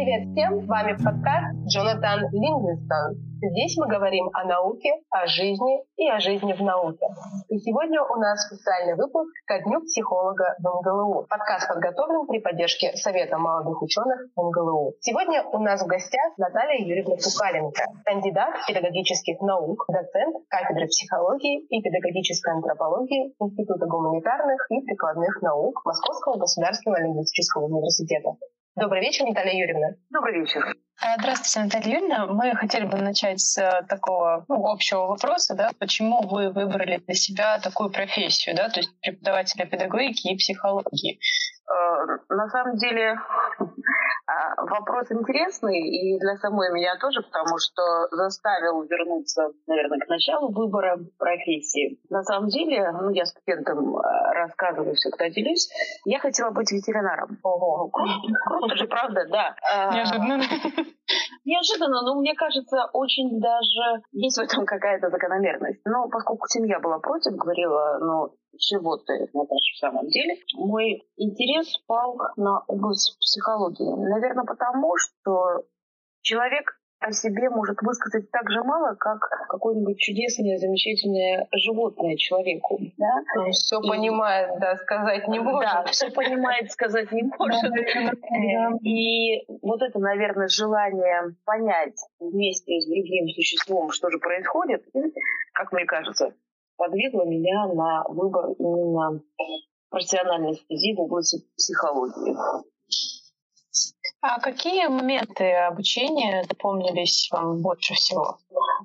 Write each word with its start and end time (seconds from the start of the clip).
Привет 0.00 0.32
всем, 0.32 0.64
с 0.64 0.66
вами 0.66 0.96
подкаст 0.96 1.60
Джонатан 1.68 2.24
Лингвистон. 2.32 3.20
Здесь 3.36 3.76
мы 3.76 3.86
говорим 3.86 4.30
о 4.32 4.44
науке, 4.48 4.88
о 5.10 5.26
жизни 5.26 5.84
и 6.00 6.08
о 6.08 6.18
жизни 6.20 6.54
в 6.54 6.62
науке. 6.64 7.04
И 7.50 7.58
сегодня 7.58 8.00
у 8.00 8.16
нас 8.16 8.48
специальный 8.48 8.96
выпуск 8.96 9.28
ко 9.44 9.60
Дню 9.60 9.84
психолога 9.84 10.56
в 10.56 10.64
МГЛУ. 10.64 11.26
Подкаст 11.28 11.68
подготовлен 11.68 12.26
при 12.26 12.40
поддержке 12.40 12.96
Совета 12.96 13.36
молодых 13.36 13.82
ученых 13.82 14.24
МГЛУ. 14.40 14.94
Сегодня 15.00 15.44
у 15.44 15.58
нас 15.58 15.82
в 15.82 15.86
гостях 15.86 16.32
Наталья 16.38 16.80
Юрьевна 16.80 17.16
Пукаленко, 17.20 17.84
кандидат 18.06 18.56
педагогических 18.66 19.38
наук, 19.42 19.84
доцент 19.92 20.34
кафедры 20.48 20.86
психологии 20.86 21.60
и 21.68 21.82
педагогической 21.82 22.54
антропологии 22.54 23.34
Института 23.38 23.84
гуманитарных 23.84 24.64
и 24.70 24.80
прикладных 24.80 25.42
наук 25.42 25.84
Московского 25.84 26.38
государственного 26.38 27.04
лингвистического 27.04 27.66
университета. 27.66 28.40
Добрый 28.76 29.00
вечер, 29.00 29.24
Наталья 29.26 29.58
Юрьевна. 29.58 29.96
Добрый 30.10 30.40
вечер. 30.40 30.62
А, 31.02 31.16
здравствуйте, 31.18 31.60
Наталья 31.60 31.98
Юрьевна. 31.98 32.26
Мы 32.26 32.54
хотели 32.54 32.84
бы 32.84 32.98
начать 32.98 33.40
с 33.40 33.56
э, 33.56 33.86
такого 33.88 34.44
ну, 34.48 34.66
общего 34.66 35.06
вопроса, 35.06 35.54
да, 35.54 35.70
почему 35.78 36.28
вы 36.28 36.50
выбрали 36.50 36.98
для 37.06 37.14
себя 37.14 37.58
такую 37.58 37.90
профессию, 37.90 38.54
да, 38.54 38.68
то 38.68 38.80
есть 38.80 38.90
преподавателя 39.00 39.64
педагогики 39.64 40.28
и 40.28 40.36
психологии. 40.36 41.18
Э, 41.70 42.18
на 42.28 42.48
самом 42.50 42.76
деле 42.76 43.16
а, 44.30 44.62
вопрос 44.64 45.10
интересный 45.10 45.80
и 45.80 46.18
для 46.18 46.36
самой 46.36 46.70
меня 46.72 46.96
тоже, 47.00 47.22
потому 47.22 47.58
что 47.58 48.08
заставил 48.10 48.82
вернуться, 48.82 49.52
наверное, 49.66 49.98
к 49.98 50.08
началу 50.08 50.52
выбора 50.52 50.98
профессии. 51.18 51.98
На 52.10 52.22
самом 52.22 52.48
деле, 52.48 52.92
ну, 52.92 53.10
я 53.10 53.24
студентам 53.24 53.96
э, 53.96 54.32
рассказываю, 54.34 54.94
всегда 54.94 55.30
делюсь, 55.30 55.68
я 56.04 56.18
хотела 56.20 56.50
быть 56.50 56.70
ветеринаром. 56.70 57.38
Ого, 57.42 57.88
круто 57.88 58.76
же, 58.76 58.86
правда, 58.86 59.24
да. 59.30 59.56
А, 59.62 59.94
Неожиданно. 59.94 60.42
Неожиданно, 61.44 62.02
но 62.02 62.20
мне 62.20 62.34
кажется, 62.34 62.88
очень 62.92 63.40
даже 63.40 64.02
есть 64.12 64.38
в 64.38 64.42
этом 64.42 64.66
какая-то 64.66 65.10
закономерность. 65.10 65.80
Но 65.84 66.08
поскольку 66.08 66.46
семья 66.48 66.78
была 66.80 66.98
против, 66.98 67.32
говорила, 67.32 67.98
ну, 68.00 68.34
чего 68.58 68.96
ты, 68.98 69.28
Наташа, 69.32 69.72
в 69.74 69.78
самом 69.78 70.08
деле, 70.08 70.36
мой 70.54 71.02
интерес 71.16 71.78
пал 71.86 72.18
на 72.36 72.60
область 72.66 73.16
психологии. 73.20 74.08
Наверное, 74.08 74.44
потому 74.44 74.96
что 74.96 75.64
человек 76.22 76.79
о 77.00 77.12
себе 77.12 77.48
может 77.48 77.80
высказать 77.80 78.30
так 78.30 78.50
же 78.50 78.62
мало, 78.62 78.94
как 78.94 79.20
какое-нибудь 79.48 79.98
чудесное, 79.98 80.58
замечательное 80.58 81.48
животное 81.52 82.16
человеку. 82.16 82.78
Да? 82.98 83.42
Он 83.42 83.52
все 83.52 83.80
и... 83.80 83.88
понимает, 83.88 84.58
да, 84.60 84.76
сказать 84.76 85.26
не 85.28 85.40
может. 85.40 85.70
Да, 85.70 85.84
все 85.86 86.10
понимает, 86.10 86.70
сказать 86.70 87.10
не 87.10 87.22
может. 87.22 87.72
И 88.82 89.44
вот 89.62 89.82
это, 89.82 89.98
наверное, 89.98 90.48
желание 90.48 91.34
понять 91.44 91.96
вместе 92.18 92.80
с 92.80 92.86
другим 92.86 93.28
существом, 93.28 93.90
что 93.90 94.10
же 94.10 94.18
происходит, 94.18 94.84
как 95.54 95.72
мне 95.72 95.86
кажется, 95.86 96.34
подвигло 96.76 97.24
меня 97.24 97.66
на 97.68 98.04
выбор 98.08 98.50
именно 98.58 99.22
профессиональной 99.88 100.54
стези 100.54 100.94
в 100.94 101.00
области 101.00 101.38
психологии. 101.56 102.36
А 104.22 104.38
какие 104.38 104.86
моменты 104.86 105.50
обучения 105.52 106.44
запомнились 106.44 107.28
вам 107.32 107.62
больше 107.62 107.94
всего? 107.94 108.36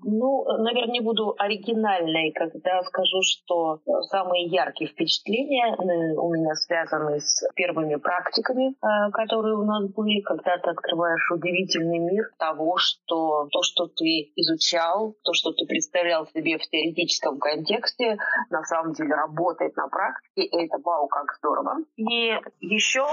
Ну, 0.04 0.46
наверное, 0.60 0.94
не 0.94 1.02
буду 1.02 1.36
оригинальной, 1.38 2.32
когда 2.32 2.82
скажу, 2.84 3.22
что 3.22 3.80
самые 4.10 4.46
яркие 4.46 4.90
впечатления 4.90 5.74
э, 5.74 6.16
у 6.16 6.32
меня 6.32 6.54
связаны 6.56 7.20
с 7.20 7.44
первыми 7.56 7.96
практиками, 7.96 8.72
э, 8.72 9.12
которые 9.12 9.56
у 9.56 9.64
нас 9.64 9.90
были, 9.92 10.22
когда 10.22 10.58
ты 10.58 10.70
открываешь 10.70 11.32
удивительный 11.32 12.00
мир 12.00 12.30
того, 12.38 12.78
что 12.78 13.48
то, 13.52 13.62
что 13.64 13.88
ты 13.88 14.32
изучал, 14.36 15.16
то, 15.24 15.34
что 15.34 15.52
ты 15.52 15.66
представлял 15.66 16.28
себе 16.28 16.58
в 16.58 16.70
теоретическом 16.70 17.40
контексте, 17.40 18.18
на 18.50 18.64
самом 18.64 18.94
деле 18.94 19.16
работает 19.16 19.76
на 19.76 19.88
практике, 19.88 20.44
и 20.44 20.66
это 20.66 20.78
вау, 20.84 21.08
как 21.08 21.36
здорово. 21.40 21.78
И 21.98 22.38
еще 22.62 23.08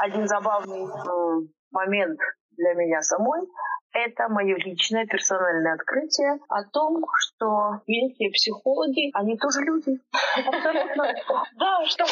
один 0.00 0.26
забавный 0.26 0.84
э, 0.84 1.46
момент 1.70 2.18
для 2.56 2.74
меня 2.74 3.00
самой 3.02 3.46
это 3.92 4.28
мое 4.28 4.56
личное 4.56 5.06
персональное 5.06 5.74
открытие 5.74 6.38
о 6.48 6.64
том, 6.64 7.04
что 7.18 7.80
великие 7.86 8.30
психологи, 8.30 9.10
они 9.14 9.36
тоже 9.36 9.60
люди. 9.62 9.98
Абсолютно. 10.46 11.14
Да, 11.58 11.84
что 11.86 12.04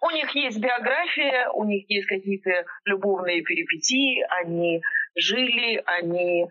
у 0.00 0.10
них 0.10 0.34
есть 0.34 0.58
биография, 0.58 1.50
у 1.50 1.64
них 1.64 1.88
есть 1.88 2.08
какие-то 2.08 2.64
любовные 2.84 3.42
перипетии, 3.42 4.24
они 4.40 4.82
жили, 5.14 5.82
они 5.86 6.48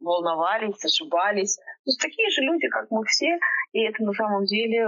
волновались, 0.00 0.84
ошибались. 0.84 1.56
То 1.56 1.86
есть 1.86 2.00
такие 2.00 2.30
же 2.30 2.42
люди, 2.42 2.68
как 2.68 2.90
мы 2.90 3.04
все, 3.04 3.38
и 3.72 3.80
это 3.82 4.02
на 4.02 4.12
самом 4.12 4.44
деле 4.44 4.86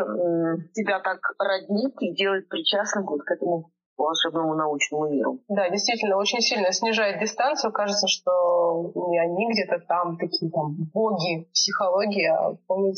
тебя 0.75 1.01
так 1.01 1.19
роднит 1.39 1.95
и 2.01 2.15
делает 2.15 2.49
причастным 2.49 3.07
вот 3.07 3.23
к 3.23 3.31
этому 3.31 3.71
волшебному 4.01 4.55
научному 4.55 5.09
миру. 5.11 5.41
Да, 5.49 5.69
действительно, 5.69 6.17
очень 6.17 6.41
сильно 6.41 6.73
снижает 6.73 7.21
дистанцию. 7.21 7.73
Кажется, 7.73 8.09
что 8.09 8.93
не 8.95 9.19
они 9.21 9.53
где-то 9.53 9.79
там 9.87 10.17
такие 10.17 10.51
там 10.51 10.75
боги 10.93 11.45
психологии, 11.53 12.27
а 12.27 12.55
вполне 12.55 12.95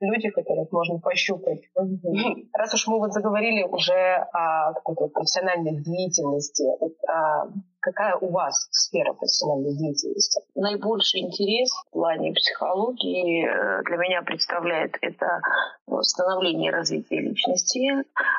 люди, 0.00 0.30
которых 0.30 0.72
можно 0.72 0.98
пощупать. 0.98 1.60
Mm-hmm. 1.78 2.48
Раз 2.54 2.74
уж 2.74 2.86
мы 2.88 2.98
вот 2.98 3.12
заговорили 3.12 3.62
уже 3.62 4.26
о 4.32 4.74
какой-то 4.74 5.08
профессиональной 5.08 5.80
деятельности, 5.80 6.64
о 7.06 7.52
Какая 7.82 8.14
у 8.14 8.30
вас 8.30 8.68
сфера 8.70 9.12
профессиональной 9.12 9.74
деятельности? 9.74 10.40
Наибольший 10.54 11.22
интерес 11.22 11.68
в 11.72 11.90
плане 11.90 12.32
психологии 12.32 13.44
э, 13.44 13.82
для 13.82 13.96
меня 13.96 14.22
представляет 14.22 14.96
это 15.00 15.40
становление 16.02 16.70
и 16.70 16.72
развитие 16.72 17.20
личности. 17.20 17.80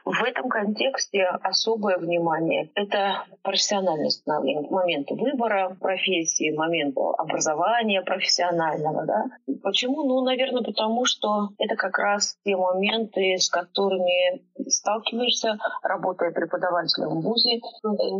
В 0.06 0.24
этом 0.24 0.50
контексте 0.50 1.26
особое 1.26 1.98
внимание— 1.98 2.70
это 2.76 3.26
профессиональное 3.44 4.09
становление, 4.09 4.70
момент 4.70 5.12
выбора 5.12 5.75
профессии, 5.80 6.56
момент 6.56 6.96
образования 7.18 8.02
профессионального. 8.02 9.06
Да? 9.06 9.25
Почему? 9.62 10.04
Ну, 10.04 10.22
наверное, 10.22 10.64
потому 10.64 11.06
что 11.06 11.50
это 11.60 11.75
как 11.75 11.98
раз 11.98 12.38
те 12.46 12.56
моменты, 12.56 13.38
с 13.38 13.50
которыми 13.50 14.42
сталкиваешься, 14.70 15.58
работая 15.84 16.31
преподавателем 16.31 17.20
в 17.20 17.22
ВУЗе. 17.22 17.60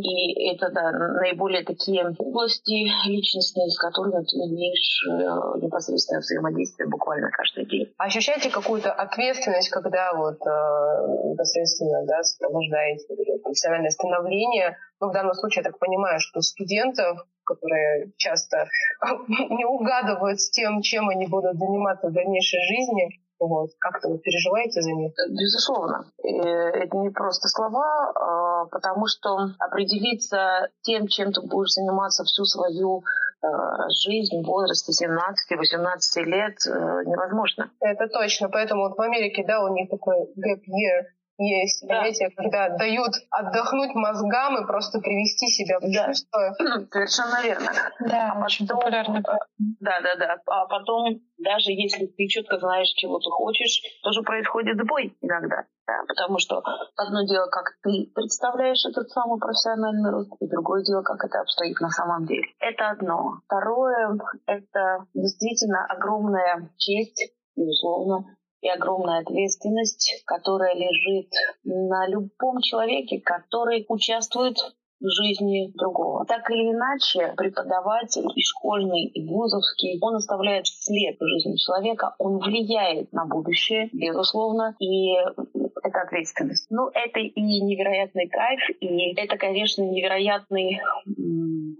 И 0.02 0.48
это 0.50 0.70
да, 0.70 0.92
наиболее 1.14 1.64
такие 1.64 2.04
области 2.18 2.90
личностные, 3.08 3.68
с 3.70 3.78
которыми 3.78 4.22
ты 4.24 4.36
имеешь 4.36 5.06
э, 5.06 5.64
непосредственное 5.64 6.20
взаимодействие 6.20 6.88
буквально 6.88 7.30
каждый 7.30 7.66
день. 7.66 7.92
Ощущаете 7.98 8.50
какую-то 8.50 8.92
ответственность, 8.92 9.70
когда 9.70 10.12
вот 10.14 10.38
э, 10.40 11.30
непосредственно 11.30 12.04
да, 12.06 12.22
сопровождаете 12.22 13.14
профессиональное 13.42 13.90
становление? 13.90 14.76
Ну, 15.00 15.10
в 15.10 15.12
данном 15.12 15.34
случае 15.34 15.62
я 15.64 15.70
так 15.70 15.78
понимаю, 15.78 16.18
что 16.20 16.40
студентов 16.40 17.18
которые 17.46 18.12
часто 18.16 18.66
не 19.28 19.66
угадывают 19.66 20.40
с 20.40 20.50
тем, 20.50 20.80
чем 20.80 21.10
они 21.10 21.26
будут 21.26 21.58
заниматься 21.58 22.08
в 22.08 22.12
дальнейшей 22.12 22.60
жизни. 22.60 23.20
Вот. 23.40 23.70
Как-то 23.78 24.08
вы 24.08 24.18
переживаете 24.18 24.80
за 24.80 24.92
них? 24.92 25.12
Безусловно. 25.28 26.06
Это 26.22 26.96
не 26.96 27.10
просто 27.10 27.48
слова, 27.48 28.12
а, 28.14 28.66
потому 28.66 29.06
что 29.06 29.50
определиться 29.58 30.68
тем, 30.82 31.08
чем 31.08 31.32
ты 31.32 31.40
будешь 31.42 31.72
заниматься 31.72 32.24
всю 32.24 32.44
свою 32.44 33.02
а, 33.42 33.88
жизнь 33.90 34.42
в 34.42 34.46
возрасте 34.46 34.92
17-18 34.92 36.24
лет 36.24 36.56
э, 36.66 36.70
невозможно. 37.04 37.70
Это 37.80 38.08
точно. 38.08 38.48
Поэтому 38.48 38.88
вот 38.88 38.96
в 38.96 39.00
Америке, 39.00 39.44
да, 39.46 39.62
у 39.62 39.68
них 39.68 39.90
такой 39.90 40.16
gap 40.16 40.60
year, 40.68 41.04
есть 41.38 41.86
да. 41.86 42.00
понятие, 42.00 42.30
когда 42.30 42.68
дают 42.76 43.12
отдохнуть 43.30 43.94
мозгам 43.94 44.62
и 44.62 44.66
просто 44.66 45.00
привести 45.00 45.48
себя 45.48 45.78
в 45.78 45.92
да. 45.92 46.06
чувство. 46.06 46.54
Совершенно 46.92 47.42
верно. 47.42 47.70
Да, 48.00 48.32
а 48.32 48.44
очень 48.44 48.66
потом, 48.66 48.80
популярно. 48.80 49.22
Да, 49.80 50.00
да, 50.00 50.14
да. 50.16 50.36
А 50.46 50.66
потом, 50.66 51.20
даже 51.38 51.72
если 51.72 52.06
ты 52.06 52.26
четко 52.28 52.58
знаешь, 52.58 52.88
чего 52.96 53.18
ты 53.18 53.30
хочешь, 53.30 53.82
тоже 54.02 54.22
происходит 54.22 54.78
сбой 54.80 55.16
иногда. 55.20 55.64
Да, 55.86 56.00
потому 56.08 56.38
что 56.38 56.62
одно 56.96 57.26
дело, 57.26 57.46
как 57.48 57.74
ты 57.82 58.10
представляешь 58.14 58.84
этот 58.86 59.10
самый 59.10 59.38
профессиональный 59.38 60.10
рост, 60.10 60.32
и 60.40 60.48
другое 60.48 60.82
дело, 60.82 61.02
как 61.02 61.22
это 61.24 61.40
обстоит 61.40 61.78
на 61.80 61.90
самом 61.90 62.24
деле. 62.24 62.46
Это 62.58 62.90
одно. 62.90 63.40
Второе, 63.44 64.16
это 64.46 65.04
действительно 65.12 65.84
огромная 65.86 66.70
честь, 66.78 67.34
безусловно, 67.54 68.24
и 68.64 68.68
огромная 68.68 69.20
ответственность, 69.20 70.22
которая 70.24 70.74
лежит 70.74 71.30
на 71.64 72.08
любом 72.08 72.60
человеке, 72.62 73.20
который 73.20 73.84
участвует 73.88 74.56
в 75.00 75.08
жизни 75.10 75.70
другого. 75.76 76.24
Так 76.24 76.50
или 76.50 76.72
иначе, 76.72 77.34
преподаватель 77.36 78.26
и 78.34 78.42
школьный, 78.42 79.04
и 79.04 79.28
вузовский, 79.28 79.98
он 80.00 80.16
оставляет 80.16 80.66
след 80.66 81.16
в 81.20 81.26
жизни 81.26 81.56
человека, 81.56 82.14
он 82.18 82.38
влияет 82.38 83.12
на 83.12 83.26
будущее, 83.26 83.90
безусловно, 83.92 84.74
и 84.80 85.12
это 85.84 86.00
ответственность. 86.00 86.66
Ну, 86.70 86.88
это 86.88 87.20
и 87.20 87.60
невероятный 87.60 88.28
кайф, 88.28 88.60
и 88.80 89.14
это, 89.14 89.36
конечно, 89.36 89.82
невероятный 89.82 90.80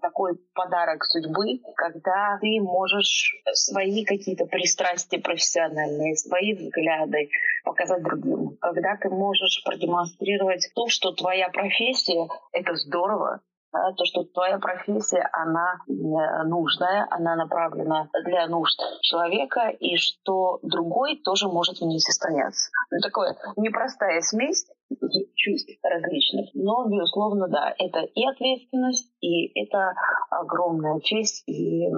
такой 0.01 0.39
подарок 0.55 1.05
судьбы, 1.05 1.61
когда 1.75 2.39
ты 2.41 2.61
можешь 2.61 3.35
свои 3.55 4.05
какие-то 4.05 4.45
пристрастия 4.47 5.19
профессиональные, 5.19 6.17
свои 6.17 6.55
взгляды 6.55 7.31
показать 7.65 8.03
другим. 8.03 8.56
Когда 8.61 8.97
ты 9.01 9.09
можешь 9.09 9.62
продемонстрировать 9.65 10.71
то, 10.75 10.89
что 10.89 11.12
твоя 11.12 11.49
профессия— 11.49 12.29
это 12.53 12.75
здорово, 12.75 13.41
да, 13.75 13.93
то, 13.93 14.05
что 14.05 14.23
твоя 14.25 14.59
профессия, 14.59 15.29
она 15.32 15.81
нужная, 16.44 17.06
она 17.11 17.35
направлена 17.35 18.09
для 18.25 18.47
нужд 18.47 18.81
человека, 19.03 19.69
и 19.69 19.97
что 19.97 20.61
другой 20.62 21.21
тоже 21.25 21.49
может 21.49 21.79
в 21.79 21.85
ней 21.85 21.99
состояться. 21.99 22.71
Ну, 22.93 23.00
такое 23.03 23.37
непростая 23.56 24.21
смесь 24.21 24.65
чувств 25.35 25.70
различных. 25.82 26.50
Но, 26.55 26.87
безусловно, 26.88 27.49
да, 27.49 27.75
это 27.79 28.00
и 28.00 28.26
ответственность, 28.26 29.11
и 29.20 29.58
это 29.61 29.94
огромная 30.31 31.00
честь, 31.00 31.43
и 31.46 31.88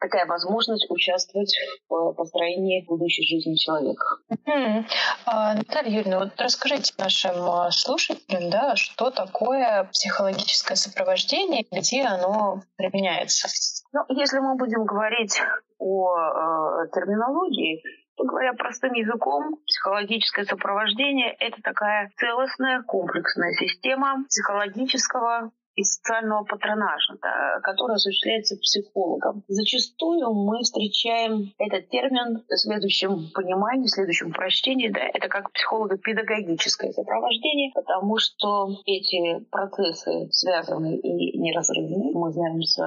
такая 0.00 0.26
возможность 0.26 0.90
участвовать 0.90 1.54
в 1.88 2.12
построении 2.14 2.84
будущей 2.86 3.26
жизни 3.26 3.54
человека. 3.56 4.04
Mm-hmm. 4.30 4.84
А, 5.26 5.54
Наталья 5.54 5.90
Юрьевна, 5.90 6.18
вот 6.20 6.40
расскажите 6.40 6.94
нашим 6.98 7.36
а, 7.48 7.70
слушателям, 7.70 8.50
да, 8.50 8.76
что 8.76 9.10
такое 9.10 9.84
психологическое 9.92 10.76
сопровождение, 10.76 11.66
где 11.70 12.02
оно 12.02 12.62
применяется? 12.76 13.48
Ну, 13.92 14.00
если 14.08 14.38
мы 14.38 14.56
будем 14.56 14.84
говорить 14.84 15.40
о 15.78 16.16
э, 16.16 16.88
терминологии, 16.94 17.82
говоря 18.18 18.52
простым 18.54 18.92
языком, 18.92 19.56
психологическое 19.66 20.44
сопровождение– 20.44 21.32
это 21.40 21.60
такая 21.62 22.10
целостная 22.16 22.82
комплексная 22.82 23.52
система 23.52 24.24
психологического 24.28 25.52
и 25.74 25.84
социального 25.84 26.44
патронажа, 26.44 27.14
да, 27.22 27.60
который 27.62 27.96
осуществляется 27.96 28.56
психологом. 28.56 29.42
Зачастую 29.48 30.32
мы 30.32 30.62
встречаем 30.62 31.52
этот 31.58 31.88
термин 31.88 32.42
в 32.48 32.56
следующем 32.56 33.30
понимании, 33.32 33.86
в 33.86 33.90
следующем 33.90 34.32
прочтении, 34.32 34.88
да, 34.88 35.00
это 35.00 35.28
как 35.28 35.50
психолого-педагогическое 35.52 36.92
сопровождение, 36.92 37.70
потому 37.74 38.18
что 38.18 38.68
эти 38.86 39.42
процессы 39.50 40.28
связаны 40.30 40.96
и 40.96 41.38
неразрывны. 41.38 42.12
Мы 42.12 42.30
знаем 42.32 42.62
с 42.62 42.78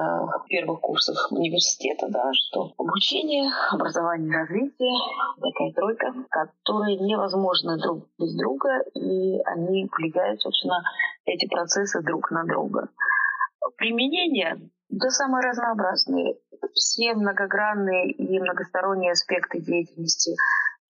первых 0.48 0.80
курсов 0.80 1.16
университета, 1.30 2.06
да, 2.08 2.30
что 2.32 2.72
обучение, 2.78 3.50
образование, 3.72 4.32
развитие— 4.32 4.94
такая 5.40 5.72
тройка, 5.72 6.14
которые 6.30 6.96
невозможны 6.98 7.78
друг 7.78 8.04
без 8.18 8.34
друга, 8.36 8.82
и 8.94 9.40
они 9.44 9.88
влияют, 9.96 10.40
собственно, 10.40 10.82
эти 11.24 11.48
процессы 11.48 12.02
друг 12.02 12.30
на 12.30 12.44
друга. 12.44 12.75
Применение. 13.76 14.70
Да 14.88 15.10
самые 15.10 15.48
разнообразные, 15.48 16.36
все 16.74 17.14
многогранные 17.14 18.12
и 18.12 18.38
многосторонние 18.38 19.12
аспекты 19.12 19.60
деятельности 19.60 20.36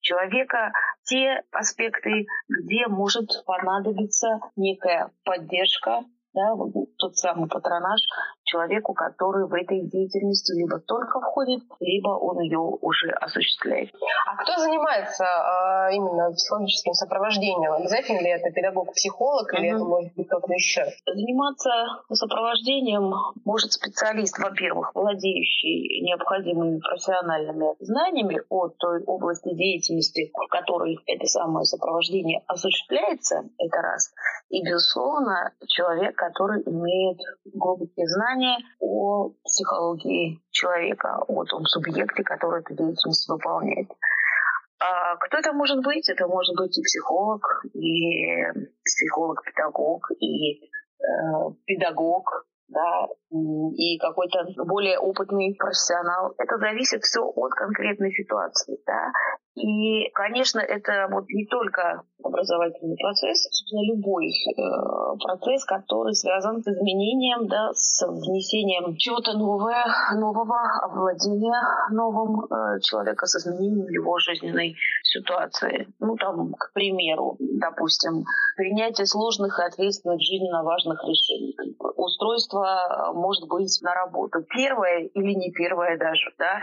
человека, 0.01 0.71
те 1.03 1.41
аспекты, 1.51 2.27
где 2.47 2.87
может 2.87 3.43
понадобиться 3.45 4.39
некая 4.55 5.11
поддержка, 5.23 6.03
да, 6.33 6.53
тот 6.97 7.17
самый 7.17 7.49
патронаж 7.49 7.99
человеку, 8.47 8.93
который 8.93 9.45
в 9.45 9.53
этой 9.53 9.81
деятельности 9.81 10.53
либо 10.53 10.79
только 10.79 11.19
входит, 11.19 11.61
либо 11.79 12.09
он 12.09 12.39
ее 12.39 12.59
уже 12.59 13.11
осуществляет. 13.11 13.91
А 14.25 14.41
кто 14.41 14.57
занимается 14.57 15.23
э, 15.23 15.95
именно 15.95 16.31
психологическим 16.31 16.93
сопровождением? 16.93 17.73
Обязательно 17.73 18.19
ли 18.19 18.29
это 18.29 18.49
педагог-психолог 18.51 19.53
или 19.53 19.75
это 19.75 19.83
может 19.83 20.13
быть 20.15 20.27
кто-то 20.27 20.51
еще? 20.53 20.85
Заниматься 21.05 21.69
сопровождением 22.09 23.13
может 23.45 23.73
специалист, 23.73 24.39
во-первых, 24.39 24.91
владеющий 24.95 26.01
необходимыми 26.01 26.79
профессиональными 26.79 27.75
знаниями 27.79 28.41
о 28.49 28.69
той 28.69 29.03
области 29.03 29.53
деятельности, 29.53 30.31
в 30.33 30.47
которой 30.47 30.97
это 31.05 31.25
самое 31.27 31.65
сопровождение 31.65 32.43
осуществляется, 32.47 33.43
это 33.57 33.81
раз. 33.81 34.13
И, 34.49 34.63
безусловно, 34.63 35.51
человек, 35.67 36.15
который 36.15 36.63
имеет 36.63 37.19
глубокие 37.53 38.07
знания 38.07 38.36
о 38.79 39.29
психологии 39.43 40.41
человека, 40.51 41.23
о 41.27 41.43
том 41.45 41.65
субъекте, 41.65 42.23
который 42.23 42.61
эту 42.61 42.75
деятельность 42.75 43.27
выполняет. 43.29 43.89
А 44.79 45.15
кто 45.17 45.37
это 45.37 45.53
может 45.53 45.83
быть? 45.83 46.07
Это 46.09 46.27
может 46.27 46.55
быть 46.55 46.77
и 46.77 46.83
психолог, 46.83 47.41
и 47.73 48.43
психолог-педагог, 48.83 50.11
и 50.19 50.53
э, 50.53 51.51
педагог, 51.65 52.45
да, 52.67 53.07
и 53.31 53.97
какой-то 53.97 54.45
более 54.65 54.99
опытный 54.99 55.55
профессионал. 55.57 56.33
Это 56.37 56.57
зависит 56.57 57.01
все 57.03 57.21
от 57.23 57.51
конкретной 57.53 58.11
ситуации, 58.11 58.77
да. 58.85 59.11
И, 59.55 60.11
конечно, 60.11 60.59
это 60.59 61.07
вот 61.09 61.27
не 61.29 61.45
только 61.47 62.03
образовательный 62.23 62.97
процесс, 62.97 63.43
собственно, 63.43 63.81
любой 63.93 64.27
э, 64.27 65.17
процесс, 65.23 65.65
который 65.65 66.13
связан 66.13 66.61
с 66.63 66.67
изменением, 66.67 67.47
да, 67.47 67.69
с 67.73 68.05
внесением 68.07 68.95
чего-то 68.97 69.33
нового, 69.33 69.73
нового 70.15 70.57
овладения 70.81 71.61
новым 71.91 72.45
э, 72.45 72.79
человека, 72.81 73.25
с 73.25 73.35
изменением 73.35 73.87
его 73.89 74.17
жизненной 74.19 74.75
ситуации. 75.03 75.87
Ну, 75.99 76.15
там, 76.17 76.53
к 76.53 76.73
примеру, 76.73 77.37
допустим, 77.39 78.23
принятие 78.55 79.05
сложных 79.05 79.59
и 79.59 79.63
ответственных 79.63 80.19
жизненно 80.21 80.63
важных 80.63 81.03
решений. 81.03 81.55
Устройство 81.95 83.11
может 83.13 83.47
быть 83.47 83.79
на 83.81 83.93
работу. 83.93 84.39
Первое 84.55 85.09
или 85.13 85.33
не 85.33 85.51
первое 85.51 85.97
даже, 85.97 86.31
да, 86.37 86.59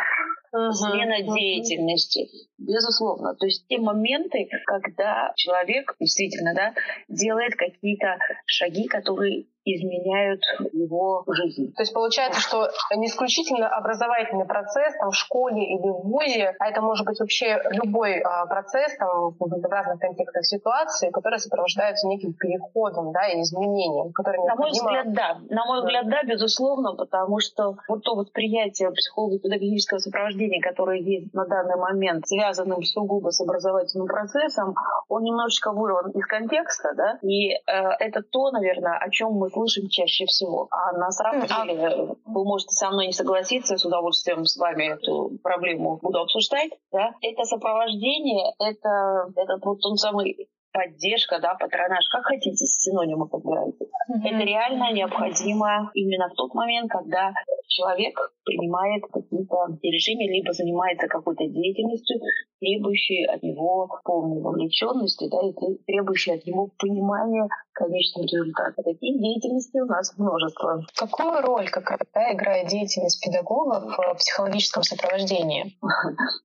смена 0.73 1.21
uh-huh. 1.21 1.35
деятельности. 1.35 2.29
Безусловно. 2.59 3.35
То 3.35 3.47
есть 3.47 3.67
те 3.69 3.79
моменты, 3.79 4.49
когда 4.67 5.33
человек 5.45 5.95
действительно 6.01 6.55
да, 6.55 6.75
делает 7.09 7.55
какие-то 7.57 8.19
шаги, 8.47 8.89
которые 8.89 9.47
изменяют 9.65 10.43
его 10.73 11.25
жизнь. 11.29 11.73
То 11.75 11.83
есть 11.83 11.95
получается, 11.95 12.41
что 12.41 12.69
не 12.97 13.07
исключительно 13.07 13.69
образовательный 13.69 14.45
процесс 14.45 14.95
там, 14.99 15.11
в 15.11 15.17
школе 15.17 15.65
или 15.65 15.89
в 15.89 16.03
ВУЗе, 16.05 16.55
а 16.59 16.69
это 16.69 16.81
может 16.81 17.07
быть 17.07 17.19
вообще 17.19 17.61
любой 17.71 18.21
а, 18.21 18.47
процесс 18.47 18.97
там, 18.99 19.31
в 19.39 19.65
разных 19.65 20.01
контекстах 20.01 20.45
ситуации, 20.45 21.11
который 21.11 21.39
сопровождается 21.39 22.07
неким 22.09 22.35
переходом 22.35 23.13
да, 23.13 23.27
и 23.29 23.41
изменением. 23.41 24.13
Который 24.13 24.45
На 24.45 24.57
мой 24.57 24.71
взгляд, 24.71 25.13
да. 25.13 25.39
На 25.49 25.65
мой 25.65 25.81
взгляд, 25.81 26.09
да, 26.09 26.23
безусловно, 26.25 26.95
потому 26.95 27.41
что 27.41 27.77
вот 27.89 28.03
то 28.05 28.15
восприятие 28.15 28.91
психолого-педагогического 28.91 29.99
сопровождения, 29.99 30.61
которое 30.61 31.01
есть 31.01 31.33
на 31.33 31.47
данный 31.47 31.77
момент, 31.77 32.27
связанным 32.27 32.83
сугубо 32.83 33.31
с 33.31 33.41
образовательным 33.41 34.07
процессом, 34.07 34.75
он 35.09 35.23
немножечко 35.23 35.73
вырван 35.73 36.11
из 36.11 36.27
контекста, 36.27 36.93
да, 36.95 37.19
и 37.23 37.53
э, 37.53 37.61
это 37.99 38.23
то, 38.23 38.51
наверное, 38.51 38.99
о 38.99 39.09
чем 39.11 39.33
мы 39.33 39.49
слышим 39.55 39.89
чаще 39.89 40.27
всего. 40.27 40.69
А 40.71 40.93
на 40.93 41.11
самом 41.11 41.47
а 41.49 41.67
деле 41.67 42.17
вы 42.25 42.45
можете 42.45 42.75
со 42.75 42.91
мной 42.91 43.07
не 43.07 43.13
согласиться, 43.13 43.77
с 43.77 43.85
удовольствием 43.85 44.45
с 44.45 44.57
вами 44.57 44.95
эту 44.95 45.39
проблему 45.43 45.99
буду 46.03 46.21
обсуждать. 46.21 46.73
Да? 46.93 47.15
Это 47.23 47.45
сопровождение, 47.45 48.53
это, 48.59 49.31
это 49.37 49.59
вот 49.63 49.81
тот 49.81 49.99
самый 49.99 50.49
поддержка, 50.75 51.39
да, 51.39 51.55
патронаж, 51.55 52.05
как 52.11 52.25
хотите, 52.25 52.67
синонимы 52.67 53.29
подбирайте. 53.29 53.85
Mm-hmm. 53.85 54.27
Это 54.27 54.39
реально 54.45 54.93
необходимо 54.93 55.91
именно 55.95 56.29
в 56.29 56.35
тот 56.35 56.53
момент, 56.53 56.91
когда 56.91 57.33
человек 57.75 58.15
принимает 58.45 59.03
какие-то 59.11 59.57
решения, 59.83 60.31
либо 60.31 60.53
занимается 60.53 61.09
какой-то 61.09 61.45
деятельностью, 61.47 62.21
требующей 62.61 63.27
от 63.27 63.43
него 63.43 63.89
полной 64.05 64.41
вовлеченности, 64.41 65.29
да, 65.29 65.39
и 65.43 65.53
требующей 65.87 66.35
от 66.35 66.47
него 66.47 66.71
понимания 66.79 67.49
конечного 67.73 68.27
результата. 68.27 68.83
Таких 68.83 69.21
деятельностей 69.21 69.81
у 69.81 69.87
нас 69.87 70.17
множество. 70.17 70.85
Какую 70.97 71.41
роль 71.43 71.69
какая 71.69 72.35
играет 72.35 72.69
деятельность 72.69 73.25
педагога 73.25 73.81
в 73.81 74.15
психологическом 74.17 74.83
сопровождении? 74.83 75.77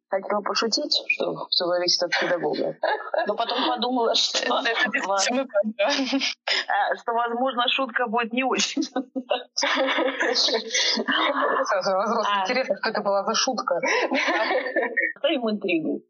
Хотела 0.09 0.41
пошутить, 0.41 1.03
что 1.07 1.47
все 1.49 1.65
зависит 1.65 2.01
от 2.01 2.11
педагога. 2.19 2.75
Но 3.27 3.35
потом 3.35 3.59
подумала, 3.67 4.15
что, 4.15 4.39
что 4.39 4.61
возможно, 7.13 7.67
шутка 7.69 8.07
будет 8.07 8.33
не 8.33 8.43
очень. 8.43 8.81
Сразу 11.65 11.91
а. 11.91 12.43
интересно, 12.43 12.75
что 12.77 12.89
это 12.89 13.01
была 13.01 13.23
за 13.23 13.33
шутка. 13.33 13.79
Ставим 15.17 15.49
интригу. 15.49 16.01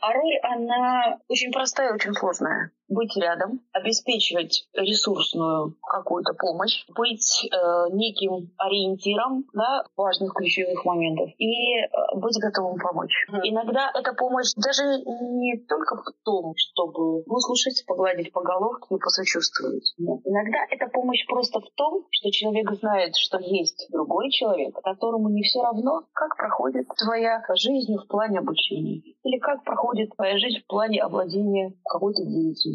А 0.00 0.12
роль, 0.12 0.38
она 0.42 1.18
очень 1.28 1.52
простая, 1.52 1.94
очень 1.94 2.14
сложная. 2.14 2.70
Быть 2.92 3.16
рядом, 3.16 3.60
обеспечивать 3.72 4.68
ресурсную 4.74 5.76
какую-то 5.82 6.34
помощь, 6.34 6.84
быть 6.94 7.48
э, 7.50 7.88
неким 7.92 8.52
ориентиром 8.58 9.44
да, 9.54 9.84
важных 9.96 10.34
ключевых 10.34 10.84
моментов 10.84 11.30
и 11.38 11.80
э, 11.80 11.88
быть 12.16 12.38
готовым 12.38 12.78
помочь. 12.78 13.12
Mm-hmm. 13.30 13.40
Иногда 13.44 13.90
эта 13.94 14.12
помощь 14.12 14.52
даже 14.56 14.84
не 14.84 15.58
только 15.68 15.96
в 15.96 16.04
том, 16.24 16.52
чтобы 16.56 17.22
выслушать, 17.26 17.84
погладить 17.86 18.32
по 18.32 18.42
головке 18.42 18.94
и 18.94 18.98
посочувствовать. 18.98 19.94
Нет. 19.98 20.20
Иногда 20.24 20.58
эта 20.70 20.86
помощь 20.92 21.24
просто 21.26 21.60
в 21.60 21.70
том, 21.74 22.06
что 22.10 22.30
человек 22.30 22.70
знает, 22.72 23.16
что 23.16 23.38
есть 23.38 23.88
другой 23.90 24.30
человек, 24.30 24.74
которому 24.82 25.28
не 25.28 25.42
все 25.42 25.62
равно, 25.62 26.02
как 26.12 26.36
проходит 26.36 26.86
твоя 26.96 27.42
жизнь 27.54 27.96
в 27.96 28.06
плане 28.06 28.38
обучения, 28.40 29.02
или 29.24 29.38
как 29.38 29.64
проходит 29.64 30.10
твоя 30.14 30.38
жизнь 30.38 30.60
в 30.60 30.66
плане 30.66 31.02
овладения 31.02 31.72
какой-то 31.84 32.22
деятельностью, 32.24 32.72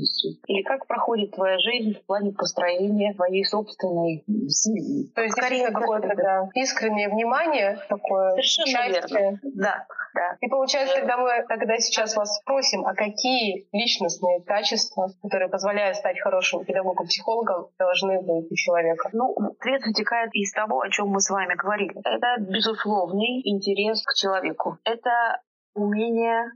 или 0.47 0.61
как 0.63 0.87
проходит 0.87 1.31
твоя 1.31 1.57
жизнь 1.59 1.93
в 1.95 2.05
плане 2.05 2.31
построения 2.31 3.13
твоей 3.13 3.43
собственной 3.45 4.23
семьи. 4.47 5.11
То 5.15 5.21
есть 5.21 5.35
Скорее 5.37 5.69
какое-то 5.71 6.15
да, 6.15 6.49
искреннее 6.53 7.09
внимание 7.09 7.79
такое. 7.89 8.31
Совершенно 8.31 8.89
участие. 8.89 9.19
верно. 9.19 9.39
Да, 9.43 9.85
да. 10.13 10.37
И 10.41 10.47
получается, 10.47 10.95
когда 10.99 11.17
мы 11.17 11.45
тогда 11.47 11.77
сейчас 11.77 12.15
вас 12.15 12.37
спросим, 12.37 12.85
а 12.85 12.93
какие 12.93 13.67
личностные 13.71 14.41
качества, 14.43 15.09
которые 15.21 15.49
позволяют 15.49 15.97
стать 15.97 16.19
хорошим 16.19 16.65
педагогом-психологом, 16.65 17.67
должны 17.77 18.21
быть 18.21 18.51
у 18.51 18.55
человека? 18.55 19.09
Ну, 19.13 19.35
ответ 19.59 19.83
вытекает 19.85 20.31
из 20.33 20.51
того, 20.53 20.81
о 20.81 20.89
чем 20.89 21.09
мы 21.09 21.19
с 21.19 21.29
вами 21.29 21.53
говорили. 21.55 21.93
Это 22.03 22.41
безусловный 22.41 23.41
интерес 23.43 24.03
к 24.03 24.13
человеку. 24.15 24.77
Это 24.83 25.41
умение 25.75 26.51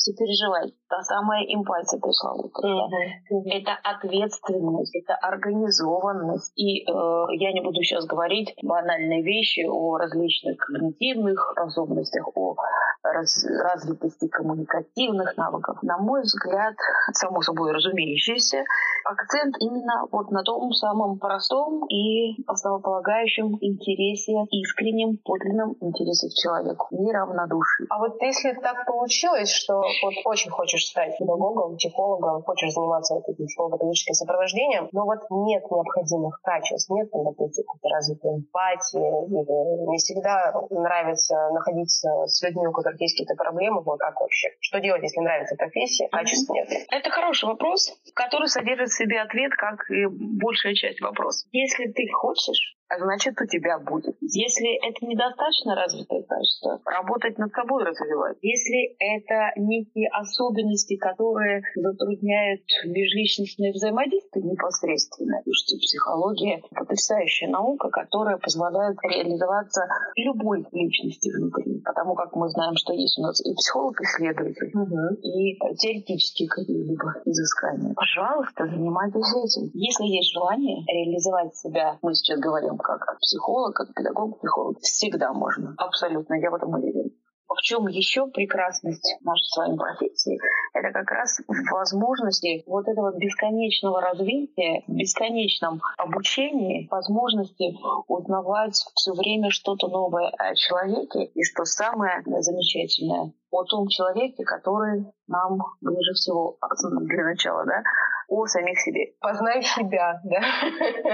сопереживать 0.00 0.72
та 0.88 1.02
самая 1.02 1.44
эмпатия 1.44 1.98
пресловутая. 2.00 2.72
Mm-hmm. 2.72 3.60
Это 3.60 3.72
ответственность, 3.84 4.96
это 4.96 5.14
организованность. 5.14 6.52
И 6.56 6.82
э, 6.82 6.92
я 7.38 7.52
не 7.52 7.60
буду 7.60 7.82
сейчас 7.82 8.06
говорить 8.06 8.54
банальные 8.62 9.22
вещи 9.22 9.66
о 9.68 9.98
различных 9.98 10.56
когнитивных 10.58 11.52
способностях, 11.52 12.26
о 12.34 12.56
раз, 13.02 13.44
развитости 13.44 14.28
коммуникативных 14.28 15.36
навыков. 15.36 15.78
На 15.82 15.98
мой 15.98 16.22
взгляд, 16.22 16.74
само 17.12 17.42
собой 17.42 17.72
разумеющийся, 17.72 18.64
акцент 19.04 19.56
именно 19.60 20.06
вот 20.10 20.30
на 20.30 20.42
том 20.42 20.72
самом 20.72 21.18
простом 21.18 21.86
и 21.86 22.42
основополагающем 22.46 23.56
интересе, 23.60 24.32
искреннем, 24.50 25.18
подлинном 25.24 25.76
интересе 25.80 26.28
к 26.28 26.34
человеку, 26.34 26.88
неравнодушии. 26.90 27.86
А 27.90 27.98
вот 27.98 28.20
если 28.20 28.52
так 28.60 28.86
получилось, 28.86 29.50
что 29.50 29.82
вот 30.02 30.14
очень 30.24 30.50
хочешь 30.50 30.86
стать 30.86 31.18
педагогом, 31.18 31.76
психологом, 31.76 32.42
хочешь 32.42 32.72
заниматься 32.72 33.14
вот 33.14 33.28
этим 33.28 33.46
психолого-педагогическим 33.46 34.14
сопровождением, 34.14 34.88
но 34.92 35.04
вот 35.04 35.20
нет 35.30 35.64
необходимых 35.70 36.40
качеств, 36.42 36.90
нет, 36.90 37.08
допустим, 37.12 37.64
развитой 37.82 38.30
эмпатии, 38.32 38.98
или 39.00 39.90
не 39.90 39.98
всегда 39.98 40.52
нравится 40.70 41.50
находиться 41.52 42.08
с 42.26 42.42
людьми, 42.42 42.66
у 42.66 42.72
которых 42.72 43.00
есть 43.00 43.14
какие-то 43.14 43.34
проблемы, 43.34 43.82
вот 43.82 43.98
как 43.98 44.20
вообще? 44.20 44.48
Что 44.60 44.80
делать, 44.80 45.02
если 45.02 45.20
нравится 45.20 45.56
профессия, 45.56 46.08
качеств 46.08 46.50
нет? 46.50 46.68
Это 46.90 47.10
хороший 47.10 47.46
вопрос, 47.46 47.92
который 48.14 48.48
содержит 48.48 48.88
в 48.88 48.96
себе 48.96 49.20
ответ, 49.20 49.52
как 49.52 49.90
и 49.90 50.06
большая 50.06 50.74
часть 50.74 51.00
вопросов. 51.00 51.48
Если 51.52 51.86
ты 51.86 52.08
хочешь, 52.12 52.76
а 52.78 52.79
значит 52.98 53.40
у 53.40 53.46
тебя 53.46 53.78
будет. 53.78 54.16
Если 54.20 54.74
это 54.86 55.06
недостаточно 55.06 55.74
развитое 55.74 56.22
качество, 56.22 56.80
работать 56.84 57.38
над 57.38 57.52
собой 57.52 57.84
развивать. 57.84 58.38
Если 58.42 58.96
это 58.98 59.52
некие 59.56 60.08
особенности, 60.10 60.96
которые 60.96 61.62
затрудняют 61.74 62.62
межличностное 62.84 63.72
взаимодействие 63.72 64.44
непосредственно, 64.44 65.42
что 65.52 65.76
психология— 65.78 66.62
потрясающая 66.74 67.48
наука, 67.48 67.90
которая 67.90 68.38
позволяет 68.38 68.96
реализоваться 69.02 69.86
любой 70.16 70.66
личности 70.72 71.30
внутри. 71.30 71.80
Потому 71.84 72.14
как 72.14 72.34
мы 72.34 72.48
знаем, 72.48 72.74
что 72.76 72.92
есть 72.92 73.18
у 73.18 73.22
нас 73.22 73.40
и 73.44 73.54
психолог-исследователь, 73.54 74.70
угу. 74.74 75.14
и 75.22 75.58
теоретические 75.76 76.48
какие-либо 76.48 77.22
изыскания. 77.24 77.94
Пожалуйста, 77.94 78.66
занимайтесь 78.66 79.30
этим. 79.30 79.70
Если 79.74 80.04
есть 80.04 80.32
желание 80.32 80.84
реализовать 80.86 81.56
себя, 81.56 81.98
мы 82.02 82.14
сейчас 82.14 82.40
говорим 82.40 82.79
как 82.82 83.18
психолог, 83.20 83.74
как 83.74 83.94
педагог-психолог. 83.94 84.78
Всегда 84.80 85.32
можно. 85.32 85.74
Абсолютно, 85.78 86.34
я 86.34 86.50
в 86.50 86.54
этом 86.54 86.74
уверена. 86.74 87.10
В 87.50 87.62
чем 87.62 87.88
еще 87.88 88.28
прекрасность 88.28 89.16
нашей 89.22 89.42
с 89.42 89.56
вами 89.56 89.76
профессии? 89.76 90.38
Это 90.72 90.92
как 90.92 91.10
раз 91.10 91.40
возможности 91.72 92.62
вот 92.64 92.86
этого 92.86 93.12
бесконечного 93.18 94.00
развития, 94.00 94.84
бесконечном 94.86 95.80
обучении, 95.98 96.86
возможности 96.90 97.76
узнавать 98.06 98.76
все 98.94 99.12
время 99.14 99.50
что-то 99.50 99.88
новое 99.88 100.28
о 100.38 100.54
человеке. 100.54 101.24
И 101.34 101.42
что 101.42 101.64
самое 101.64 102.22
замечательное, 102.24 103.32
о 103.50 103.64
том 103.64 103.88
человеке, 103.88 104.44
который 104.44 105.06
нам 105.26 105.58
ближе 105.80 106.12
всего 106.14 106.56
для 107.00 107.24
начала, 107.24 107.64
да, 107.66 107.82
о 108.30 108.46
самих 108.46 108.80
себе. 108.80 109.12
Познай 109.20 109.62
себя, 109.62 110.20
да? 110.24 110.40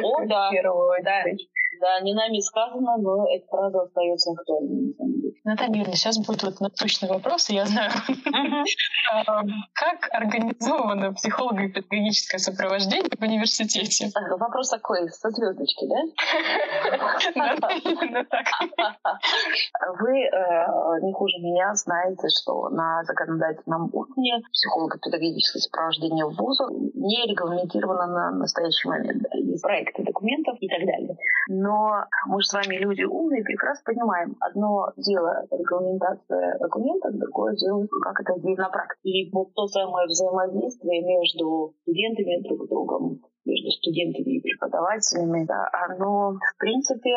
О, 0.03 0.25
да. 0.27 0.51
Да. 1.03 1.25
Да, 1.81 2.01
не 2.01 2.15
нами 2.15 2.41
сказано, 2.41 2.97
но 2.99 3.27
эта 3.29 3.47
фраза 3.49 3.83
остается 3.83 4.33
актуальной, 4.33 4.89
на 4.89 4.95
самом 4.95 5.21
деле. 5.21 5.35
Наталья 5.45 5.75
Юрьевна, 5.75 5.95
сейчас 5.95 6.19
будет 6.19 6.43
вот 6.43 6.61
насущный 6.61 7.09
вопрос, 7.09 7.49
я 7.51 7.67
знаю. 7.67 7.93
Как 9.75 10.09
организовано 10.11 11.13
психолого-педагогическое 11.13 12.39
сопровождение 12.39 13.11
в 13.17 13.23
университете? 13.23 14.11
Вопрос 14.39 14.71
такой, 14.71 15.09
со 15.11 15.31
звездочки, 15.31 15.87
да? 15.87 15.97
Вы 20.01 20.19
э, 20.19 21.01
не 21.03 21.13
хуже 21.13 21.39
меня 21.39 21.75
знаете, 21.75 22.29
что 22.29 22.69
на 22.71 23.05
законодательном 23.05 23.91
уровне 23.93 24.43
психолого-педагогическое 24.53 25.61
сопровождение 25.61 26.27
в 26.27 26.37
вузах 26.37 26.71
не 26.71 27.27
регламентировано 27.27 28.07
на 28.07 28.31
настоящий 28.33 28.89
момент. 28.89 29.23
Есть 29.35 29.63
проекты 29.63 30.03
документов 30.03 30.57
и 30.61 30.69
так 30.69 30.81
далее. 30.81 31.17
Но 31.67 32.05
мы 32.27 32.41
же 32.41 32.47
с 32.47 32.53
вами 32.53 32.77
люди 32.77 33.03
умные, 33.03 33.43
прекрасно 33.43 33.83
понимаем. 33.85 34.37
Одно 34.39 34.93
дело 34.97 35.43
регламентация 35.51 36.59
документов, 36.61 37.19
другое 37.19 37.57
дело, 37.57 37.85
как 38.03 38.21
это 38.21 38.41
делать 38.41 38.59
на 38.59 38.71
практике. 38.71 39.11
И 39.11 39.31
вот 39.33 39.53
то 39.55 39.67
самое 39.67 40.07
взаимодействие 40.07 41.03
между 41.03 41.75
студентами 41.83 42.43
друг 42.47 42.69
другом, 42.69 43.21
между 43.45 43.71
студентами 43.83 44.39
и 44.39 44.43
преподавателями, 44.43 45.45
да, 45.45 45.69
оно, 45.73 46.35
в 46.35 46.59
принципе, 46.59 47.11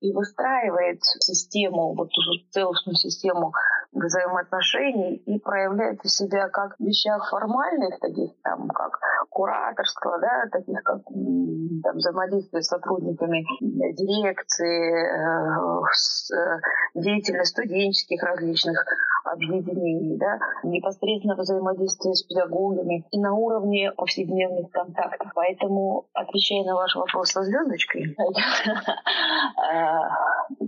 и 0.00 0.12
выстраивает 0.12 1.02
систему, 1.02 1.94
вот 1.94 2.08
эту 2.08 2.50
целостную 2.50 2.96
систему 2.96 3.52
взаимоотношений 3.92 5.16
и 5.16 5.40
проявляет 5.40 5.98
себя 6.04 6.48
как 6.48 6.76
в 6.78 6.84
вещах 6.84 7.28
формальных, 7.30 7.98
таких 7.98 8.30
там, 8.42 8.68
как 8.68 9.00
кураторство, 9.36 10.18
да, 10.18 10.48
таких 10.50 10.82
как 10.82 11.04
там, 11.04 11.96
взаимодействие 11.96 12.62
с 12.62 12.68
сотрудниками 12.68 13.44
дирекции, 13.92 15.04
э, 15.04 15.82
э, 16.32 16.60
деятельность 16.94 17.50
студенческих 17.50 18.22
различных 18.22 18.82
объединений, 19.26 20.16
да, 20.16 20.38
непосредственно 20.62 21.34
взаимодействие 21.36 22.14
с 22.14 22.22
педагогами 22.22 23.04
и 23.10 23.18
на 23.18 23.34
уровне 23.34 23.92
повседневных 23.92 24.70
контактов. 24.70 25.30
Поэтому, 25.34 26.06
отвечая 26.12 26.64
на 26.64 26.74
ваш 26.74 26.94
вопрос 26.96 27.30
со 27.30 27.42
звездочкой, 27.42 28.16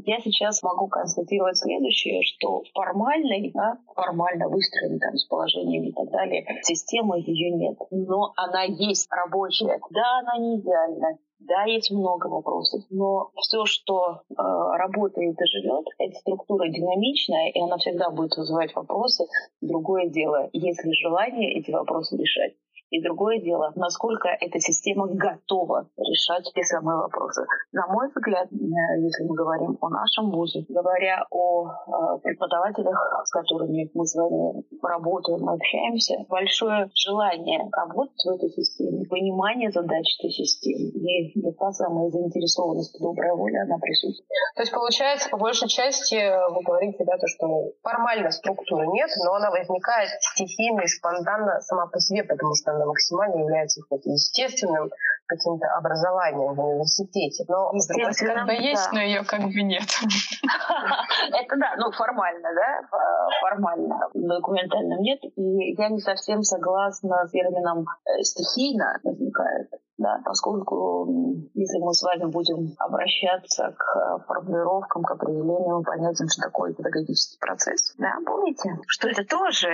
я 0.07 0.21
сейчас 0.21 0.63
могу 0.63 0.89
констатировать 0.89 1.57
следующее, 1.57 2.23
что 2.23 2.63
формальной, 2.75 3.51
да, 3.55 3.79
формально 3.95 4.49
выстроенной 4.49 4.99
там, 4.99 5.17
с 5.17 5.27
положением 5.27 5.85
и 5.85 5.93
так 5.93 6.11
далее, 6.11 6.45
системы 6.63 7.19
ее 7.21 7.51
нет. 7.51 7.79
Но 7.91 8.33
она 8.37 8.63
есть 8.63 9.09
рабочая. 9.11 9.81
Да, 9.91 10.19
она 10.21 10.39
не 10.39 10.61
идеальна. 10.61 11.19
Да, 11.41 11.65
есть 11.65 11.91
много 11.91 12.27
вопросов, 12.27 12.83
но 12.91 13.31
все, 13.37 13.65
что 13.65 14.23
э, 14.29 14.35
работает 14.37 15.41
и 15.41 15.47
живет, 15.47 15.87
эта 15.99 16.19
структура 16.19 16.69
динамичная, 16.69 17.51
и 17.51 17.61
она 17.61 17.79
всегда 17.79 18.11
будет 18.11 18.37
вызывать 18.37 18.75
вопросы. 18.75 19.25
Другое 19.61 20.09
дело, 20.09 20.51
если 20.53 20.91
желание 20.93 21.59
эти 21.59 21.71
вопросы 21.71 22.17
решать. 22.17 22.55
И 22.91 23.03
другое 23.03 23.41
дело, 23.41 23.73
насколько 23.77 24.29
эта 24.29 24.59
система 24.61 25.09
готова 25.09 25.89
решать 25.99 26.51
те 26.55 26.63
самые 26.63 26.97
вопросы. 26.97 27.45
На 27.73 27.87
мой 27.87 28.09
взгляд, 28.09 28.49
э, 28.51 28.57
если 29.01 29.25
мы 29.25 29.35
говорим 29.35 29.77
о 29.81 29.89
нашем 29.91 30.31
вузе, 30.31 30.65
говоря 30.69 31.25
о 31.31 31.69
э, 31.69 32.19
преподавателях, 32.23 32.97
с 33.25 33.31
которыми 33.31 33.91
мы 33.93 34.07
с 34.07 34.15
вами 34.15 34.65
работаем, 34.83 35.49
общаемся, 35.49 36.25
большое 36.29 36.89
желание 36.95 37.69
работать 37.73 38.25
в 38.25 38.31
этой 38.31 38.49
системе, 38.51 39.05
понимание 39.05 39.71
задач 39.71 40.07
этой 40.19 40.31
системы 40.31 40.89
и 40.89 41.53
та 41.59 41.71
самая 41.73 42.09
заинтересованность, 42.09 42.99
добрая 43.01 43.35
воля, 43.35 43.65
она 43.65 43.77
присутствует. 43.79 44.29
То 44.57 44.63
есть, 44.63 44.73
получается, 44.73 45.29
по 45.29 45.37
большей 45.37 45.69
части 45.69 46.17
вы 46.17 46.63
говорите, 46.63 47.05
да, 47.05 47.19
то, 47.19 47.27
что 47.27 47.47
формально 47.83 48.31
структуры 48.31 48.87
нет, 48.89 49.11
но 49.25 49.35
она 49.35 49.51
возникает 49.51 50.09
стихийно 50.21 50.81
и 50.81 50.87
спонтанно 50.87 51.61
сама 51.61 51.87
по 51.87 52.01
себе, 52.01 52.25
потому 52.25 52.55
что 52.55 52.78
она 52.79 52.87
максимально 52.87 53.41
является 53.41 53.81
естественным 54.05 54.91
каким-то 55.27 55.67
образованием 55.77 56.55
в 56.55 56.61
университете. 56.61 57.45
Но 57.49 57.71
как 57.71 58.47
бы 58.47 58.53
есть, 58.55 58.89
но 58.93 59.01
ее 59.01 59.23
как 59.25 59.43
бы 59.43 59.63
нет. 59.63 59.83
Это 61.33 61.57
да, 61.57 61.75
ну 61.77 61.91
формально, 61.93 62.49
да, 62.55 62.99
формально. 63.41 64.01
Документально 64.15 65.01
нет. 65.01 65.21
И 65.37 65.75
я 65.77 65.89
не 65.91 66.01
совсем 66.01 66.43
согласна 66.43 67.27
с 67.27 67.31
термином 67.31 67.87
э, 68.07 68.23
стихийно 68.23 68.99
возникает 69.05 69.69
да, 69.99 70.21
поскольку 70.25 71.07
если 71.55 71.79
мы 71.81 71.93
с 71.93 72.03
вами 72.03 72.31
будем 72.31 72.75
обращаться 72.79 73.75
к 73.77 74.25
формулировкам, 74.27 75.03
к 75.03 75.11
определениям, 75.11 75.83
понятиям, 75.83 76.29
что 76.29 76.43
такое 76.43 76.73
педагогический 76.73 77.39
процесс, 77.41 77.95
да, 77.99 78.15
помните, 78.25 78.79
что 78.87 79.09
это 79.09 79.25
тоже 79.25 79.69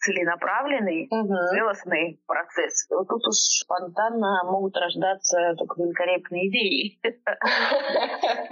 целенаправленный, 0.00 1.08
угу. 1.10 1.34
целостный 1.50 2.20
процесс. 2.26 2.86
Вот 2.90 3.08
тут 3.08 3.26
уж 3.26 3.34
спонтанно 3.34 4.44
могут 4.44 4.76
рождаться 4.76 5.54
только 5.58 5.82
великолепные 5.82 6.48
идеи. 6.48 6.98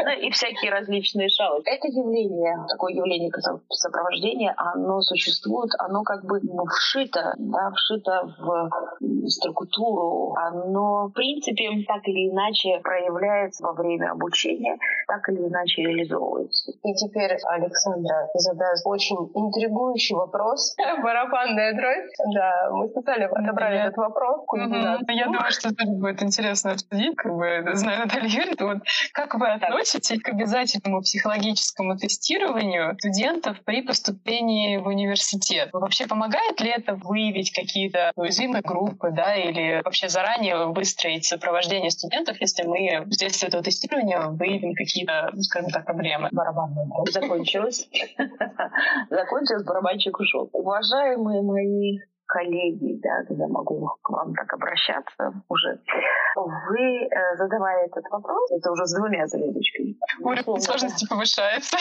Ну 0.05 0.11
и 0.11 0.31
всякие 0.31 0.71
различные 0.71 1.29
шалости. 1.29 1.69
Это 1.69 1.89
явление, 1.89 2.57
такое 2.69 2.93
явление 2.93 3.31
сопровождения, 3.71 4.55
оно 4.57 5.01
существует, 5.01 5.71
оно 5.79 6.03
как 6.03 6.25
бы 6.25 6.41
вшито, 6.67 7.35
да, 7.39 7.71
вшито 7.71 8.35
в 8.39 8.71
структуру, 9.29 10.35
оно 10.37 11.09
в 11.09 11.13
принципе 11.13 11.85
так 11.87 12.07
или 12.07 12.31
иначе 12.31 12.81
проявляется 12.83 13.65
во 13.65 13.73
время 13.73 14.13
обучения, 14.13 14.77
так 15.07 15.29
или 15.29 15.49
иначе 15.49 15.83
реализовывается. 15.83 16.73
И 16.73 16.95
теперь 16.95 17.37
Александра 17.49 18.29
задаст 18.35 18.87
очень 18.87 19.17
интригующий 19.35 20.17
вопрос. 20.17 20.75
Барабан 21.03 21.34
барабанная 21.35 21.75
дробь. 21.75 22.11
Да, 22.35 22.71
мы 22.71 22.89
специально 22.89 23.27
отобрали 23.27 23.81
этот 23.81 23.97
вопрос. 23.97 24.45
Я 25.09 25.25
думаю, 25.27 25.51
что 25.51 25.71
это 25.71 25.85
будет 25.87 26.23
интересно 26.23 26.73
обсудить, 26.73 27.17
как 27.17 27.35
бы, 27.35 27.71
знаю 27.75 28.05
Наталья 28.05 28.29
Юрьевна, 28.29 28.75
вот 28.75 28.83
как 29.13 29.35
вы 29.35 29.51
относитесь 29.51 30.21
к 30.21 30.29
обязательному 30.29 31.01
психологическому 31.01 31.97
тестированию 31.97 32.95
студентов 32.99 33.61
при 33.65 33.83
поступлении 33.83 34.79
в 34.79 34.87
университет? 34.87 35.71
Вообще 35.73 36.07
помогает 36.07 36.61
ли 36.61 36.71
это 36.71 36.95
выявить 36.95 37.53
какие-то 37.53 38.13
уязвимые 38.17 38.63
группы, 38.63 39.11
да, 39.11 39.35
или 39.35 39.83
вообще 39.85 40.09
заранее 40.09 40.67
выстроить 40.67 41.25
сопровождение 41.25 41.91
студентов, 41.91 42.37
если 42.41 42.65
мы 42.65 43.05
здесь 43.11 43.43
этого 43.43 43.63
тестирования 43.63 44.21
выявим 44.29 44.75
какие-то, 44.75 45.31
скажем 45.41 45.71
так, 45.71 45.85
проблемы? 45.85 46.29
Барабанная 46.33 46.87
закончилась. 47.11 47.89
Закончилась, 49.11 49.65
барабанщик 49.65 50.19
ушел. 50.19 50.49
Уважаемые 50.53 51.24
уважаемые 51.25 51.43
мои 51.43 51.99
коллеги, 52.27 53.01
да, 53.03 53.25
я 53.29 53.49
могу 53.49 53.89
к 54.03 54.11
вам 54.11 54.35
так 54.35 54.53
обращаться 54.53 55.33
уже. 55.49 55.81
Вы, 56.37 57.07
э, 57.07 57.37
задавая 57.37 57.87
этот 57.87 58.05
вопрос, 58.11 58.51
это 58.51 58.71
уже 58.73 58.87
с 58.87 58.95
двумя 58.95 59.27
звездочками. 59.27 59.97
Уровень 60.21 60.61
сложности 60.61 61.07
да. 61.09 61.15
повышается. 61.15 61.77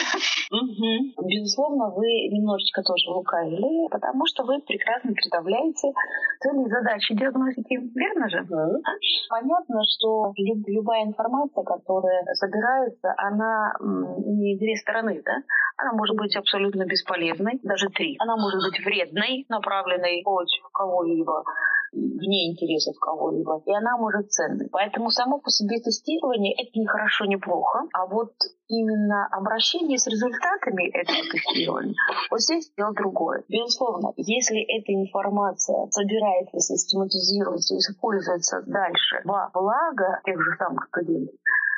Угу. 0.52 1.26
Безусловно, 1.26 1.90
вы 1.90 2.06
немножечко 2.30 2.82
тоже 2.82 3.10
лукавили, 3.10 3.88
потому 3.90 4.26
что 4.26 4.44
вы 4.44 4.60
прекрасно 4.60 5.12
представляете 5.12 5.92
цели 6.40 6.66
и 6.66 6.70
задачи 6.70 7.14
диагностики, 7.14 7.74
верно 7.94 8.28
же? 8.28 8.42
Угу. 8.42 8.82
Понятно, 9.30 9.80
что 9.96 10.32
люб, 10.36 10.62
любая 10.68 11.04
информация, 11.04 11.64
которая 11.64 12.24
собирается, 12.34 13.14
она 13.16 13.72
имеет 13.80 14.58
две 14.58 14.76
стороны, 14.76 15.22
да? 15.24 15.42
Она 15.76 15.92
может 15.92 16.16
быть 16.16 16.36
абсолютно 16.36 16.84
бесполезной, 16.84 17.58
даже 17.62 17.88
три. 17.88 18.16
Она 18.20 18.36
может 18.36 18.60
быть 18.62 18.78
вредной, 18.84 19.46
направленной 19.48 20.22
против 20.34 20.62
кого-либо, 20.72 21.44
вне 21.92 22.50
интересов 22.50 22.98
кого-либо, 23.00 23.62
и 23.66 23.72
она 23.72 23.96
может 23.96 24.32
ценной. 24.32 24.68
Поэтому 24.72 25.10
само 25.10 25.38
по 25.38 25.50
себе 25.50 25.78
тестирование— 25.78 26.54
это 26.58 26.78
не 26.78 26.86
хорошо, 26.86 27.24
не 27.26 27.36
плохо, 27.36 27.86
а 27.92 28.06
вот 28.06 28.32
именно 28.68 29.28
обращение 29.30 29.98
с 29.98 30.06
результатами 30.08 30.90
этого 30.90 31.22
тестирования, 31.30 31.94
вот 32.30 32.40
здесь 32.40 32.72
дело 32.76 32.92
другое. 32.94 33.44
Безусловно, 33.48 34.12
если 34.16 34.60
эта 34.76 34.92
информация 34.92 35.86
собирается, 35.90 36.58
систематизируется 36.58 37.74
и 37.74 37.78
используется 37.78 38.62
дальше 38.66 39.20
во 39.24 39.50
благо 39.54 40.20
тех 40.24 40.40
же 40.42 40.56
самых 40.58 40.88
студентов, 40.88 41.36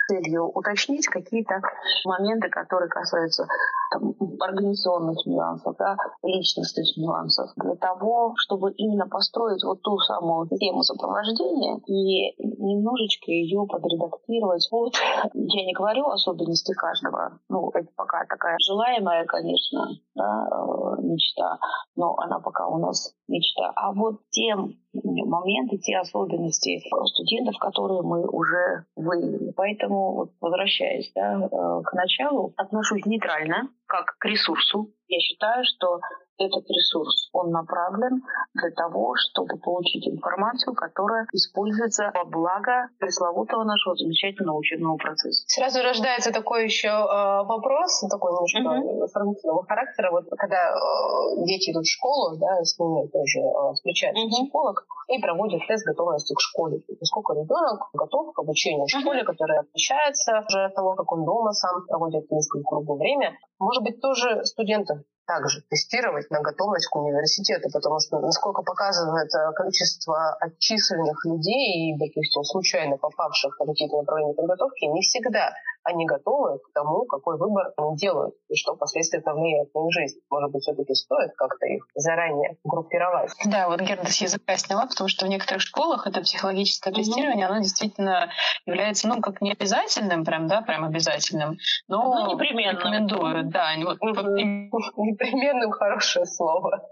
целью 0.08 0.46
уточнить 0.46 1.06
какие-то 1.08 1.60
моменты, 2.06 2.48
которые 2.48 2.88
касаются 2.88 3.46
там, 3.90 4.14
организационных 4.40 5.24
нюансов, 5.26 5.76
да, 5.78 5.96
личностных 6.22 6.96
нюансов, 6.96 7.50
для 7.56 7.76
того, 7.76 8.34
чтобы 8.36 8.72
именно 8.72 9.06
построить 9.08 9.62
вот 9.64 9.82
ту 9.82 9.98
самую 9.98 10.48
тему 10.58 10.82
сопровождения 10.82 11.78
и 11.86 12.34
немножечко 12.38 13.30
ее 13.30 13.66
подредактировать 13.68 14.68
Вот 14.70 14.94
я 15.34 15.64
не 15.64 15.72
говорю 15.72 16.08
особенности 16.08 16.72
каждого, 16.72 17.38
ну, 17.48 17.70
это 17.74 17.88
пока 17.96 18.24
такая 18.28 18.56
желаемая, 18.66 19.24
конечно, 19.26 19.88
да, 20.14 20.48
э, 20.50 21.02
мечта, 21.02 21.58
но 21.96 22.14
она 22.18 22.40
пока 22.40 22.66
у 22.68 22.78
нас 22.78 23.14
мечта. 23.28 23.72
А 23.76 23.92
вот 23.92 24.20
тем 24.30 24.74
моменты, 25.02 25.78
те 25.78 25.98
особенности 25.98 26.82
студентов, 27.06 27.56
которые 27.58 28.02
мы 28.02 28.26
уже 28.26 28.84
выявили. 28.96 29.52
Поэтому, 29.56 30.14
вот, 30.14 30.30
возвращаясь 30.40 31.10
да, 31.14 31.40
э, 31.40 31.82
к 31.84 31.92
началу, 31.94 32.52
отношусь 32.56 33.04
нейтрально, 33.06 33.70
как 33.86 34.16
к 34.18 34.24
ресурсу. 34.24 34.92
Я 35.08 35.20
считаю, 35.20 35.64
что 35.64 36.00
этот 36.38 36.68
ресурс, 36.68 37.28
он 37.32 37.50
направлен 37.50 38.22
для 38.54 38.70
того, 38.70 39.14
чтобы 39.16 39.58
получить 39.58 40.06
информацию, 40.08 40.74
которая 40.74 41.26
используется 41.32 42.10
во 42.14 42.24
благо 42.24 42.88
пресловутого 42.98 43.64
нашего 43.64 43.96
замечательного 43.96 44.58
учебного 44.58 44.96
процесса. 44.96 45.44
Сразу 45.48 45.82
рождается 45.82 46.32
такой 46.32 46.64
еще 46.64 46.88
э, 46.88 47.44
вопрос, 47.44 48.00
такой 48.10 48.32
немножко 48.32 48.60
mm-hmm. 48.60 49.06
сравнительного 49.08 49.64
характера. 49.64 50.10
Вот 50.10 50.24
когда 50.36 50.72
э, 50.72 51.44
дети 51.46 51.72
идут 51.72 51.84
в 51.84 51.92
школу, 51.92 52.36
да, 52.38 52.62
с 52.62 52.78
ними 52.78 53.08
тоже 53.08 53.40
э, 53.40 53.72
встречается 53.74 54.24
mm-hmm. 54.24 54.30
психолог 54.30 54.86
и 55.08 55.20
проводит 55.20 55.60
тест 55.66 55.86
готовности 55.86 56.34
к 56.34 56.40
школе. 56.40 56.82
Насколько 57.00 57.34
ребенок 57.34 57.88
готов 57.94 58.32
к 58.34 58.38
обучению 58.38 58.86
в 58.86 58.90
школе, 58.90 59.22
mm-hmm. 59.22 59.24
который 59.24 59.58
отличается 59.58 60.44
уже 60.48 60.64
от 60.64 60.74
того, 60.74 60.94
как 60.94 61.10
он 61.12 61.24
дома 61.24 61.52
сам 61.52 61.86
проводит 61.86 62.30
несколько 62.30 62.68
кругов 62.68 62.98
время. 62.98 63.32
Может 63.58 63.82
быть, 63.82 64.00
тоже 64.00 64.44
студентов 64.44 64.98
также 65.26 65.62
тестировать 65.68 66.30
на 66.30 66.40
готовность 66.40 66.86
к 66.86 66.96
университету, 66.96 67.68
потому 67.72 68.00
что, 68.00 68.20
насколько 68.20 68.62
показывает 68.62 69.30
количество 69.56 70.36
отчисленных 70.40 71.24
людей 71.24 71.92
и, 71.92 71.98
допустим, 71.98 72.44
случайно 72.44 72.96
попавших 72.96 73.58
на 73.60 73.66
какие-то 73.66 73.98
направления 73.98 74.34
подготовки, 74.34 74.84
не 74.84 75.02
всегда 75.02 75.52
они 75.86 76.04
готовы 76.04 76.58
к 76.58 76.72
тому, 76.74 77.04
какой 77.06 77.38
выбор 77.38 77.72
они 77.76 77.96
делают 77.96 78.34
и 78.48 78.56
что 78.56 78.74
впоследствии 78.74 79.20
повлияет 79.20 79.72
на 79.72 79.86
их 79.86 79.92
жизнь. 79.92 80.18
Может 80.30 80.50
быть, 80.50 80.62
все-таки 80.62 80.94
стоит 80.94 81.30
как-то 81.36 81.66
их 81.66 81.84
заранее 81.94 82.58
группировать. 82.64 83.30
Да, 83.44 83.68
вот 83.68 83.80
Герда 83.80 84.10
с 84.10 84.20
языка 84.20 84.56
сняла, 84.56 84.86
потому 84.86 85.08
что 85.08 85.26
в 85.26 85.28
некоторых 85.28 85.62
школах 85.62 86.06
это 86.06 86.22
психологическое 86.22 86.92
тестирование, 86.92 87.46
mm-hmm. 87.46 87.50
оно 87.50 87.58
действительно 87.60 88.30
является, 88.66 89.06
ну, 89.06 89.20
как 89.20 89.40
не 89.40 89.52
обязательным, 89.52 90.24
прям, 90.24 90.48
да, 90.48 90.60
прям 90.62 90.84
обязательным, 90.84 91.56
но 91.86 92.02
ну, 92.02 92.34
непременно. 92.34 92.72
рекомендую, 92.72 93.44
да. 93.44 93.68
Вот, 93.84 93.98
mm-hmm. 94.02 94.68
Непременным 94.96 95.70
хорошее 95.70 96.26
слово. 96.26 96.82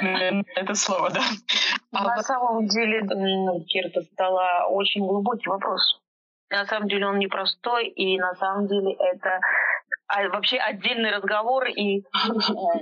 Это 0.00 0.74
слово, 0.74 1.10
да. 1.10 1.20
На 1.92 2.14
а 2.14 2.22
самом 2.22 2.66
деле, 2.66 3.02
Герда 3.66 4.02
задала 4.02 4.66
очень 4.66 5.06
глубокий 5.06 5.48
вопрос. 5.48 6.00
На 6.50 6.64
самом 6.64 6.88
деле 6.88 7.06
он 7.06 7.18
непростой, 7.18 7.88
и 7.88 8.18
на 8.18 8.34
самом 8.34 8.66
деле 8.66 8.92
это 8.92 9.40
а 10.08 10.26
вообще 10.30 10.56
отдельный 10.56 11.10
разговор 11.10 11.66
и 11.68 12.00
э, 12.00 12.02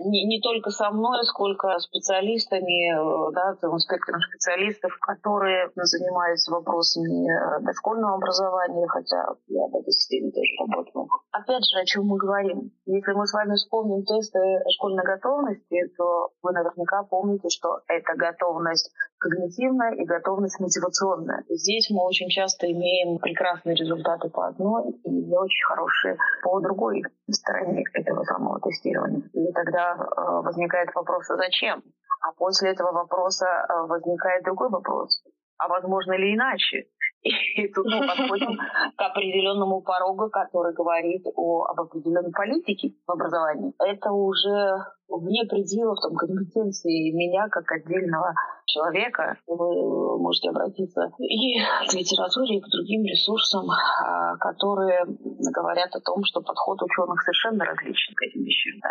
не, 0.06 0.26
не 0.26 0.40
только 0.40 0.70
со 0.70 0.90
мной, 0.90 1.24
сколько 1.24 1.76
специалистами, 1.80 2.94
э, 2.94 3.32
да, 3.34 3.56
целым 3.60 3.78
спектром 3.78 4.20
специалистов, 4.20 4.96
которые 5.00 5.70
занимаются 5.74 6.52
вопросами 6.52 7.26
э, 7.26 7.60
дошкольного 7.64 8.14
образования, 8.14 8.86
хотя 8.86 9.34
я 9.48 9.66
в 9.66 9.74
этой 9.74 9.92
системе 9.92 10.30
тоже 10.30 10.52
работаю. 10.60 11.08
Опять 11.32 11.64
же, 11.66 11.80
о 11.80 11.84
чем 11.84 12.06
мы 12.06 12.16
говорим? 12.16 12.70
Если 12.86 13.12
мы 13.12 13.26
с 13.26 13.32
вами 13.32 13.56
вспомним 13.56 14.04
тесты 14.04 14.38
школьной 14.78 15.04
готовности, 15.04 15.78
то 15.98 16.30
вы 16.42 16.52
наверняка 16.52 17.02
помните, 17.02 17.48
что 17.50 17.80
это 17.88 18.14
готовность 18.14 18.92
когнитивная 19.18 19.94
и 19.94 20.04
готовность 20.04 20.60
мотивационная. 20.60 21.42
Здесь 21.48 21.90
мы 21.90 22.04
очень 22.06 22.28
часто 22.28 22.70
имеем 22.70 23.18
прекрасные 23.18 23.74
результаты 23.74 24.28
по 24.28 24.46
одной 24.46 24.92
и 25.02 25.10
не 25.10 25.36
очень 25.36 25.64
хорошие 25.66 26.16
по 26.42 26.60
другой 26.60 27.02
стороне 27.32 27.84
этого 27.92 28.22
самого 28.24 28.60
тестирования. 28.60 29.22
И 29.32 29.52
тогда 29.52 29.94
э, 29.94 30.42
возникает 30.42 30.94
вопрос, 30.94 31.30
а 31.30 31.36
зачем? 31.36 31.82
А 32.22 32.32
после 32.36 32.70
этого 32.70 32.92
вопроса 32.92 33.46
э, 33.46 33.86
возникает 33.86 34.44
другой 34.44 34.70
вопрос. 34.70 35.22
А 35.58 35.68
возможно 35.68 36.12
ли 36.12 36.34
иначе? 36.34 36.86
И 37.22 37.68
тут 37.72 37.86
мы 37.86 38.06
подходим 38.06 38.56
к 38.96 39.02
определенному 39.02 39.82
порогу, 39.82 40.30
который 40.30 40.74
говорит 40.74 41.24
о, 41.34 41.64
об 41.64 41.80
определенной 41.80 42.30
политике 42.30 42.94
в 43.06 43.10
образовании. 43.10 43.72
Это 43.78 44.12
уже 44.12 44.84
вне 45.08 45.44
пределов 45.48 45.98
там, 46.00 46.14
компетенции 46.16 47.12
меня 47.12 47.48
как 47.48 47.70
отдельного 47.70 48.34
человека. 48.66 49.38
Вы 49.46 50.18
можете 50.18 50.50
обратиться 50.50 51.10
и 51.18 51.58
к 51.88 51.94
литературе, 51.94 52.58
и 52.58 52.60
к 52.60 52.68
другим 52.68 53.04
ресурсам, 53.04 53.66
а, 53.70 54.36
которые 54.36 55.04
говорят 55.06 55.94
о 55.94 56.00
том, 56.00 56.24
что 56.24 56.40
подход 56.40 56.82
ученых 56.82 57.22
совершенно 57.22 57.64
различен 57.64 58.14
к 58.14 58.22
этим 58.22 58.42
вещам. 58.42 58.80
Да? 58.82 58.90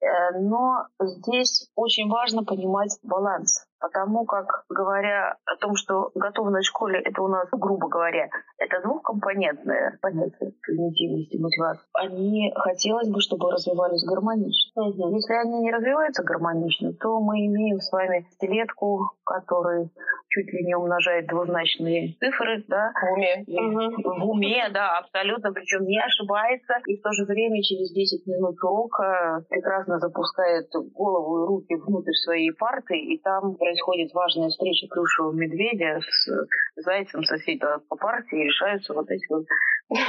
Э, 0.00 0.38
но 0.40 0.86
здесь 1.00 1.70
очень 1.74 2.08
важно 2.08 2.44
понимать 2.44 2.98
баланс. 3.02 3.66
Потому 3.80 4.26
как, 4.26 4.64
говоря 4.68 5.38
о 5.46 5.56
том, 5.56 5.74
что 5.74 6.10
готовность 6.14 6.68
в 6.68 6.70
школе, 6.70 7.00
это 7.00 7.22
у 7.22 7.28
нас, 7.28 7.48
грубо 7.50 7.88
говоря, 7.88 8.28
это 8.58 8.82
двухкомпонентное 8.82 9.98
понятие 10.02 10.52
когнитивности, 10.60 11.38
мотивации, 11.38 11.86
они 11.94 12.52
хотелось 12.56 13.08
бы, 13.08 13.20
чтобы 13.22 13.50
развивались 13.50 14.04
гармонично. 14.04 14.82
Если 14.84 15.32
они 15.40 15.60
не 15.60 15.72
развиваются 15.72 16.22
гармонично, 16.22 16.92
то 16.94 17.20
мы 17.20 17.46
имеем 17.46 17.78
с 17.78 17.90
вами 17.92 18.26
стилетку, 18.32 19.12
который 19.24 19.90
чуть 20.30 20.52
ли 20.52 20.64
не 20.64 20.76
умножает 20.76 21.26
двузначные 21.26 22.14
цифры, 22.18 22.64
да. 22.68 22.92
В 22.94 23.12
уме. 23.12 23.44
В 23.46 24.30
уме, 24.30 24.68
да, 24.72 24.98
абсолютно, 24.98 25.52
причем 25.52 25.84
не 25.84 25.98
ошибается, 25.98 26.74
и 26.86 26.96
в 26.96 27.02
то 27.02 27.10
же 27.12 27.24
время 27.24 27.62
через 27.62 27.92
10 27.92 28.26
минут 28.26 28.56
урока 28.62 29.44
прекрасно 29.48 29.98
запускает 29.98 30.68
голову 30.94 31.42
и 31.42 31.46
руки 31.48 31.74
внутрь 31.74 32.12
своей 32.24 32.52
парты, 32.52 32.96
и 32.96 33.18
там 33.18 33.56
происходит 33.56 34.14
важная 34.14 34.48
встреча 34.50 34.86
плюшевого 34.88 35.32
медведя 35.32 36.00
с 36.00 36.82
зайцем 36.82 37.24
соседа 37.24 37.78
по 37.88 37.96
партии, 37.96 38.40
и 38.40 38.46
решаются 38.46 38.94
вот 38.94 39.10
эти 39.10 39.26
вот 39.30 39.44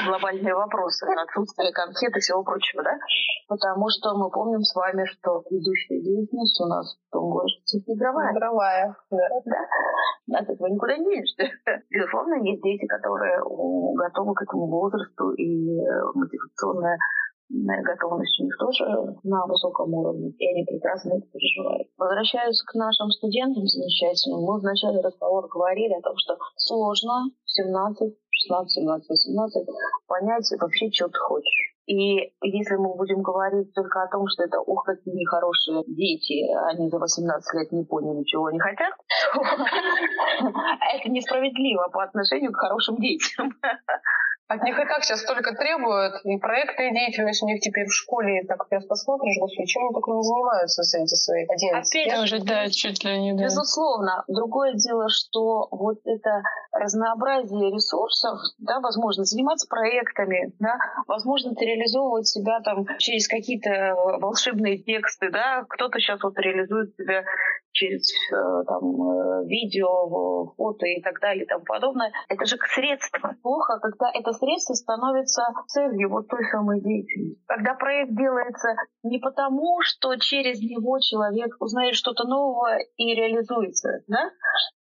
глобальные 0.05 0.53
вопросы, 0.53 1.05
отсутствие 1.05 1.71
конфет 1.73 2.15
и 2.15 2.19
всего 2.19 2.43
прочего, 2.43 2.83
да? 2.83 2.97
Потому 3.47 3.89
что 3.89 4.15
мы 4.15 4.29
помним 4.29 4.61
с 4.61 4.75
вами, 4.75 5.05
что 5.05 5.20
ведущая 5.49 6.01
деятельность 6.01 6.59
у 6.61 6.67
нас 6.67 6.97
в 6.97 7.11
том 7.11 7.29
городе 7.29 7.53
игровая. 7.87 8.33
Игровая, 8.33 8.95
да. 9.11 9.29
да. 9.45 10.39
От 10.39 10.49
этого 10.49 10.67
никуда 10.67 10.97
не 10.97 11.05
денешься. 11.05 11.43
Безусловно, 11.89 12.35
есть 12.43 12.61
дети, 12.63 12.85
которые 12.85 13.39
готовы 13.95 14.33
к 14.33 14.43
этому 14.43 14.67
возрасту, 14.67 15.31
и 15.31 15.77
э, 15.77 16.03
мотивационная 16.13 16.97
готовность 17.83 18.39
у 18.39 18.43
них 18.45 18.57
тоже 18.57 18.85
на 19.23 19.45
высоком 19.45 19.93
уровне, 19.93 20.29
и 20.29 20.47
они 20.47 20.63
прекрасно 20.63 21.17
это 21.17 21.27
переживают. 21.27 21.87
Возвращаясь 21.97 22.61
к 22.63 22.73
нашим 22.75 23.09
студентам 23.11 23.65
замечательным, 23.65 24.41
мы 24.41 24.59
в 24.59 24.63
начале 24.63 25.01
разговора 25.01 25.47
говорили 25.47 25.93
о 25.93 26.01
том, 26.01 26.15
что 26.17 26.37
сложно 26.55 27.29
в 27.43 27.51
17, 27.51 28.15
16, 28.29 28.71
17, 28.71 29.09
18 29.09 29.67
понять 30.07 30.47
вообще, 30.59 30.89
что 30.91 31.07
ты 31.09 31.19
хочешь. 31.19 31.75
И 31.91 32.31
если 32.41 32.75
мы 32.77 32.95
будем 32.95 33.21
говорить 33.21 33.73
только 33.73 34.01
о 34.01 34.07
том, 34.07 34.25
что 34.29 34.43
это, 34.43 34.61
ух, 34.61 34.85
какие 34.85 35.13
нехорошие 35.13 35.83
дети, 35.87 36.47
они 36.71 36.89
за 36.89 36.97
18 36.97 37.53
лет 37.59 37.71
не 37.73 37.83
поняли, 37.83 38.23
чего 38.23 38.45
они 38.45 38.59
хотят, 38.59 38.93
это 40.95 41.09
несправедливо 41.09 41.89
по 41.91 42.03
отношению 42.03 42.53
к 42.53 42.59
хорошим 42.59 42.95
детям. 42.95 43.51
От 44.51 44.63
них 44.63 44.77
и 44.77 44.85
так 44.85 45.01
сейчас 45.05 45.23
только 45.23 45.55
требуют, 45.55 46.25
и 46.25 46.37
проектная 46.37 46.91
деятельность 46.91 47.41
у 47.41 47.47
них 47.47 47.61
теперь 47.61 47.85
в 47.85 47.93
школе, 47.93 48.43
так 48.45 48.65
сейчас 48.69 48.83
посмотришь, 48.85 49.37
господи, 49.39 49.65
чем 49.65 49.83
они 49.83 49.93
только 49.93 50.11
не 50.11 50.23
занимаются 50.23 50.83
с 50.83 50.93
эти 50.93 51.15
свои 51.15 51.45
11 51.47 52.07
Опять 52.07 52.27
же, 52.27 52.39
да, 52.39 52.69
чуть 52.69 53.01
ли 53.05 53.17
не, 53.21 53.33
да. 53.33 53.45
Безусловно. 53.45 54.25
Другое 54.27 54.73
дело, 54.73 55.05
что 55.07 55.69
вот 55.71 55.99
это 56.03 56.43
разнообразие 56.73 57.71
ресурсов, 57.71 58.39
да, 58.59 58.81
возможно, 58.81 59.23
заниматься 59.23 59.69
проектами, 59.69 60.51
да, 60.59 60.75
возможно, 61.07 61.53
реализовывать 61.57 62.27
себя 62.27 62.59
там 62.59 62.85
через 62.97 63.29
какие-то 63.29 63.95
волшебные 64.19 64.79
тексты, 64.79 65.29
да, 65.31 65.63
кто-то 65.69 65.97
сейчас 65.99 66.21
вот 66.23 66.37
реализует 66.37 66.93
себя 66.97 67.23
через 67.71 68.11
э, 68.31 68.63
там, 68.67 68.83
э, 68.83 69.45
видео, 69.47 70.53
фото 70.55 70.85
и 70.85 71.01
так 71.01 71.19
далее 71.19 71.45
и 71.45 71.47
тому 71.47 71.63
подобное. 71.65 72.11
Это 72.29 72.45
же 72.45 72.57
средство. 72.73 73.35
Плохо, 73.41 73.79
когда 73.79 74.11
это 74.13 74.31
средство 74.33 74.73
становится 74.73 75.43
целью 75.67 76.09
вот 76.09 76.27
той 76.27 76.43
самой 76.51 76.81
деятельности. 76.81 77.41
Когда 77.47 77.73
проект 77.75 78.15
делается 78.15 78.75
не 79.03 79.19
потому, 79.19 79.81
что 79.81 80.15
через 80.17 80.59
него 80.59 80.99
человек 80.99 81.55
узнает 81.59 81.95
что-то 81.95 82.27
новое 82.27 82.79
и 82.97 83.15
реализуется, 83.15 84.03
да? 84.07 84.31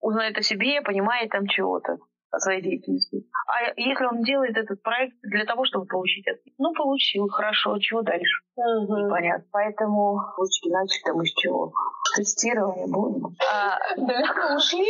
узнает 0.01 0.37
о 0.37 0.41
себе, 0.41 0.81
понимает 0.81 1.29
там 1.31 1.47
чего-то 1.47 1.97
своей 2.37 2.61
деятельности. 2.61 3.25
А 3.47 3.73
если 3.75 4.05
он 4.05 4.21
делает 4.23 4.55
этот 4.55 4.81
проект 4.83 5.15
для 5.23 5.45
того, 5.45 5.65
чтобы 5.65 5.85
получить 5.85 6.27
это? 6.27 6.39
Ну, 6.57 6.73
получил, 6.73 7.27
хорошо, 7.27 7.77
чего 7.79 8.01
дальше? 8.01 8.43
Угу. 8.55 8.97
Непонятно. 9.05 9.45
Поэтому 9.51 10.19
лучше 10.37 10.69
начать 10.69 11.01
там 11.05 11.21
из 11.21 11.33
чего? 11.33 11.71
Тестирование 12.15 12.87
будем. 12.87 13.35
А, 13.51 13.79
далеко 13.95 14.55
ушли? 14.55 14.85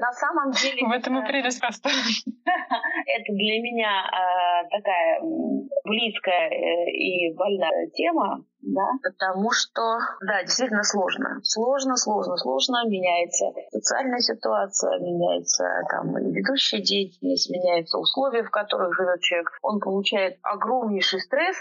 На 0.00 0.12
самом 0.12 0.52
деле... 0.52 0.86
В 0.86 0.92
этом 0.92 1.18
и 1.18 1.26
прелесть 1.26 1.60
Это 1.62 3.32
для 3.32 3.60
меня 3.60 4.04
а, 4.10 4.64
такая 4.64 5.20
близкая 5.84 6.50
э, 6.50 6.90
и 6.90 7.34
больная 7.34 7.88
тема, 7.94 8.44
да, 8.60 8.86
потому 9.02 9.50
что, 9.52 9.98
да, 10.20 10.42
действительно 10.42 10.82
сложно. 10.82 11.38
Сложно, 11.42 11.96
сложно, 11.96 12.36
сложно. 12.36 12.88
Меняется 12.88 13.46
социальная 13.70 14.18
ситуация, 14.18 14.98
меняется 14.98 15.64
там 15.88 16.18
и 16.18 16.32
ведущая 16.32 16.80
деятельность, 16.80 17.50
меняются 17.50 17.98
условия, 17.98 18.42
в 18.42 18.50
которых 18.50 18.94
живет 18.94 19.20
человек. 19.20 19.50
Он 19.62 19.78
получает 19.78 20.38
огромнейший 20.42 21.20
стресс, 21.20 21.56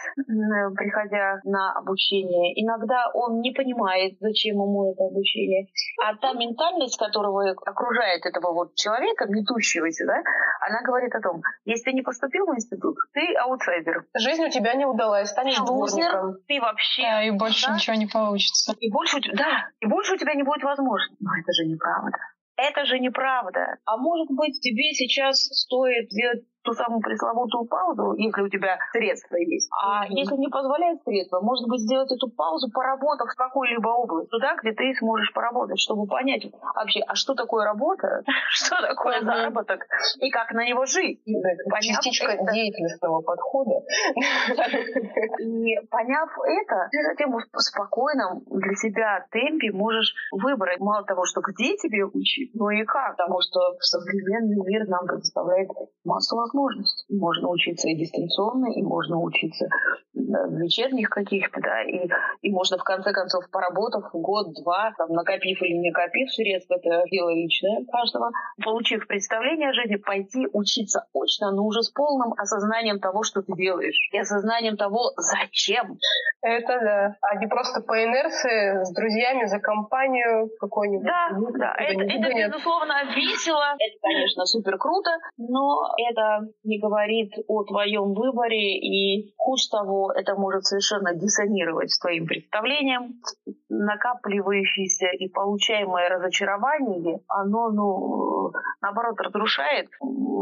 приходя 0.75 1.39
на 1.43 1.73
обучение. 1.73 2.53
Иногда 2.63 3.11
он 3.13 3.41
не 3.41 3.51
понимает, 3.51 4.17
зачем 4.19 4.55
ему 4.55 4.91
это 4.91 5.05
обучение. 5.05 5.67
А 6.03 6.15
та 6.15 6.33
ментальность, 6.33 6.97
которого 6.97 7.51
окружает 7.65 8.25
этого 8.25 8.53
вот 8.53 8.73
человека, 8.75 9.25
метущегося, 9.27 10.05
да, 10.07 10.23
она 10.61 10.81
говорит 10.83 11.13
о 11.13 11.21
том, 11.21 11.41
если 11.65 11.91
ты 11.91 11.93
не 11.93 12.01
поступил 12.01 12.47
в 12.47 12.55
институт, 12.55 12.97
ты 13.13 13.35
аутсайдер. 13.35 14.05
Жизнь 14.17 14.43
у 14.43 14.49
тебя 14.49 14.73
не 14.73 14.85
удалась, 14.85 15.29
станешь 15.29 15.59
дворником. 15.59 16.37
Ты 16.47 16.59
вообще... 16.59 16.86
Да, 16.97 17.23
и 17.23 17.31
больше 17.31 17.67
да? 17.67 17.75
ничего 17.75 17.95
не 17.95 18.07
получится. 18.07 18.75
И 18.79 18.91
больше, 18.91 19.19
да, 19.33 19.69
и 19.79 19.85
больше 19.85 20.13
у 20.13 20.17
тебя 20.17 20.33
не 20.33 20.43
будет 20.43 20.63
возможности. 20.63 21.23
Но 21.23 21.31
это 21.39 21.51
же 21.53 21.65
неправда. 21.65 22.17
Это 22.57 22.85
же 22.85 22.99
неправда. 22.99 23.77
А 23.85 23.97
может 23.97 24.29
быть, 24.31 24.59
тебе 24.61 24.93
сейчас 24.93 25.43
стоит 25.43 26.11
сделать 26.11 26.43
ту 26.67 26.73
самую 26.73 26.99
пресловутую 26.99 27.65
паузу, 27.65 28.13
если 28.17 28.41
у 28.41 28.49
тебя 28.49 28.77
средства 28.91 29.37
есть. 29.37 29.69
А 29.71 30.03
mm-hmm. 30.03 30.19
если 30.19 30.35
не 30.35 30.49
позволяет 30.49 31.01
средства, 31.03 31.39
может 31.39 31.65
быть, 31.69 31.79
сделать 31.79 32.11
эту 32.11 32.27
паузу, 32.29 32.67
поработав 32.73 33.31
в 33.31 33.35
какой-либо 33.37 33.87
области, 33.87 34.29
туда, 34.29 34.57
где 34.61 34.73
ты 34.73 34.93
сможешь 34.99 35.31
поработать, 35.33 35.79
чтобы 35.79 36.07
понять 36.07 36.43
вообще, 36.75 36.99
а 37.07 37.15
что 37.15 37.35
такое 37.35 37.63
работа, 37.63 38.23
что 38.49 38.81
такое 38.81 39.21
mm-hmm. 39.21 39.25
заработок 39.25 39.87
и 40.19 40.29
как 40.29 40.51
на 40.51 40.67
него 40.67 40.85
жить. 40.85 41.23
Поняв 41.23 42.03
Частичка 42.03 42.33
это... 42.33 42.51
деятельностного 42.51 43.21
подхода. 43.21 43.79
И 45.39 45.75
поняв 45.89 46.29
это, 46.43 46.89
ты 46.91 46.97
затем 47.03 47.31
в 47.31 47.59
спокойном 47.59 48.43
для 48.49 48.75
себя 48.75 49.25
темпе 49.31 49.71
можешь 49.71 50.13
выбрать 50.31 50.79
мало 50.79 51.05
того, 51.05 51.23
что 51.25 51.41
где 51.41 51.77
тебе 51.77 52.03
учить, 52.03 52.51
но 52.55 52.71
и 52.71 52.83
как, 52.83 53.15
потому 53.15 53.39
что 53.41 53.77
современный 53.79 54.57
мир 54.65 54.87
нам 54.87 55.05
предоставляет 55.07 55.69
массу 56.03 56.35
возможностей 56.35 56.56
возможность. 56.57 57.05
Можно 57.09 57.49
учиться 57.49 57.87
и 57.87 57.95
дистанционно, 57.95 58.71
и 58.73 58.81
можно 58.81 59.19
учиться 59.19 59.67
в 60.13 60.59
вечерних 60.59 61.09
каких-то, 61.09 61.61
да, 61.61 61.83
и, 61.83 62.09
и 62.41 62.51
можно 62.51 62.77
в 62.77 62.83
конце 62.83 63.11
концов, 63.11 63.49
поработав 63.51 64.09
год-два, 64.13 64.93
там, 64.97 65.09
накопив 65.09 65.61
или 65.61 65.73
не 65.73 65.89
накопив 65.89 66.31
средств, 66.33 66.71
это 66.71 67.03
дело 67.11 67.29
личное 67.29 67.85
каждого, 67.91 68.31
получив 68.63 69.07
представление 69.07 69.69
о 69.69 69.73
жизни, 69.73 69.95
пойти 69.95 70.47
учиться 70.51 71.05
очно, 71.13 71.51
но 71.51 71.63
уже 71.63 71.83
с 71.83 71.89
полным 71.89 72.33
осознанием 72.33 72.99
того, 72.99 73.23
что 73.23 73.41
ты 73.41 73.53
делаешь, 73.53 74.09
и 74.11 74.17
осознанием 74.17 74.77
того, 74.77 75.11
зачем. 75.17 75.97
Это 76.41 76.79
да. 76.79 77.15
А 77.21 77.35
не 77.35 77.47
просто 77.47 77.81
по 77.81 78.03
инерции 78.03 78.83
с 78.83 78.93
друзьями 78.93 79.45
за 79.45 79.59
компанию 79.59 80.49
какой-нибудь. 80.59 81.05
Да, 81.05 81.29
да. 81.57 81.75
Это, 81.77 82.03
это, 82.03 82.33
безусловно, 82.33 82.93
весело. 83.15 83.75
Это, 83.79 83.97
конечно, 84.01 84.45
супер 84.45 84.77
круто, 84.77 85.11
но 85.37 85.95
это 86.09 86.46
не 86.63 86.79
говорит 86.79 87.33
о 87.47 87.63
твоем 87.63 88.13
выборе, 88.13 88.77
и 88.77 89.33
хуже 89.37 89.69
того, 89.69 90.11
это 90.11 90.35
может 90.35 90.65
совершенно 90.65 91.13
диссонировать 91.13 91.91
с 91.91 91.99
твоим 91.99 92.25
представлением. 92.25 93.21
Накапливающееся 93.69 95.07
и 95.07 95.29
получаемое 95.29 96.09
разочарование, 96.09 97.19
оно, 97.27 97.69
ну, 97.71 98.51
наоборот, 98.81 99.19
разрушает 99.19 99.89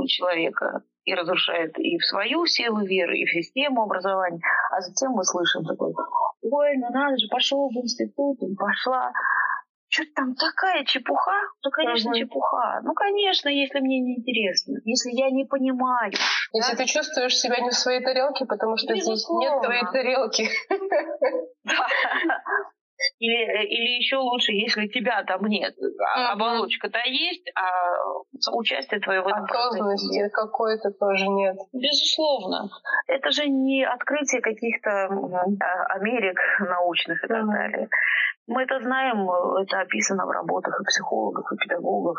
человека 0.07 0.83
и 1.05 1.13
разрушает 1.13 1.77
и 1.77 1.97
в 1.97 2.05
свою 2.05 2.45
силу 2.45 2.79
веры, 2.79 3.17
и 3.17 3.25
в 3.25 3.31
систему 3.31 3.83
образования. 3.83 4.41
А 4.71 4.81
затем 4.81 5.11
мы 5.11 5.23
слышим 5.23 5.63
такой, 5.63 5.93
ой, 6.41 6.77
ну 6.77 6.89
надо 6.89 7.17
же, 7.17 7.27
пошел 7.29 7.69
в 7.69 7.75
институт, 7.75 8.39
пошла, 8.57 9.11
что 9.95 10.03
там 10.13 10.35
такая 10.35 10.83
чепуха? 10.83 11.39
Ну, 11.63 11.71
конечно, 11.71 12.11
угу. 12.11 12.19
чепуха. 12.19 12.81
Ну, 12.83 12.93
конечно, 12.93 13.47
если 13.47 13.79
мне 13.79 14.01
не 14.01 14.17
интересно, 14.17 14.79
если 14.83 15.11
я 15.11 15.29
не 15.29 15.45
понимаю. 15.45 16.11
Если 16.53 16.71
да? 16.71 16.77
ты 16.77 16.85
чувствуешь 16.85 17.37
себя 17.37 17.61
не 17.61 17.69
в 17.69 17.73
своей 17.73 18.03
тарелке, 18.03 18.45
потому 18.45 18.75
что 18.75 18.93
Безусловно. 18.93 19.45
здесь 19.45 19.53
нет 19.53 19.63
твоей 19.63 19.85
тарелки. 19.91 20.49
Да. 21.65 21.87
Или, 23.19 23.37
э, 23.37 23.63
или 23.65 23.97
еще 23.97 24.17
лучше, 24.17 24.51
если 24.51 24.87
тебя 24.87 25.23
там 25.23 25.45
нет. 25.45 25.73
А 26.15 26.33
оболочка-то 26.33 26.99
есть, 27.05 27.49
а 27.55 28.51
участие 28.53 28.99
твоего 28.99 29.29
этом 29.29 29.43
Осознанности 29.43 30.29
какой-то 30.29 30.91
тоже 30.91 31.27
нет. 31.27 31.55
Безусловно. 31.73 32.69
Это 33.07 33.31
же 33.31 33.47
не 33.47 33.83
открытие 33.85 34.41
каких-то 34.41 34.89
а, 34.89 35.95
Америк 35.95 36.39
научных 36.59 37.23
и 37.23 37.27
так 37.27 37.45
далее. 37.45 37.89
Мы 38.47 38.63
это 38.63 38.79
знаем, 38.79 39.29
это 39.61 39.79
описано 39.79 40.25
в 40.25 40.29
работах 40.29 40.79
и 40.79 40.85
психологов, 40.85 41.51
и 41.51 41.57
педагогов, 41.57 42.17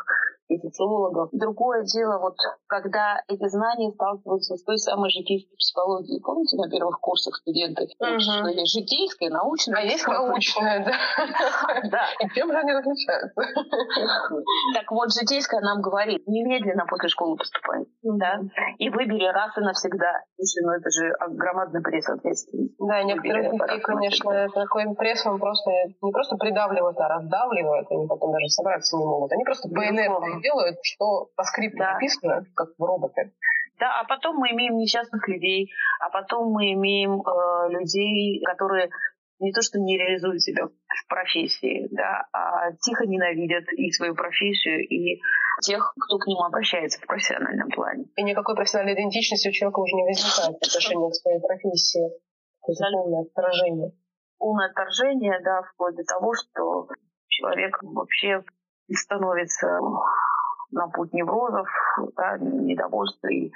и 0.48 0.58
социологов. 0.58 1.30
Другое 1.32 1.84
дело, 1.84 2.18
вот 2.18 2.36
когда 2.66 3.20
эти 3.28 3.48
знания 3.48 3.90
сталкиваются 3.92 4.56
с 4.56 4.64
той 4.64 4.78
самой 4.78 5.10
житейской 5.10 5.56
психологией. 5.56 6.22
Помните, 6.22 6.56
на 6.56 6.70
первых 6.70 7.00
курсах 7.00 7.34
студенты 7.36 7.88
угу. 7.98 8.20
что 8.20 8.48
есть 8.48 8.72
житейская, 8.72 9.30
научная. 9.30 9.82
А 9.82 9.84
есть 9.84 10.06
научная, 10.06 10.84
да. 10.84 10.92
Да. 11.90 12.04
И 12.20 12.28
чем 12.34 12.50
же 12.50 12.58
они 12.58 12.72
различаются? 12.72 13.40
Так 14.74 14.90
вот, 14.90 15.12
житейская 15.12 15.60
нам 15.60 15.80
говорит, 15.80 16.26
немедленно 16.26 16.86
после 16.86 17.08
школы 17.08 17.36
поступай. 17.36 17.86
Да. 18.02 18.40
И 18.78 18.88
выбери 18.90 19.26
раз 19.26 19.56
и 19.56 19.60
навсегда. 19.60 20.22
Слушай, 20.36 20.64
ну 20.64 20.72
это 20.72 20.90
же 20.90 21.14
громадный 21.36 21.82
пресс 21.82 22.08
ответственности. 22.08 22.74
Да, 22.78 23.02
некоторые 23.02 23.50
детей, 23.50 23.80
конечно, 23.80 24.48
такой 24.54 24.94
пресс, 24.94 25.26
он 25.26 25.38
просто 25.38 25.70
не 26.02 26.12
просто 26.12 26.36
придавливают, 26.36 26.98
а 26.98 27.08
раздавливают, 27.08 27.90
они 27.90 28.06
потом 28.06 28.32
даже 28.32 28.48
собраться 28.48 28.96
не 28.96 29.04
могут. 29.04 29.32
Они 29.32 29.44
просто 29.44 29.68
по 29.68 29.86
инерции 29.88 30.35
делают, 30.40 30.78
что 30.82 31.28
по 31.36 31.42
скрипту 31.44 31.78
да. 31.78 31.94
написано, 31.94 32.44
как 32.54 32.68
в 32.78 32.82
роботе. 32.82 33.32
Да, 33.78 34.00
а 34.00 34.04
потом 34.04 34.36
мы 34.36 34.50
имеем 34.52 34.76
несчастных 34.76 35.28
людей, 35.28 35.70
а 36.00 36.08
потом 36.10 36.50
мы 36.50 36.72
имеем 36.72 37.20
э, 37.20 37.70
людей, 37.70 38.42
которые 38.44 38.88
не 39.38 39.52
то 39.52 39.60
что 39.60 39.78
не 39.78 39.98
реализуют 39.98 40.40
себя 40.40 40.66
в 40.66 41.08
профессии, 41.08 41.88
да, 41.90 42.26
а 42.32 42.72
тихо 42.80 43.04
ненавидят 43.06 43.64
и 43.72 43.90
свою 43.92 44.14
профессию, 44.14 44.86
и 44.88 45.20
тех, 45.62 45.94
кто 45.98 46.18
к 46.18 46.26
ним 46.26 46.38
обращается 46.38 47.00
в 47.00 47.06
профессиональном 47.06 47.68
плане. 47.68 48.04
И 48.16 48.22
никакой 48.22 48.54
профессиональной 48.54 48.94
идентичности 48.94 49.48
у 49.48 49.52
человека 49.52 49.80
уже 49.80 49.94
не 49.94 50.04
возникает 50.04 50.58
по 50.58 50.66
отношению 50.66 51.10
к 51.10 51.14
своей 51.14 51.40
профессии. 51.40 52.06
Это 52.66 52.90
полное 52.92 53.22
отторжение. 53.22 53.92
Полное 54.38 54.68
отторжение, 54.68 55.40
да, 55.44 55.62
вплоть 55.72 55.96
до 55.96 56.04
того, 56.04 56.34
что 56.34 56.88
человек 57.28 57.78
вообще 57.82 58.42
становится 58.94 59.80
на 60.70 60.88
путь 60.88 61.12
неврозов, 61.12 61.68
да, 62.16 62.38
недовольства. 62.38 63.28
И 63.28 63.52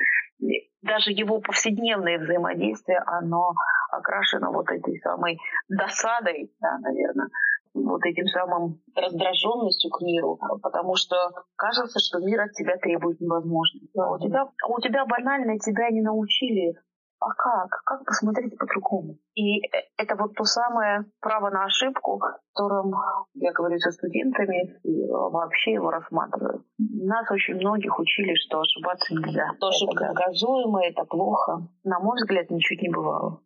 даже 0.83 1.11
его 1.13 1.41
повседневное 1.41 2.19
взаимодействие, 2.19 3.03
оно 3.07 3.53
окрашено 3.91 4.51
вот 4.51 4.71
этой 4.71 4.99
самой 5.01 5.39
досадой, 5.69 6.53
да, 6.61 6.79
наверное, 6.79 7.29
вот 7.75 8.05
этим 8.05 8.27
самым 8.29 8.81
раздраженностью 8.97 9.91
к 9.91 10.01
миру, 10.01 10.39
потому 10.63 10.97
что 10.97 11.17
кажется, 11.57 11.99
что 12.01 12.19
мир 12.25 12.41
от 12.41 12.53
тебя 12.53 12.77
требует 12.79 13.21
невозможного. 13.21 13.87
А 13.97 14.15
у 14.15 14.19
тебя, 14.19 14.43
а 14.43 14.69
у 14.69 14.81
тебя 14.81 15.05
банально 15.07 15.59
тебя 15.59 15.91
не 15.91 16.03
научили 16.03 16.75
а 17.21 17.35
как? 17.35 17.83
Как 17.85 18.05
посмотреть 18.05 18.57
по-другому? 18.59 19.19
И 19.35 19.61
э, 19.61 19.89
это 19.99 20.17
вот 20.17 20.35
то 20.35 20.45
самое 20.45 21.05
право 21.21 21.51
на 21.51 21.65
ошибку, 21.65 22.19
которым 22.19 22.93
я 23.35 23.53
говорю 23.53 23.79
со 23.79 23.91
студентами 23.91 24.81
и 24.83 25.05
э, 25.05 25.09
вообще 25.11 25.73
его 25.73 25.91
рассматриваю. 25.91 26.65
Нас 26.79 27.31
очень 27.31 27.57
многих 27.57 27.99
учили, 27.99 28.35
что 28.37 28.61
ошибаться 28.61 29.15
нельзя. 29.15 29.53
То 29.61 29.69
ошибка 29.69 30.07
наказуемая, 30.07 30.91
это 30.91 31.05
плохо. 31.05 31.69
На 31.85 32.01
мой 32.01 32.17
взгляд, 32.17 32.51
ничуть 32.51 32.81
не 32.81 32.89
бывало. 32.89 33.43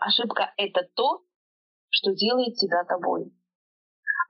Ошибка— 0.00 0.52
это 0.56 0.80
то, 0.94 1.20
что 1.90 2.14
делает 2.14 2.56
тебя 2.56 2.84
тобой. 2.84 3.32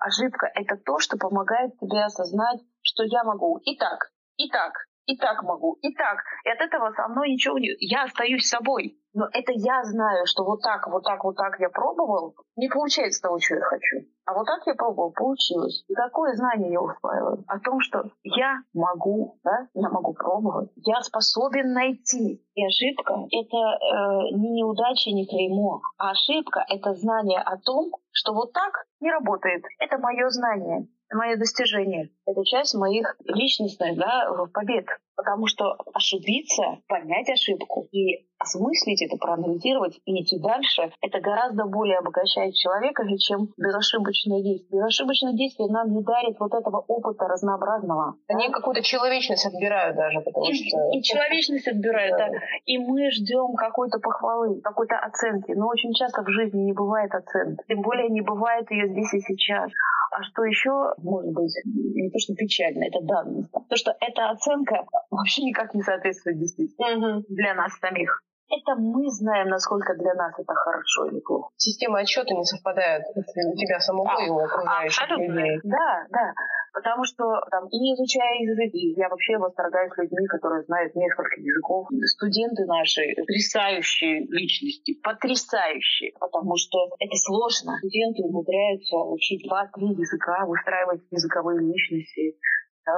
Ошибка— 0.00 0.50
это 0.54 0.76
то, 0.84 0.98
что 0.98 1.16
помогает 1.16 1.78
тебе 1.78 2.04
осознать, 2.04 2.60
что 2.82 3.04
я 3.04 3.22
могу 3.22 3.58
и 3.58 3.76
так, 3.78 4.10
и 4.36 4.50
так, 4.50 4.72
и 5.06 5.16
так 5.16 5.42
могу, 5.42 5.78
и 5.82 5.94
так. 5.94 6.18
И 6.44 6.50
от 6.50 6.60
этого 6.60 6.92
со 6.92 7.08
мной 7.08 7.30
ничего 7.30 7.58
не... 7.58 7.70
Я 7.80 8.04
остаюсь 8.04 8.48
собой. 8.48 8.98
Но 9.14 9.26
это 9.32 9.52
я 9.52 9.84
знаю, 9.84 10.24
что 10.26 10.44
вот 10.44 10.62
так, 10.62 10.86
вот 10.88 11.04
так, 11.04 11.22
вот 11.22 11.36
так 11.36 11.60
я 11.60 11.68
пробовал, 11.68 12.34
не 12.56 12.68
получается 12.68 13.20
того, 13.20 13.38
что 13.38 13.56
я 13.56 13.60
хочу. 13.60 14.06
А 14.24 14.32
вот 14.32 14.46
так 14.46 14.62
я 14.66 14.74
пробовал, 14.74 15.12
получилось. 15.12 15.84
И 15.88 15.94
какое 15.94 16.34
знание 16.34 16.72
я 16.72 16.80
усваиваю? 16.80 17.44
О 17.46 17.58
том, 17.58 17.80
что 17.80 18.04
я 18.22 18.60
могу, 18.72 19.38
да, 19.44 19.68
я 19.74 19.90
могу 19.90 20.14
пробовать, 20.14 20.70
я 20.76 21.02
способен 21.02 21.72
найти. 21.72 22.42
И 22.54 22.64
ошибка— 22.64 23.14
это 23.30 23.56
э, 23.56 24.36
не 24.36 24.62
неудача, 24.62 25.10
не 25.10 25.26
клеймо, 25.26 25.80
а 25.98 26.12
ошибка— 26.12 26.64
это 26.68 26.94
знание 26.94 27.40
о 27.40 27.58
том, 27.58 27.90
что 28.12 28.32
вот 28.32 28.52
так 28.52 28.86
не 29.00 29.10
работает. 29.10 29.64
Это 29.78 29.98
мое 29.98 30.28
знание 30.30 30.86
мое 31.14 31.36
достижение. 31.36 32.10
Это 32.26 32.44
часть 32.44 32.74
моих 32.74 33.16
личностных 33.24 33.96
да, 33.96 34.46
побед. 34.52 34.86
Потому 35.16 35.46
что 35.46 35.76
ошибиться, 35.92 36.78
понять 36.88 37.28
ошибку 37.28 37.88
и 37.92 38.26
осмыслить 38.42 39.02
это, 39.02 39.16
проанализировать 39.16 40.00
и 40.04 40.22
идти 40.22 40.38
дальше, 40.40 40.90
это 41.00 41.20
гораздо 41.20 41.64
более 41.66 41.98
обогащает 41.98 42.54
человека, 42.54 43.04
чем 43.18 43.48
безошибочное 43.56 44.42
действие. 44.42 44.80
Безошибочное 44.80 45.32
действие 45.32 45.68
нам 45.70 45.94
не 45.94 46.02
дарит 46.02 46.38
вот 46.40 46.52
этого 46.52 46.84
опыта 46.88 47.26
разнообразного. 47.28 48.16
Они 48.28 48.48
да? 48.48 48.54
какую-то 48.54 48.82
человечность 48.82 49.46
отбирают 49.46 49.96
даже, 49.96 50.20
потому 50.20 50.46
и, 50.46 50.54
что... 50.54 50.76
И 50.92 51.02
человечность 51.02 51.68
отбирают, 51.68 52.18
да. 52.18 52.28
да. 52.28 52.38
И 52.66 52.78
мы 52.78 53.10
ждем 53.10 53.54
какой-то 53.54 53.98
похвалы, 54.00 54.60
какой-то 54.60 54.98
оценки. 54.98 55.52
Но 55.52 55.68
очень 55.68 55.94
часто 55.94 56.22
в 56.22 56.28
жизни 56.28 56.62
не 56.62 56.72
бывает 56.72 57.14
оценки. 57.14 57.62
Тем 57.68 57.82
более 57.82 58.08
не 58.08 58.20
бывает 58.22 58.70
ее 58.70 58.88
здесь 58.88 59.14
и 59.14 59.20
сейчас. 59.20 59.70
А 60.12 60.22
что 60.24 60.44
еще 60.44 60.92
может 60.98 61.32
быть 61.32 61.54
не 61.64 62.10
то, 62.10 62.18
что 62.18 62.34
печально, 62.34 62.84
это 62.84 63.00
данность. 63.00 63.50
То, 63.50 63.76
что 63.76 63.94
эта 63.98 64.28
оценка 64.28 64.84
вообще 65.16 65.42
никак 65.44 65.74
не 65.74 65.82
соответствует 65.82 66.38
действительности 66.38 67.32
для 67.32 67.54
нас 67.54 67.72
самих. 67.78 68.22
Это 68.52 68.76
мы 68.78 69.08
знаем, 69.08 69.48
насколько 69.48 69.94
для 69.94 70.12
нас 70.12 70.34
это 70.38 70.52
хорошо 70.52 71.06
или 71.06 71.20
плохо. 71.20 71.48
Система 71.56 72.00
отчета 72.00 72.34
не 72.34 72.44
совпадает 72.44 73.02
у 73.16 73.56
тебя 73.56 73.80
самого 73.80 74.12
а, 74.12 74.22
и 74.22 74.28
у 74.28 74.38
окружающих 74.38 75.08
людей. 75.08 75.58
Да, 75.64 76.04
да. 76.10 76.32
Потому 76.74 77.04
что 77.04 77.24
там, 77.50 77.68
и 77.68 77.94
изучая 77.94 78.40
языки, 78.40 78.92
я 78.96 79.08
вообще 79.08 79.38
восторгаюсь 79.38 79.92
людьми, 79.96 80.26
которые 80.26 80.64
знают 80.64 80.94
несколько 80.94 81.40
языков. 81.40 81.88
Студенты 82.16 82.64
наши 82.66 83.14
потрясающие 83.16 84.20
личности, 84.28 85.00
потрясающие, 85.02 86.12
потому 86.20 86.56
что 86.56 86.88
это 86.98 87.16
сложно. 87.16 87.76
Студенты 87.78 88.22
умудряются 88.24 88.96
учить 88.96 89.48
два-три 89.48 89.88
языка, 89.88 90.44
выстраивать 90.46 91.02
языковые 91.10 91.60
личности. 91.60 92.36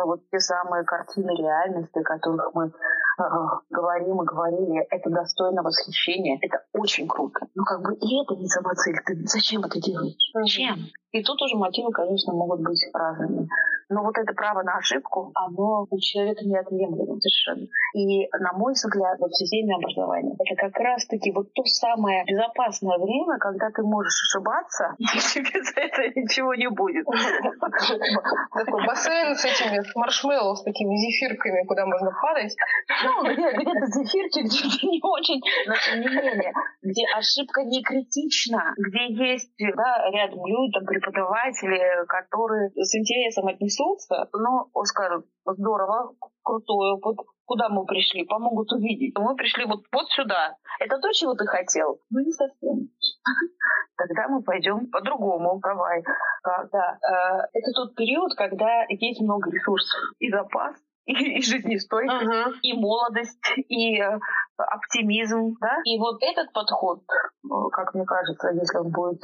Вот 0.07 0.20
те 0.31 0.38
самые 0.40 0.85
картины 0.85 1.31
реальности, 1.37 1.99
о 1.99 2.03
которых 2.03 2.55
мы 2.55 2.66
э, 2.66 3.23
говорим 3.70 4.23
и 4.23 4.27
говорили, 4.27 4.87
это 4.90 5.11
достойно 5.11 5.62
восхищения, 5.62 6.38
это 6.40 6.64
очень 6.73 7.07
круто. 7.07 7.47
Но 7.55 7.64
как 7.64 7.83
бы 7.83 7.94
и 7.94 8.23
это 8.23 8.35
не 8.35 8.49
самоцель. 8.49 8.97
Ты 9.07 9.27
зачем 9.27 9.62
это 9.64 9.81
делаешь? 9.81 10.31
Зачем? 10.33 10.77
И 11.14 11.22
тут 11.22 11.40
уже 11.42 11.57
мотивы, 11.57 11.92
конечно, 11.92 12.35
могут 12.35 12.61
быть 12.61 12.83
разными. 12.92 13.46
Но 13.88 14.03
вот 14.03 14.18
это 14.18 14.33
право 14.35 14.62
на 14.62 14.79
ошибку, 14.79 15.31
оно 15.35 15.87
у 15.88 15.98
человека 16.00 16.42
неотъемлемо 16.42 17.20
совершенно. 17.20 17.68
И, 17.94 18.27
на 18.33 18.53
мой 18.55 18.72
взгляд, 18.72 19.20
вот 19.20 19.33
системное 19.33 19.77
образование, 19.77 20.35
это 20.35 20.57
как 20.57 20.77
раз-таки 20.81 21.31
вот 21.31 21.53
то 21.53 21.62
самое 21.66 22.24
безопасное 22.24 22.98
время, 22.98 23.38
когда 23.38 23.70
ты 23.70 23.83
можешь 23.83 24.18
ошибаться, 24.27 24.94
и 24.98 25.05
тебе 25.07 25.62
за 25.62 25.81
это 25.87 26.03
ничего 26.18 26.55
не 26.57 26.68
будет. 26.68 27.07
Такой 27.07 28.87
бассейн 28.87 29.37
с 29.37 29.44
этими, 29.44 29.87
с 29.87 29.94
маршмеллоу, 29.94 30.57
с 30.57 30.64
такими 30.64 30.96
зефирками, 30.96 31.64
куда 31.66 31.87
можно 31.87 32.11
падать. 32.11 32.57
Ну, 33.05 33.22
где-то 33.22 33.87
зефирки, 33.87 34.40
где-то 34.50 34.87
не 34.87 35.00
очень, 35.00 35.40
но 35.68 35.74
тем 35.79 36.00
не 36.00 36.09
менее, 36.09 36.53
где 36.83 37.05
ошибка 37.14 37.62
не 37.62 37.85
критична, 37.85 38.74
где 38.79 39.12
есть 39.31 39.53
да, 39.59 40.11
рядом 40.11 40.44
люди, 40.46 40.72
там, 40.72 40.85
преподаватели, 41.04 42.06
которые 42.06 42.70
с 42.70 42.94
интересом 42.94 43.46
отнесутся, 43.46 44.28
но 44.32 44.68
скажут, 44.84 45.26
здорово, 45.44 46.14
крутой 46.42 46.94
опыт, 46.94 47.26
куда 47.46 47.68
мы 47.68 47.84
пришли, 47.84 48.24
помогут 48.24 48.72
увидеть. 48.72 49.14
Мы 49.18 49.34
пришли 49.36 49.64
вот, 49.66 49.80
вот 49.92 50.08
сюда. 50.10 50.56
Это 50.80 50.98
то, 50.98 51.12
чего 51.12 51.34
ты 51.34 51.46
хотел? 51.46 52.00
Ну, 52.10 52.20
не 52.20 52.32
совсем. 52.32 52.88
Тогда 53.96 54.28
мы 54.28 54.42
пойдем 54.42 54.90
по-другому. 54.90 55.60
Давай. 55.62 56.02
Да. 56.44 56.98
Э, 57.02 57.48
это 57.52 57.72
тот 57.74 57.94
период, 57.94 58.34
когда 58.36 58.84
есть 58.88 59.20
много 59.20 59.50
ресурсов 59.50 60.00
и 60.18 60.30
запас, 60.30 60.76
и, 61.06 61.38
и 61.38 61.42
жизнестойкость, 61.42 62.26
uh-huh. 62.26 62.52
и 62.62 62.72
молодость, 62.74 63.52
и 63.68 64.00
э, 64.00 64.18
оптимизм. 64.56 65.54
Да? 65.60 65.76
И 65.84 65.98
вот 65.98 66.18
этот 66.22 66.52
подход, 66.52 67.00
э, 67.00 67.48
как 67.72 67.94
мне 67.94 68.04
кажется, 68.04 68.48
если 68.52 68.78
он 68.78 68.90
будет 68.90 69.20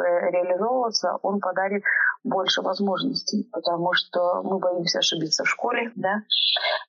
реализовываться, 0.00 1.18
он 1.22 1.40
подарит 1.40 1.82
больше 2.24 2.60
возможностей, 2.62 3.48
потому 3.52 3.92
что 3.94 4.42
мы 4.42 4.58
боимся 4.58 4.98
ошибиться 4.98 5.44
в 5.44 5.48
школе, 5.48 5.90
да, 5.94 6.22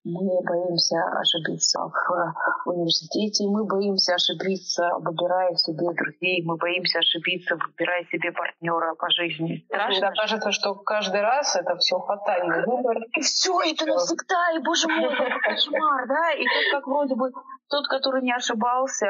мы 0.04 0.42
боимся 0.44 0.98
ошибиться 1.20 1.80
в 1.80 2.70
университете, 2.70 3.48
мы 3.48 3.64
боимся 3.66 4.16
ошибиться, 4.16 4.90
выбирая 5.00 5.56
себе 5.56 5.94
друзей, 5.94 6.44
мы 6.46 6.58
боимся 6.58 7.00
ошибиться, 7.00 7.56
выбирая 7.56 8.04
себе 8.06 8.32
партнера 8.32 8.96
по 8.96 9.10
жизни. 9.12 9.64
Страшно. 9.68 10.08
Мне 10.08 10.16
кажется, 10.20 10.52
что 10.52 10.76
каждый 10.76 11.22
раз 11.22 11.56
это 11.56 11.78
все 11.78 12.00
фатальный 12.00 12.66
выбор. 12.66 12.98
И 13.16 13.22
все, 13.22 13.58
это 13.62 13.86
навсегда, 13.86 14.52
и, 14.56 14.60
боже 14.60 14.88
мой, 14.88 15.10
какой 15.10 15.40
кошмар, 15.42 16.08
да, 16.08 16.32
и 16.32 16.44
тут 16.44 16.72
как 16.72 16.88
вроде 16.88 17.16
бы 17.16 17.32
тот, 17.70 17.88
который 17.88 18.22
не 18.22 18.34
ошибался, 18.34 19.08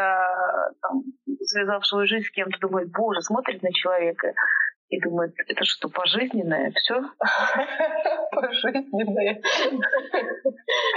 там, 0.81 1.03
связав 1.43 1.85
свою 1.85 2.07
жизнь 2.07 2.25
с 2.25 2.31
кем-то, 2.31 2.59
думает, 2.59 2.91
боже, 2.91 3.21
смотрит 3.21 3.61
на 3.63 3.71
человека, 3.71 4.33
и 4.91 4.99
думает, 4.99 5.33
это 5.47 5.63
что, 5.63 5.87
пожизненное 5.89 6.71
все? 6.75 6.95
Пожизненное. 8.31 9.41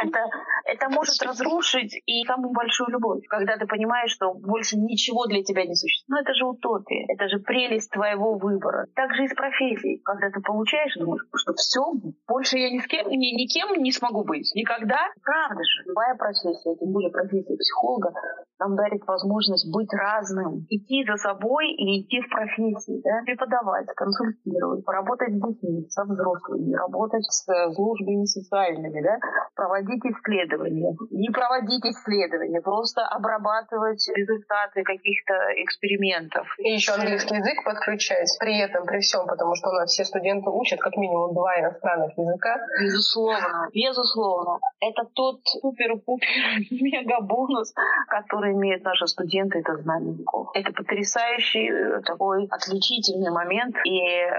Это, 0.02 0.18
это 0.64 0.88
может 0.90 1.22
разрушить 1.22 1.94
и 2.04 2.24
самую 2.24 2.52
большую 2.52 2.90
любовь, 2.90 3.22
когда 3.28 3.56
ты 3.56 3.66
понимаешь, 3.66 4.10
что 4.10 4.34
больше 4.34 4.76
ничего 4.76 5.26
для 5.26 5.44
тебя 5.44 5.64
не 5.64 5.76
существует. 5.76 6.08
Ну 6.08 6.16
это 6.20 6.34
же 6.34 6.44
утопия, 6.44 7.06
это 7.08 7.28
же 7.28 7.38
прелесть 7.38 7.90
твоего 7.92 8.36
выбора. 8.36 8.86
Так 8.96 9.14
же 9.14 9.24
и 9.24 9.28
с 9.28 9.34
профессией. 9.34 10.02
Когда 10.04 10.28
ты 10.30 10.40
получаешь, 10.40 10.94
думаешь, 10.96 11.22
что 11.36 11.54
все, 11.54 11.80
больше 12.26 12.58
я 12.58 12.70
ни 12.70 12.80
с 12.80 12.86
кем, 12.88 13.08
ни, 13.08 13.30
никем 13.36 13.80
не 13.80 13.92
смогу 13.92 14.24
быть. 14.24 14.50
Никогда. 14.56 15.08
Правда 15.22 15.62
же. 15.62 15.84
Любая 15.86 16.16
профессия, 16.16 16.74
тем 16.74 16.92
более 16.92 17.12
профессия 17.12 17.56
психолога, 17.56 18.12
нам 18.60 18.76
дарит 18.76 19.02
возможность 19.06 19.70
быть 19.72 19.92
разным, 19.92 20.66
идти 20.70 21.04
за 21.04 21.16
собой 21.16 21.70
и 21.72 22.02
идти 22.02 22.20
в 22.20 22.30
профессии, 22.30 23.00
да, 23.02 23.22
преподавать, 23.24 23.86
консультировать, 23.96 24.84
поработать 24.84 25.34
с 25.34 25.40
детьми, 25.40 25.86
со 25.88 26.04
взрослыми, 26.04 26.74
работать 26.74 27.24
с 27.24 27.48
э, 27.48 27.72
службами 27.74 28.24
социальными, 28.24 29.02
да, 29.02 29.18
проводить 29.54 30.04
исследования. 30.04 30.94
Не 31.10 31.30
проводить 31.30 31.84
исследования, 31.84 32.60
просто 32.60 33.02
обрабатывать 33.06 34.06
результаты 34.14 34.82
каких-то 34.82 35.34
экспериментов. 35.64 36.46
И 36.58 36.74
еще 36.74 36.92
английский 36.92 37.36
язык 37.36 37.64
подключать 37.64 38.28
при 38.38 38.60
этом, 38.60 38.86
при 38.86 39.00
всем, 39.00 39.26
потому 39.26 39.54
что 39.56 39.70
у 39.70 39.72
нас 39.72 39.90
все 39.90 40.04
студенты 40.04 40.50
учат 40.50 40.80
как 40.80 40.96
минимум 40.96 41.34
два 41.34 41.60
иностранных 41.60 42.16
языка. 42.16 42.56
Безусловно, 42.80 43.68
безусловно. 43.72 44.58
Это 44.80 45.08
тот 45.14 45.40
супер-пупер 45.44 46.28
мега-бонус, 46.70 47.74
который 48.08 48.43
имеют 48.52 48.84
наши 48.84 49.06
студенты, 49.06 49.60
это 49.60 49.76
знание 49.76 50.12
языков. 50.12 50.48
Это 50.54 50.72
потрясающий 50.72 51.70
э, 51.70 52.00
такой 52.02 52.46
отличительный 52.46 53.30
момент 53.30 53.76
и 53.84 54.00
э, 54.00 54.30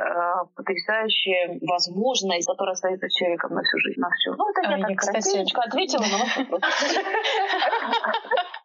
потрясающая 0.56 1.60
возможность, 1.62 2.48
которая 2.48 2.74
остается 2.74 3.10
человеком 3.10 3.54
на 3.54 3.62
всю 3.64 3.78
жизнь, 3.80 4.00
на 4.00 4.10
всю. 4.10 4.36
Ну, 4.36 4.50
это 4.50 4.70
я 4.70 4.76
а, 4.76 4.88
так 4.88 4.98
кстати... 4.98 5.68
ответила 5.68 6.02
на 6.02 6.18
ваш 6.18 6.38
вопрос. 6.38 6.62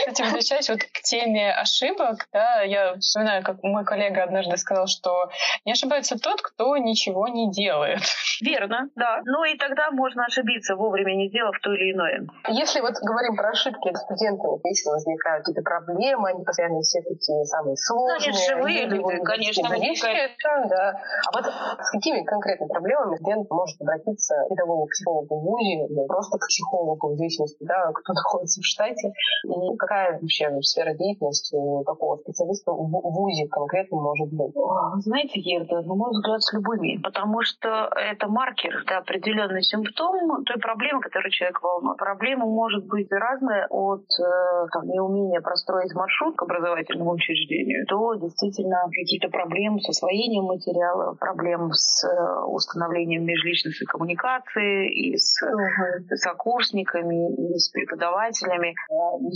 Кстати, 0.00 0.22
возвращаясь 0.22 0.68
вот 0.68 0.80
к 0.80 1.02
теме 1.02 1.52
ошибок, 1.52 2.28
да, 2.32 2.62
я 2.62 2.94
вспоминаю, 2.96 3.42
как 3.42 3.62
мой 3.62 3.84
коллега 3.84 4.24
однажды 4.24 4.56
сказал, 4.56 4.86
что 4.86 5.28
не 5.64 5.72
ошибается 5.72 6.18
тот, 6.18 6.40
кто 6.42 6.76
ничего 6.76 7.28
не 7.28 7.50
делает. 7.50 8.00
Верно, 8.40 8.88
да. 8.94 9.20
Ну 9.24 9.44
и 9.44 9.56
тогда 9.56 9.90
можно 9.90 10.24
ошибиться, 10.24 10.76
вовремя 10.76 11.14
не 11.14 11.28
сделав 11.28 11.56
то 11.62 11.72
или 11.72 11.92
иное. 11.92 12.26
Если 12.48 12.80
вот 12.80 12.94
говорим 13.02 13.36
про 13.36 13.50
ошибки 13.50 13.92
студентов, 13.94 14.60
если 14.64 14.88
возникают 14.90 15.44
какие-то 15.44 15.62
проблемы, 15.62 16.30
они 16.30 16.44
постоянно 16.44 16.80
все 16.80 17.00
такие 17.02 17.44
самые 17.44 17.76
сложные. 17.76 18.32
Ну, 18.32 18.38
живые 18.48 18.86
люди, 18.86 19.22
конечно. 19.24 19.68
конечно, 19.68 20.66
да. 20.68 21.00
А 21.26 21.36
вот 21.36 21.44
с 21.44 21.90
какими 21.90 22.24
конкретными 22.24 22.68
проблемами 22.68 23.16
студент 23.16 23.50
может 23.50 23.80
обратиться 23.80 24.34
к 24.46 24.48
педагогу, 24.50 24.86
психологу 24.86 25.40
в 25.40 25.42
ВУЗе, 25.42 25.86
или 25.86 26.06
просто 26.06 26.38
к 26.38 26.46
психологу, 26.46 27.14
в 27.14 27.16
зависимости, 27.16 27.64
да, 27.64 27.90
кто 27.92 28.12
находится 28.18 28.60
в 28.60 28.64
штате, 28.64 29.12
и 29.48 29.76
какая 29.76 30.18
вообще 30.20 30.50
сфера 30.62 30.94
деятельности 30.94 31.56
такого 31.84 32.16
специалиста 32.16 32.72
в 32.72 32.88
ВУЗе 32.88 33.48
конкретно 33.48 34.00
может 34.00 34.32
быть? 34.32 34.52
Знаете, 35.00 35.40
Герда, 35.40 35.82
на 35.82 35.94
мой 35.94 36.10
взгляд, 36.10 36.42
с 36.42 36.52
любыми, 36.52 37.00
потому 37.02 37.42
что 37.42 37.90
это 37.96 38.28
маркер, 38.28 38.84
это 38.84 38.98
определенный 38.98 39.62
симптом 39.62 40.44
той 40.44 40.58
проблемы, 40.60 41.00
которую 41.00 41.30
человек 41.30 41.62
волнует. 41.62 41.98
Проблема 41.98 42.46
может 42.46 42.86
быть 42.86 43.10
разная 43.10 43.66
от 43.68 44.04
э, 44.20 44.66
там, 44.72 44.88
неумения 44.88 45.40
простроить 45.40 45.94
маршрут 45.94 46.36
к 46.36 46.42
образовательному 46.42 47.12
учреждению 47.12 47.86
до 47.88 48.14
действительно 48.14 48.84
каких-то 48.90 49.28
проблем 49.28 49.78
с 49.80 49.88
освоением 49.88 50.44
материала, 50.44 51.14
проблем 51.14 51.72
с 51.72 52.04
э, 52.04 52.44
установлением 52.46 53.24
межличностной 53.24 53.86
коммуникации 53.86 54.92
и 54.92 55.16
с 55.16 55.42
uh-huh. 55.42 56.16
сокурсниками, 56.16 57.54
и 57.54 57.58
с 57.58 57.70
преподавателями. 57.70 58.74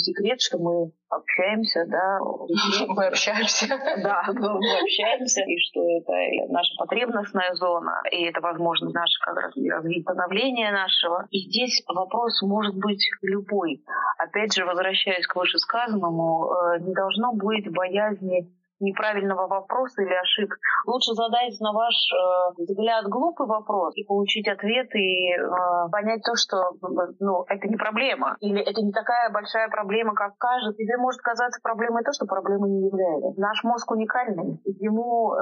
Секрет, 0.03 0.41
что 0.41 0.59
мы 0.59 0.93
общаемся, 1.09 1.85
да. 1.87 2.19
Мы 2.89 3.07
общаемся. 3.07 3.67
Да, 4.03 4.25
мы 4.35 4.81
общаемся, 4.81 5.43
и 5.43 5.57
что 5.59 5.81
это 5.99 6.13
наша 6.53 6.75
потребностная 6.79 7.55
зона, 7.55 8.03
и 8.11 8.25
это 8.25 8.41
возможность 8.41 8.95
наше 8.95 9.19
как 9.25 9.37
раз 9.37 9.53
развить 9.57 10.03
становление 10.03 10.73
нашего. 10.73 11.27
И 11.31 11.39
здесь 11.49 11.83
вопрос 11.87 12.43
может 12.43 12.75
быть 12.77 13.05
любой. 13.23 13.85
Опять 14.19 14.55
же, 14.55 14.65
возвращаясь 14.65 15.27
к 15.27 15.37
вышесказанному, 15.37 16.51
э, 16.51 16.81
не 16.81 16.95
должно 16.95 17.33
быть 17.35 17.71
боязни 17.71 18.51
неправильного 18.83 19.47
вопроса 19.47 20.03
или 20.03 20.15
ошибки. 20.15 20.59
Лучше 20.87 21.15
задать, 21.15 21.59
на 21.61 21.73
ваш 21.73 21.95
э, 21.95 22.63
взгляд, 22.63 23.07
глупый 23.07 23.47
вопрос 23.47 23.95
и 23.97 24.05
получить 24.05 24.49
ответ 24.49 24.93
и 24.95 25.33
э, 25.33 25.89
понять 25.91 26.23
то, 26.23 26.35
что 26.35 26.77
ну, 27.21 27.45
это 27.49 27.69
не 27.69 27.77
проблема. 27.77 28.37
Или 28.41 28.61
это 28.61 28.83
не 28.83 28.93
такая 28.93 29.31
большая 29.31 29.69
проблема, 29.69 30.15
как 30.15 30.37
кажется. 30.39 30.77
Тебе 30.77 30.97
может 30.99 31.21
казаться 31.21 31.61
проблемой 31.63 32.03
то, 32.03 32.13
что 32.13 32.27
проблема 32.27 32.69
не 32.69 32.87
является. 32.87 33.41
Наш 33.41 33.63
мозг 33.65 33.91
уникальный. 33.91 34.61
Ему 34.65 35.35
э, 35.35 35.39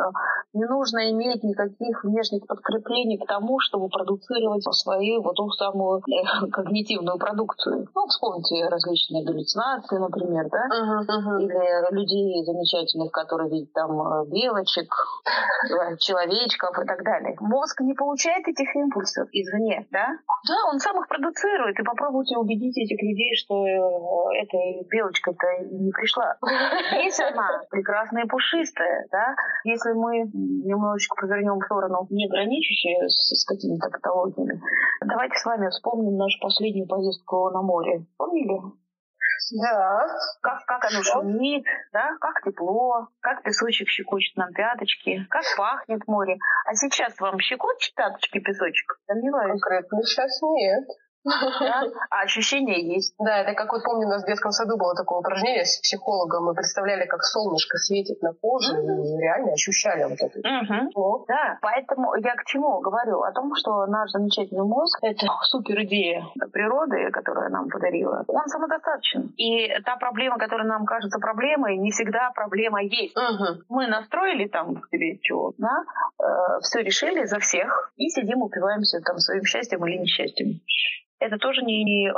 не 0.52 0.66
нужно 0.66 1.10
иметь 1.10 1.42
никаких 1.42 2.04
внешних 2.04 2.46
подкреплений 2.46 3.18
к 3.18 3.26
тому, 3.26 3.58
чтобы 3.60 3.88
продуцировать 3.88 4.62
свою 4.70 5.22
вот 5.22 5.36
ту 5.36 5.48
самую 5.50 6.00
э, 6.04 6.46
когнитивную 6.52 7.18
продукцию. 7.18 7.86
Ну, 7.94 8.06
вспомните 8.06 8.68
различные 8.68 9.24
галлюцинации, 9.24 9.96
например, 9.98 10.48
да? 10.50 10.64
Uh-huh, 10.68 11.02
uh-huh. 11.08 11.42
Или 11.42 11.94
людей 11.94 12.44
замечательных, 12.44 13.10
которые 13.12 13.29
который 13.30 13.48
видит 13.50 13.72
там 13.72 13.90
э, 14.00 14.26
белочек, 14.26 14.90
человечков 15.98 16.78
и 16.78 16.86
так 16.86 17.02
далее. 17.04 17.36
Мозг 17.40 17.80
не 17.80 17.94
получает 17.94 18.46
этих 18.48 18.74
импульсов 18.74 19.28
извне, 19.32 19.86
да? 19.90 20.08
Да, 20.48 20.54
он 20.72 20.78
сам 20.78 21.00
их 21.00 21.08
продуцирует. 21.08 21.78
И 21.78 21.82
попробуйте 21.82 22.36
убедить 22.36 22.76
этих 22.76 23.00
людей, 23.00 23.34
что 23.36 23.66
э, 23.66 24.42
эта 24.42 24.58
белочка-то 24.90 25.46
не 25.70 25.92
пришла. 25.92 26.36
Здесь 26.92 27.20
она 27.20 27.62
прекрасная 27.70 28.24
и 28.24 28.28
пушистая, 28.28 29.06
да? 29.10 29.34
Если 29.64 29.92
мы 29.92 30.26
немножечко 30.34 31.14
повернем 31.20 31.60
в 31.60 31.64
сторону, 31.64 32.06
не 32.10 32.28
граничащие 32.28 33.08
с, 33.08 33.42
с 33.42 33.44
какими-то 33.44 33.90
патологиями, 33.90 34.60
давайте 35.04 35.36
с 35.36 35.44
вами 35.44 35.68
вспомним 35.68 36.16
нашу 36.16 36.40
последнюю 36.40 36.88
поездку 36.88 37.50
на 37.50 37.62
море. 37.62 38.06
Помнили? 38.18 38.60
Да. 39.52 40.06
Как, 40.42 40.64
как 40.64 40.84
оно 40.84 41.02
шумит, 41.02 41.64
да, 41.92 42.16
как 42.20 42.42
тепло, 42.44 43.08
как 43.20 43.42
песочек 43.42 43.88
щекочет 43.88 44.36
нам 44.36 44.52
пяточки, 44.52 45.26
как 45.28 45.44
пахнет 45.56 46.06
море. 46.06 46.38
А 46.66 46.74
сейчас 46.74 47.18
вам 47.18 47.38
щекочет 47.40 47.94
пяточки 47.94 48.38
песочек? 48.38 48.98
Сомневаюсь. 49.06 49.60
Конкретно 49.60 50.02
сейчас 50.02 50.40
нет. 50.42 50.84
Да? 51.24 51.82
А 52.10 52.22
ощущение 52.22 52.94
есть. 52.94 53.14
Да, 53.18 53.38
это 53.38 53.54
как 53.54 53.72
вот 53.72 53.82
помню, 53.84 54.06
у 54.06 54.10
нас 54.10 54.22
в 54.22 54.26
детском 54.26 54.52
саду 54.52 54.76
было 54.76 54.94
такое 54.94 55.20
упражнение 55.20 55.64
с 55.64 55.78
психологом. 55.80 56.44
Мы 56.44 56.54
представляли, 56.54 57.06
как 57.06 57.22
солнышко 57.22 57.78
светит 57.78 58.20
на 58.22 58.32
коже, 58.32 58.74
mm-hmm. 58.74 59.04
и 59.04 59.18
реально 59.18 59.52
ощущали 59.52 60.04
вот 60.04 60.18
это. 60.20 60.38
Mm-hmm. 60.38 61.24
Да, 61.28 61.58
поэтому 61.60 62.14
я 62.16 62.34
к 62.34 62.44
чему 62.46 62.80
говорю? 62.80 63.20
О 63.22 63.32
том, 63.32 63.54
что 63.54 63.86
наш 63.86 64.10
замечательный 64.10 64.64
мозг— 64.64 64.98
это 65.02 65.26
супер 65.42 65.82
идея 65.84 66.24
природы, 66.52 67.10
которая 67.12 67.48
нам 67.48 67.68
подарила. 67.68 68.24
Он 68.26 68.46
самодостаточен. 68.48 69.32
И 69.36 69.68
та 69.84 69.96
проблема, 69.96 70.38
которая 70.38 70.66
нам 70.66 70.84
кажется 70.84 71.18
проблемой, 71.18 71.76
не 71.76 71.90
всегда 71.90 72.30
проблема 72.34 72.82
есть. 72.82 73.16
Mm-hmm. 73.16 73.64
Мы 73.68 73.86
настроили 73.86 74.48
там 74.48 74.82
себе 74.90 75.18
чего, 75.18 75.54
да? 75.58 75.84
Э, 76.18 76.60
все 76.60 76.80
решили 76.82 77.24
за 77.24 77.38
всех 77.38 77.92
и 77.96 78.08
сидим, 78.08 78.42
упиваемся 78.42 79.00
там 79.00 79.18
своим 79.18 79.44
счастьем 79.44 79.86
или 79.86 79.98
несчастьем. 79.98 80.60
Это 81.20 81.36
тоже 81.38 81.62
не, 81.62 81.84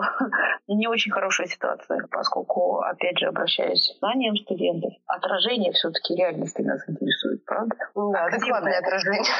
не, 0.68 0.86
очень 0.86 1.12
хорошая 1.12 1.46
ситуация, 1.48 2.06
поскольку, 2.10 2.78
опять 2.80 3.18
же, 3.18 3.26
обращаясь 3.26 3.94
к 3.94 3.98
знаниям 3.98 4.36
студентов, 4.36 4.92
отражение 5.06 5.72
все-таки 5.72 6.14
реальности 6.14 6.62
нас 6.62 6.80
интересует, 6.88 7.44
правда? 7.44 7.74
Да, 7.94 8.26
адекватное 8.26 8.78
отражение. 8.78 9.32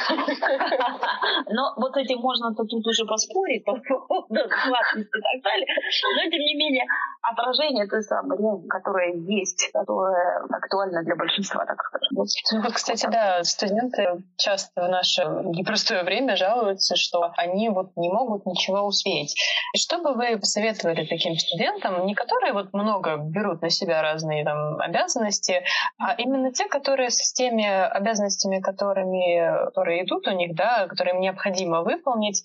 Но 1.49 1.73
вот 1.77 1.95
этим 1.97 2.19
можно 2.19 2.53
тут 2.53 2.85
уже 2.85 3.05
поспорить 3.05 3.63
по 3.63 3.73
поводу 3.75 4.25
адекватности 4.29 5.17
и 5.17 5.21
так 5.21 5.43
далее. 5.43 5.67
Но, 6.15 6.29
тем 6.29 6.41
не 6.41 6.55
менее, 6.55 6.85
отражение 7.21 7.87
той 7.87 8.03
самой 8.03 8.37
реальности, 8.37 8.67
которая 8.67 9.13
есть, 9.13 9.71
которая 9.73 10.43
актуальна 10.51 11.03
для 11.03 11.15
большинства, 11.15 11.65
так 11.65 11.77
скажем. 11.81 12.63
Вот, 12.63 12.73
кстати, 12.73 13.07
да, 13.09 13.43
студенты 13.43 14.23
часто 14.37 14.83
в 14.83 14.89
наше 14.89 15.23
непростое 15.23 16.03
время 16.03 16.35
жалуются, 16.35 16.95
что 16.95 17.31
они 17.37 17.69
вот 17.69 17.95
не 17.95 18.09
могут 18.09 18.45
ничего 18.45 18.81
успеть. 18.81 19.35
Что 19.75 19.99
бы 19.99 20.13
вы 20.13 20.37
посоветовали 20.37 21.05
таким 21.05 21.35
студентам, 21.35 22.05
не 22.05 22.15
которые 22.15 22.53
вот 22.53 22.73
много 22.73 23.17
берут 23.17 23.61
на 23.61 23.69
себя 23.69 24.01
разные 24.01 24.43
там 24.43 24.79
обязанности, 24.79 25.63
а 25.97 26.15
именно 26.15 26.51
те, 26.51 26.67
которые 26.67 27.09
с 27.09 27.33
теми 27.33 27.65
обязанностями, 27.65 28.59
которыми, 28.59 29.65
которые 29.65 30.03
идут 30.05 30.27
у 30.27 30.31
них, 30.31 30.55
да, 30.55 30.87
которые 30.87 31.15
им 31.15 31.21
необходимо 31.21 31.81
выполнить, 31.81 32.43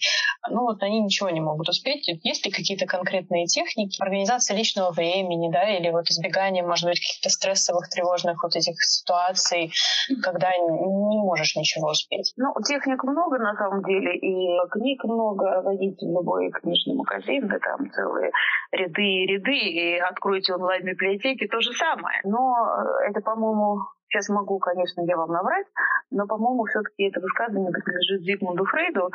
ну 0.48 0.62
вот 0.62 0.82
они 0.82 1.00
ничего 1.00 1.30
не 1.30 1.40
могут 1.40 1.68
успеть. 1.68 2.09
Есть 2.24 2.46
ли 2.46 2.52
какие-то 2.52 2.86
конкретные 2.86 3.46
техники 3.46 4.00
организации 4.00 4.56
личного 4.56 4.90
времени, 4.90 5.50
да, 5.50 5.68
или 5.76 5.90
вот 5.90 6.11
избегание, 6.11 6.64
может 6.64 6.88
быть, 6.88 7.00
каких-то 7.00 7.30
стрессовых, 7.30 7.88
тревожных 7.88 8.42
вот 8.42 8.56
этих 8.56 8.82
ситуаций, 8.82 9.72
когда 10.22 10.50
не 10.56 11.18
можешь 11.18 11.56
ничего 11.56 11.90
успеть? 11.90 12.32
Ну, 12.36 12.52
техник 12.66 13.02
много 13.04 13.38
на 13.38 13.54
самом 13.54 13.82
деле, 13.84 14.16
и 14.16 14.48
книг 14.70 15.04
много, 15.04 15.62
в 15.62 15.72
любой 16.02 16.50
книжный 16.50 16.94
магазин, 16.99 17.49
да 17.49 17.59
там 17.59 17.90
целые 17.90 18.30
ряды 18.72 19.03
и 19.03 19.26
ряды, 19.26 19.57
и 19.57 19.99
откройте 19.99 20.55
онлайн-библиотеки, 20.55 21.46
то 21.46 21.61
же 21.61 21.72
самое. 21.72 22.20
Но 22.24 22.55
это, 23.09 23.20
по-моему, 23.20 23.78
Сейчас 24.11 24.28
могу, 24.30 24.59
конечно, 24.59 25.03
я 25.03 25.18
вам 25.18 25.30
наврать, 25.30 25.66
но, 26.11 26.26
по-моему, 26.26 26.64
все-таки 26.64 27.09
это 27.09 27.20
высказывание 27.20 27.70
принадлежит 27.70 28.22
Зигмунду 28.22 28.64
Фрейду, 28.64 29.11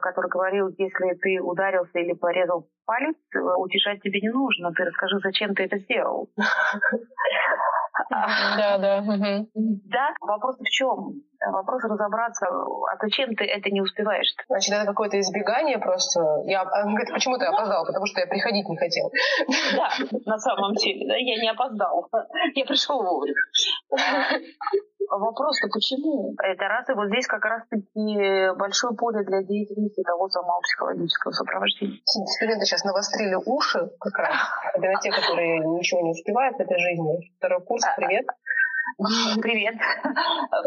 который 0.00 0.30
говорил, 0.30 0.68
если 0.78 1.14
ты 1.20 1.40
ударился 1.42 1.98
или 1.98 2.12
порезал 2.12 2.68
палец, 2.84 3.16
утешать 3.58 4.00
тебе 4.02 4.20
не 4.20 4.30
нужно, 4.30 4.70
ты 4.72 4.84
расскажи, 4.84 5.18
зачем 5.18 5.54
ты 5.54 5.64
это 5.64 5.78
сделал. 5.78 6.30
Да, 8.10 8.78
да. 8.78 9.02
Да, 9.54 10.14
вопрос 10.20 10.56
в 10.58 10.64
чем? 10.64 11.14
Вопрос 11.40 11.84
разобраться, 11.84 12.46
а 12.46 12.96
зачем 13.00 13.34
ты 13.34 13.44
это 13.44 13.70
не 13.70 13.80
успеваешь? 13.80 14.34
Значит, 14.48 14.74
это 14.74 14.86
какое-то 14.86 15.18
избегание 15.20 15.78
просто. 15.78 16.20
Я, 16.44 16.62
он 16.62 16.94
говорит, 16.94 17.12
почему 17.12 17.38
ты 17.38 17.44
опоздал? 17.46 17.84
Потому 17.86 18.06
что 18.06 18.20
я 18.20 18.26
приходить 18.26 18.68
не 18.68 18.76
хотел. 18.76 19.10
Да, 19.76 19.90
на 20.24 20.38
самом 20.38 20.74
деле, 20.74 21.06
да, 21.08 21.16
я 21.16 21.40
не 21.40 21.50
опоздал. 21.50 22.08
Я 22.54 22.64
пришел 22.64 23.02
вовремя. 23.02 23.40
А 25.08 25.18
вопрос-то 25.18 25.68
почему? 25.72 26.34
Это 26.42 26.66
раз, 26.66 26.88
и 26.88 26.94
вот 26.94 27.06
здесь 27.06 27.28
как 27.28 27.44
раз-таки 27.44 28.50
большое 28.58 28.96
поле 28.96 29.22
для 29.24 29.42
деятельности 29.42 30.02
того 30.02 30.28
самого 30.28 30.60
психологического 30.62 31.30
сопровождения. 31.30 32.00
Студенты 32.04 32.64
сейчас 32.64 32.82
навострили 32.82 33.36
уши 33.46 33.88
как 34.00 34.18
раз. 34.18 34.36
Это 34.74 34.92
те, 35.02 35.12
которые 35.12 35.60
ничего 35.60 36.00
не 36.00 36.10
успевают 36.10 36.56
в 36.56 36.60
этой 36.60 36.78
жизни. 36.78 37.30
Второй 37.38 37.62
курс, 37.62 37.84
привет. 37.96 38.26
Привет. 39.42 39.74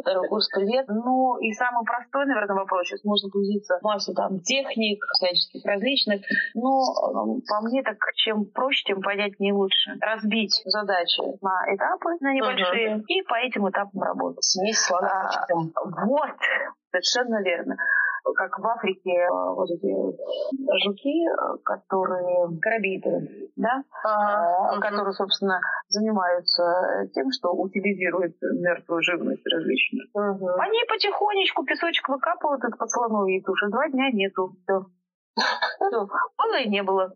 Второй 0.01 0.27
курс, 0.27 0.49
привет. 0.49 0.85
Ну, 0.89 1.37
и 1.39 1.53
самый 1.53 1.85
простой, 1.85 2.25
наверное, 2.25 2.57
вопрос. 2.57 2.87
Сейчас 2.87 3.03
можно 3.03 3.29
погрузиться 3.29 3.79
в 3.79 3.83
массу 3.83 4.13
там 4.13 4.39
техник, 4.41 5.01
всяческих 5.13 5.63
различных. 5.65 6.21
Но 6.53 6.83
эм, 7.15 7.41
по 7.47 7.61
мне 7.61 7.81
так, 7.81 7.97
чем 8.15 8.45
проще, 8.45 8.83
тем 8.87 9.01
понять 9.01 9.39
не 9.39 9.53
лучше. 9.53 9.95
Разбить 10.01 10.61
задачи 10.65 11.21
на 11.41 11.75
этапы, 11.75 12.09
на 12.19 12.33
небольшие, 12.33 13.01
и 13.07 13.21
по 13.23 13.35
этим 13.35 13.69
этапам 13.69 14.01
работать. 14.01 14.43
Смесь 14.43 14.79
слона 14.79 15.29
а, 15.29 16.05
Вот, 16.05 16.35
совершенно 16.91 17.41
верно 17.41 17.77
как 18.35 18.59
в 18.59 18.67
Африке 18.67 19.11
э, 19.11 19.29
вот 19.29 19.69
эти 19.69 19.91
жуки, 20.83 21.25
э, 21.25 21.57
которые 21.63 22.59
карабиты, 22.61 23.49
да, 23.55 23.83
а, 24.03 24.79
которые, 24.79 25.13
собственно, 25.13 25.59
занимаются 25.87 26.63
тем, 27.13 27.31
что 27.31 27.51
утилизируют 27.51 28.35
мертвую 28.41 29.01
живность 29.01 29.45
различную. 29.45 30.07
Угу. 30.13 30.47
Они 30.59 30.79
потихонечку 30.87 31.65
песочек 31.65 32.07
выкапывают 32.09 32.63
из-под 32.63 32.89
слоновьей 32.89 33.41
туши. 33.43 33.67
Два 33.69 33.89
дня 33.89 34.11
нету. 34.11 34.55
Все. 34.63 34.85
Было 35.79 36.57
и 36.59 36.69
не 36.69 36.83
было. 36.83 37.13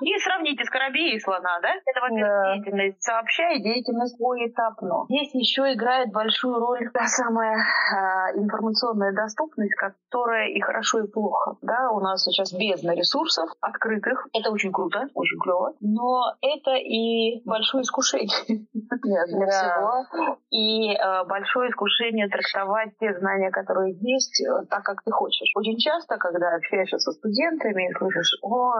И 0.00 0.18
сравните 0.18 0.64
с 0.64 0.70
корабей 0.70 1.14
и 1.14 1.20
слона, 1.20 1.60
да? 1.60 1.68
Это, 1.68 2.00
во-первых, 2.00 2.54
деятельность 2.54 3.02
сообща 3.02 3.50
и 3.52 3.62
деятельность 3.62 4.18
поэтапно. 4.18 5.06
Здесь 5.08 5.34
еще 5.34 5.72
играет 5.72 6.12
большую 6.12 6.58
роль 6.58 6.90
та 6.92 7.06
самая 7.06 7.56
э, 7.56 8.38
информационная 8.38 9.12
доступность, 9.12 9.74
которая 9.74 10.48
и 10.48 10.60
хорошо, 10.60 11.00
и 11.00 11.08
плохо. 11.08 11.56
Да, 11.62 11.90
у 11.90 12.00
нас 12.00 12.22
сейчас 12.22 12.52
бездна 12.52 12.94
ресурсов 12.94 13.48
открытых. 13.60 14.26
Это 14.32 14.50
очень 14.50 14.72
круто, 14.72 15.08
очень 15.14 15.38
клево. 15.38 15.74
Но 15.80 16.34
это 16.40 16.74
и 16.76 17.42
большое 17.44 17.82
искушение 17.82 18.66
для 19.02 19.46
всего. 19.46 20.04
И 20.50 20.94
э, 20.94 21.24
большое 21.24 21.70
искушение 21.70 22.28
трактовать 22.28 22.96
те 22.98 23.18
знания, 23.18 23.50
которые 23.50 23.94
есть, 24.00 24.40
э, 24.42 24.66
так, 24.68 24.82
как 24.82 25.02
ты 25.02 25.10
хочешь. 25.10 25.50
Очень 25.56 25.78
часто, 25.78 26.16
когда 26.16 26.54
общаешься 26.54 26.98
со 26.98 27.12
студентами, 27.12 27.61
комментариями 27.62 27.90
и 27.90 27.94
слышишь, 27.98 28.38
о, 28.42 28.72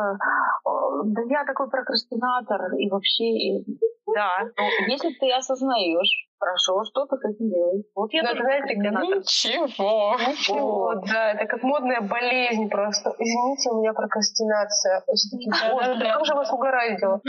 о, 0.64 1.03
да 1.05 1.22
я 1.28 1.45
такой 1.45 1.70
прокрастинатор, 1.70 2.74
и 2.76 2.89
вообще, 2.91 3.24
и... 3.24 3.64
да, 4.14 4.30
ну, 4.57 4.64
если 4.89 5.11
ты 5.18 5.33
осознаешь, 5.33 6.28
Хорошо, 6.43 6.83
что 6.91 7.07
ты 7.07 7.16
с 7.18 7.24
этим 7.24 7.51
делаешь? 7.51 7.85
Вот 7.95 8.12
я 8.12 8.22
тоже 8.22 8.43
знаете, 8.43 8.74
ничего. 8.74 10.16
Ничего, 10.18 10.95
да, 11.07 11.35
это 11.35 11.47
как 11.47 11.62
модная 11.62 12.01
болезнь 12.01 12.68
просто. 12.68 13.14
Извините, 13.16 13.70
у 13.70 13.80
меня 13.80 13.93
прокрастинация. 13.93 15.05
Как 15.07 16.26
же 16.26 16.35
вас 16.35 16.53
угораздило? 16.53 17.20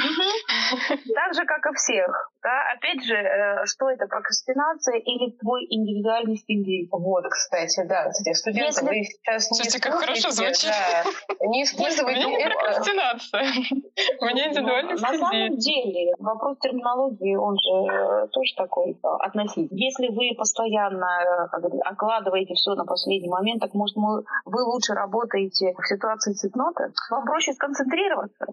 Так 1.14 1.34
же, 1.36 1.46
как 1.46 1.64
и 1.72 1.76
всех. 1.76 2.33
Да? 2.44 2.74
Опять 2.76 3.04
же, 3.06 3.16
э, 3.16 3.66
что 3.66 3.90
это, 3.90 4.08
прокрастинация 4.08 4.98
или 4.98 5.32
твой 5.40 5.66
индивидуальный 5.70 6.36
стиль 6.38 6.64
действия? 6.64 6.90
Вот, 6.92 7.24
кстати, 7.30 7.84
да. 7.88 8.10
Кстати, 8.10 8.34
студенты, 8.34 8.68
Если... 8.68 8.86
вы 8.86 9.04
сейчас 9.04 9.52
не 9.52 9.56
Слушайте, 9.58 9.80
как 9.80 9.94
хорошо 9.94 10.30
звучит. 10.32 10.72
Да, 10.72 11.48
не 11.48 11.64
используйте 11.64 12.22
это. 12.22 12.56
прокрастинация. 12.56 13.44
У 14.20 14.26
меня 14.26 14.50
индивидуальный 14.50 14.98
стиль 14.98 15.20
На 15.20 15.30
самом 15.30 15.58
деле, 15.58 16.14
вопрос 16.20 16.58
терминологии, 16.60 17.36
он 17.36 17.56
же 17.58 18.28
тоже 18.32 18.54
такой 18.58 18.98
относить. 19.02 19.70
Если 19.72 20.08
вы 20.10 20.36
постоянно 20.38 21.08
э, 21.54 21.80
окладываете 21.86 22.56
все 22.56 22.76
на 22.76 22.86
последний 22.86 23.30
момент, 23.30 23.62
так 23.62 23.74
может 23.74 23.96
вы 23.96 24.64
лучше 24.64 24.94
работаете 24.94 25.74
в 25.78 25.88
ситуации 25.88 26.34
цветноты, 26.34 26.92
вам 27.10 27.26
проще 27.26 27.54
сконцентрироваться. 27.54 28.46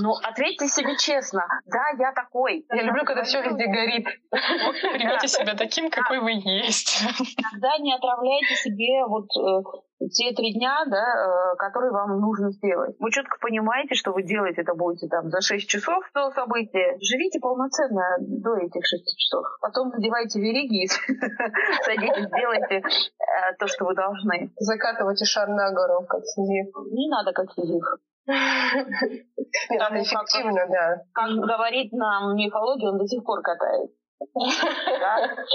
Ну, 0.00 0.14
ответьте 0.22 0.68
себе 0.68 0.96
честно, 0.96 1.44
да, 1.66 1.82
я 1.98 2.12
такой. 2.12 2.64
Я 2.70 2.82
люблю, 2.82 3.01
когда 3.04 3.22
все 3.22 3.42
везде 3.42 3.66
горит. 3.66 4.06
Примите 4.30 5.28
себя 5.28 5.54
таким, 5.54 5.90
какой 5.90 6.20
вы 6.20 6.32
есть. 6.32 7.02
Тогда 7.52 7.78
не 7.78 7.94
отравляйте 7.94 8.54
себе 8.56 9.04
вот 9.06 9.26
э, 9.36 10.08
те 10.10 10.32
три 10.34 10.54
дня, 10.54 10.84
да, 10.86 10.96
э, 10.96 11.56
которые 11.56 11.92
вам 11.92 12.20
нужно 12.20 12.50
сделать. 12.50 12.96
Вы 12.98 13.10
четко 13.10 13.38
понимаете, 13.40 13.94
что 13.94 14.12
вы 14.12 14.22
делаете 14.22 14.62
это 14.62 14.74
будете 14.74 15.08
там 15.08 15.30
за 15.30 15.40
6 15.40 15.68
часов 15.68 16.02
до 16.14 16.30
события. 16.30 16.96
Живите 17.00 17.40
полноценно 17.40 18.16
до 18.20 18.56
этих 18.56 18.84
6 18.84 19.18
часов. 19.18 19.44
Потом 19.60 19.88
надевайте 19.90 20.40
вериги 20.40 20.84
и 20.84 20.88
садитесь, 21.84 22.30
делайте 22.30 22.76
э, 22.76 22.82
то, 23.58 23.66
что 23.66 23.84
вы 23.84 23.94
должны. 23.94 24.50
Закатывайте 24.56 25.24
шар 25.24 25.48
на 25.48 25.70
гору, 25.72 26.06
как 26.08 26.24
Сизиф. 26.24 26.74
Не 26.90 27.08
надо, 27.08 27.32
как 27.32 27.50
Сизиф. 28.26 29.26
Это 29.70 30.02
эффективно, 30.02 30.66
да. 30.68 31.02
Как 31.12 31.30
говорит 31.30 31.92
нам 31.92 32.36
мифология, 32.36 32.90
он 32.90 32.98
до 32.98 33.06
сих 33.06 33.24
пор 33.24 33.42
катает. 33.42 33.90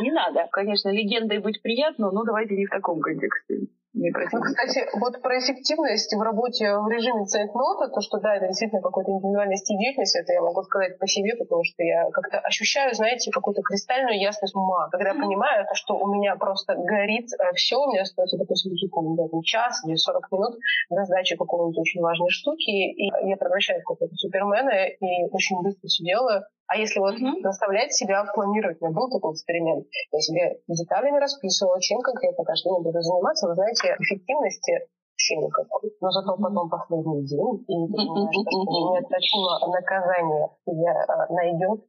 Не 0.00 0.10
надо. 0.10 0.48
Конечно, 0.50 0.88
легендой 0.90 1.38
быть 1.38 1.62
приятно, 1.62 2.10
но 2.10 2.24
давайте 2.24 2.56
не 2.56 2.66
в 2.66 2.70
таком 2.70 3.00
контексте. 3.00 3.68
Ну, 3.96 4.40
кстати, 4.42 4.84
вот 5.00 5.22
про 5.22 5.38
эффективность 5.38 6.12
в 6.14 6.20
работе 6.20 6.76
в 6.76 6.88
режиме 6.88 7.24
цейтнота, 7.24 7.88
то, 7.88 8.00
что 8.02 8.18
да, 8.18 8.36
это 8.36 8.46
действительно 8.46 8.82
какой-то 8.82 9.10
индивидуальный 9.10 9.56
стиль 9.56 9.78
деятельности, 9.78 10.18
это 10.18 10.34
я 10.34 10.42
могу 10.42 10.62
сказать 10.64 10.98
по 10.98 11.06
себе, 11.06 11.34
потому 11.34 11.64
что 11.64 11.82
я 11.82 12.04
как-то 12.12 12.38
ощущаю, 12.40 12.94
знаете, 12.94 13.30
какую-то 13.30 13.62
кристальную 13.62 14.20
ясность 14.20 14.54
ума. 14.54 14.88
Когда 14.90 15.10
я 15.10 15.14
понимаю, 15.14 15.64
то, 15.64 15.74
что 15.74 15.96
у 15.96 16.12
меня 16.12 16.36
просто 16.36 16.74
горит 16.76 17.32
э, 17.32 17.54
все, 17.54 17.76
у 17.80 17.90
меня 17.90 18.02
остается, 18.02 18.36
допустим, 18.36 18.72
какой-нибудь 18.76 19.46
час 19.46 19.80
или 19.86 19.96
40 19.96 20.32
минут 20.32 20.58
на 20.90 21.04
сдаче 21.04 21.36
какой-нибудь 21.36 21.78
очень 21.78 22.02
важной 22.02 22.30
штуки, 22.30 22.70
и 22.70 23.06
я 23.06 23.36
превращаюсь 23.36 23.82
в 23.82 23.86
какого-то 23.86 24.14
супермена 24.16 24.88
и 24.88 25.24
очень 25.32 25.62
быстро 25.62 25.88
все 25.88 26.04
делаю. 26.04 26.44
А 26.68 26.76
если 26.76 26.98
вот 26.98 27.14
mm-hmm. 27.14 27.42
заставлять 27.42 27.92
себя 27.92 28.24
планировать, 28.34 28.78
у 28.80 28.86
меня 28.86 28.94
был 28.94 29.08
такой 29.08 29.34
эксперимент, 29.34 29.86
я 30.10 30.20
себе 30.20 30.58
деталями 30.66 31.18
расписывала, 31.18 31.80
чем 31.80 32.00
конкретно 32.00 32.44
каждый 32.44 32.74
день 32.74 32.82
буду 32.82 33.00
заниматься, 33.00 33.46
вы 33.48 33.54
знаете, 33.54 33.96
эффективности 33.98 34.88
вообще 35.16 35.36
никакой. 35.36 35.90
Но 36.00 36.10
зато 36.10 36.36
потом 36.36 36.68
последний 36.68 37.24
день, 37.24 37.64
и 37.66 37.74
ты 37.88 37.96
понимаешь, 37.96 38.36
что 38.36 38.60
неотвратимо 38.92 39.72
наказание 39.72 40.48
тебя 40.64 40.92
э, 40.92 41.32
найдет, 41.32 41.80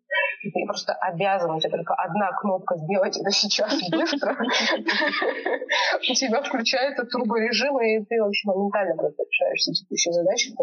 и 0.43 0.51
ты 0.51 0.65
просто 0.65 0.93
обязан, 0.93 1.51
у 1.51 1.59
тебя 1.59 1.71
только 1.71 1.93
одна 1.95 2.31
кнопка 2.39 2.77
сделать 2.77 3.17
это 3.17 3.31
сейчас 3.31 3.73
быстро. 3.91 4.35
У 5.97 6.13
тебя 6.13 6.41
включается 6.41 7.03
турборежим, 7.05 7.79
и 7.81 8.05
ты 8.05 8.21
вообще 8.21 8.47
моментально 8.47 8.95
просто 8.95 9.23
решаешь 9.23 9.59
все 9.59 9.73
текущие 9.73 10.13
задачи. 10.13 10.53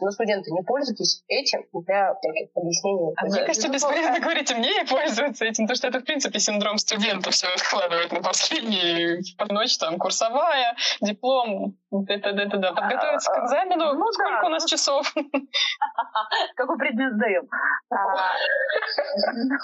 Но 0.00 0.10
студенты, 0.10 0.50
не 0.52 0.62
пользуйтесь 0.62 1.22
этим 1.28 1.64
для 1.84 2.14
всяких 2.14 2.56
объяснений. 2.56 3.12
А 3.16 3.24
мне 3.26 3.44
кажется, 3.44 3.68
бесполезно 3.68 4.20
говорить 4.20 4.50
мне 4.56 4.70
не 4.72 4.84
пользоваться 4.84 5.44
этим, 5.44 5.64
потому 5.64 5.76
что 5.76 5.88
это, 5.88 6.00
в 6.00 6.04
принципе, 6.04 6.38
синдром 6.38 6.78
студента 6.78 7.30
все 7.30 7.48
откладывает 7.48 8.12
на 8.12 8.22
последний 8.22 9.20
ночь, 9.50 9.76
там, 9.78 9.98
курсовая, 9.98 10.76
диплом, 11.00 11.76
это, 11.92 12.28
это, 12.30 12.58
да. 12.58 12.72
Подготовиться 12.72 13.32
к 13.32 13.36
а, 13.36 13.44
экзамену. 13.44 13.94
Ну, 13.94 14.12
Сколько 14.12 14.40
да. 14.42 14.46
у 14.46 14.50
нас 14.50 14.64
часов? 14.64 15.12
Какой 16.56 16.78
предмет 16.78 17.14
сдаем? 17.14 17.48
А, 17.90 17.96
ну, 19.34 19.56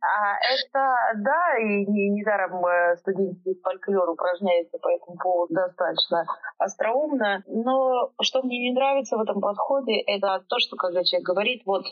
а, 0.00 0.36
это, 0.52 0.94
да, 1.16 1.58
и 1.58 1.84
недаром 2.10 2.64
э, 2.66 2.96
студенческий 2.96 3.58
фольклор 3.62 4.10
упражняется 4.10 4.78
по 4.78 4.88
этому 4.88 5.16
поводу 5.16 5.54
достаточно 5.54 6.26
остроумно. 6.58 7.42
Но 7.46 8.10
что 8.20 8.42
мне 8.42 8.70
не 8.70 8.74
нравится 8.74 9.16
в 9.16 9.22
этом 9.22 9.40
подходе, 9.40 9.98
это 10.00 10.44
то, 10.48 10.58
что 10.58 10.76
когда 10.76 11.02
человек 11.04 11.26
говорит, 11.26 11.62
вот, 11.64 11.84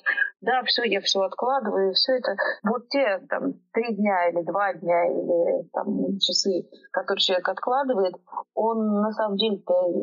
да, 0.42 0.62
все, 0.64 0.84
я 0.84 1.00
все 1.00 1.20
откладываю, 1.20 1.94
все 1.94 2.18
это, 2.18 2.36
вот 2.64 2.88
те 2.88 3.18
там 3.30 3.54
три 3.72 3.94
дня 3.94 4.28
или 4.28 4.42
два 4.42 4.74
дня 4.74 5.06
или 5.06 5.68
там 5.72 6.18
часы, 6.18 6.68
которые 6.92 7.20
человек 7.20 7.48
откладывает, 7.48 8.14
он 8.54 9.00
на 9.00 9.12
самом 9.12 9.36
деле 9.36 9.58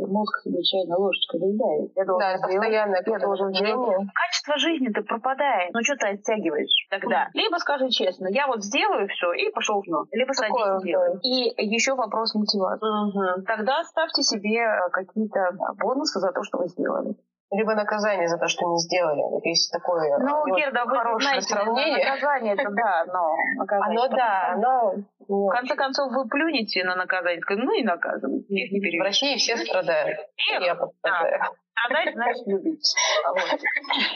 мозг 0.08 0.40
себе 0.44 0.62
чайной 0.64 0.98
ложечкой 0.98 1.40
доедает. 1.40 1.92
Я 1.96 2.06
должен 2.06 2.20
да, 2.20 2.48
постоянно 2.48 2.98
я 3.06 3.20
должен 3.20 3.52
делать. 3.52 4.08
Качество 4.14 4.58
жизни-то 4.58 5.02
пропадает. 5.04 5.74
Ну 5.74 5.84
что 5.84 5.96
ты 5.96 6.08
оттягиваешь 6.10 6.88
тогда? 6.90 7.30
Либо 7.34 7.58
скажи 7.58 7.90
честно, 7.90 8.28
я 8.28 8.48
вот 8.48 8.64
сделаю 8.64 9.08
все 9.08 9.34
и 9.34 9.52
пошел 9.52 9.82
в 9.82 10.08
Либо 10.12 10.32
садись 10.34 10.84
делай. 10.84 11.20
И 11.24 11.66
еще 11.66 11.96
вопрос 11.96 12.36
мотивации. 12.36 12.88
Угу. 12.88 13.46
Тогда 13.46 13.84
ставьте 13.84 14.24
себе 14.24 14.60
э, 14.60 14.90
какие-то 14.92 15.52
бонусы 15.80 16.20
за 16.20 16.32
то, 16.32 16.44
что 16.44 16.60
вы 16.60 16.68
сделали 16.68 17.16
либо 17.52 17.76
наказание 17.76 18.28
за 18.28 18.38
то, 18.38 18.48
что 18.48 18.66
не 18.66 18.78
сделали. 18.80 19.22
Вот 19.22 19.46
есть 19.46 19.72
такое 19.72 20.18
ну, 20.20 20.56
Герда, 20.56 20.86
вы 20.86 20.98
хорошее 20.98 21.42
знаете, 21.42 21.48
сравнение. 21.48 22.06
Наказание 22.06 22.54
это 22.54 22.70
да, 22.72 23.06
но 23.06 23.36
наказание. 23.58 24.00
Оно 24.00 24.08
да, 24.10 24.56
но... 24.58 24.94
В 25.28 25.50
конце 25.52 25.76
концов, 25.76 26.12
вы 26.12 26.28
плюнете 26.28 26.84
на 26.84 26.96
наказание, 26.96 27.42
ну 27.50 27.74
и 27.74 27.84
наказываете. 27.84 29.00
В 29.00 29.04
России 29.04 29.38
все 29.38 29.58
страдают. 29.58 30.20
Я 30.60 30.76
пострадаю. 30.76 31.42
Страдать 31.86 32.14
значит 32.16 32.48
любить. 32.48 32.96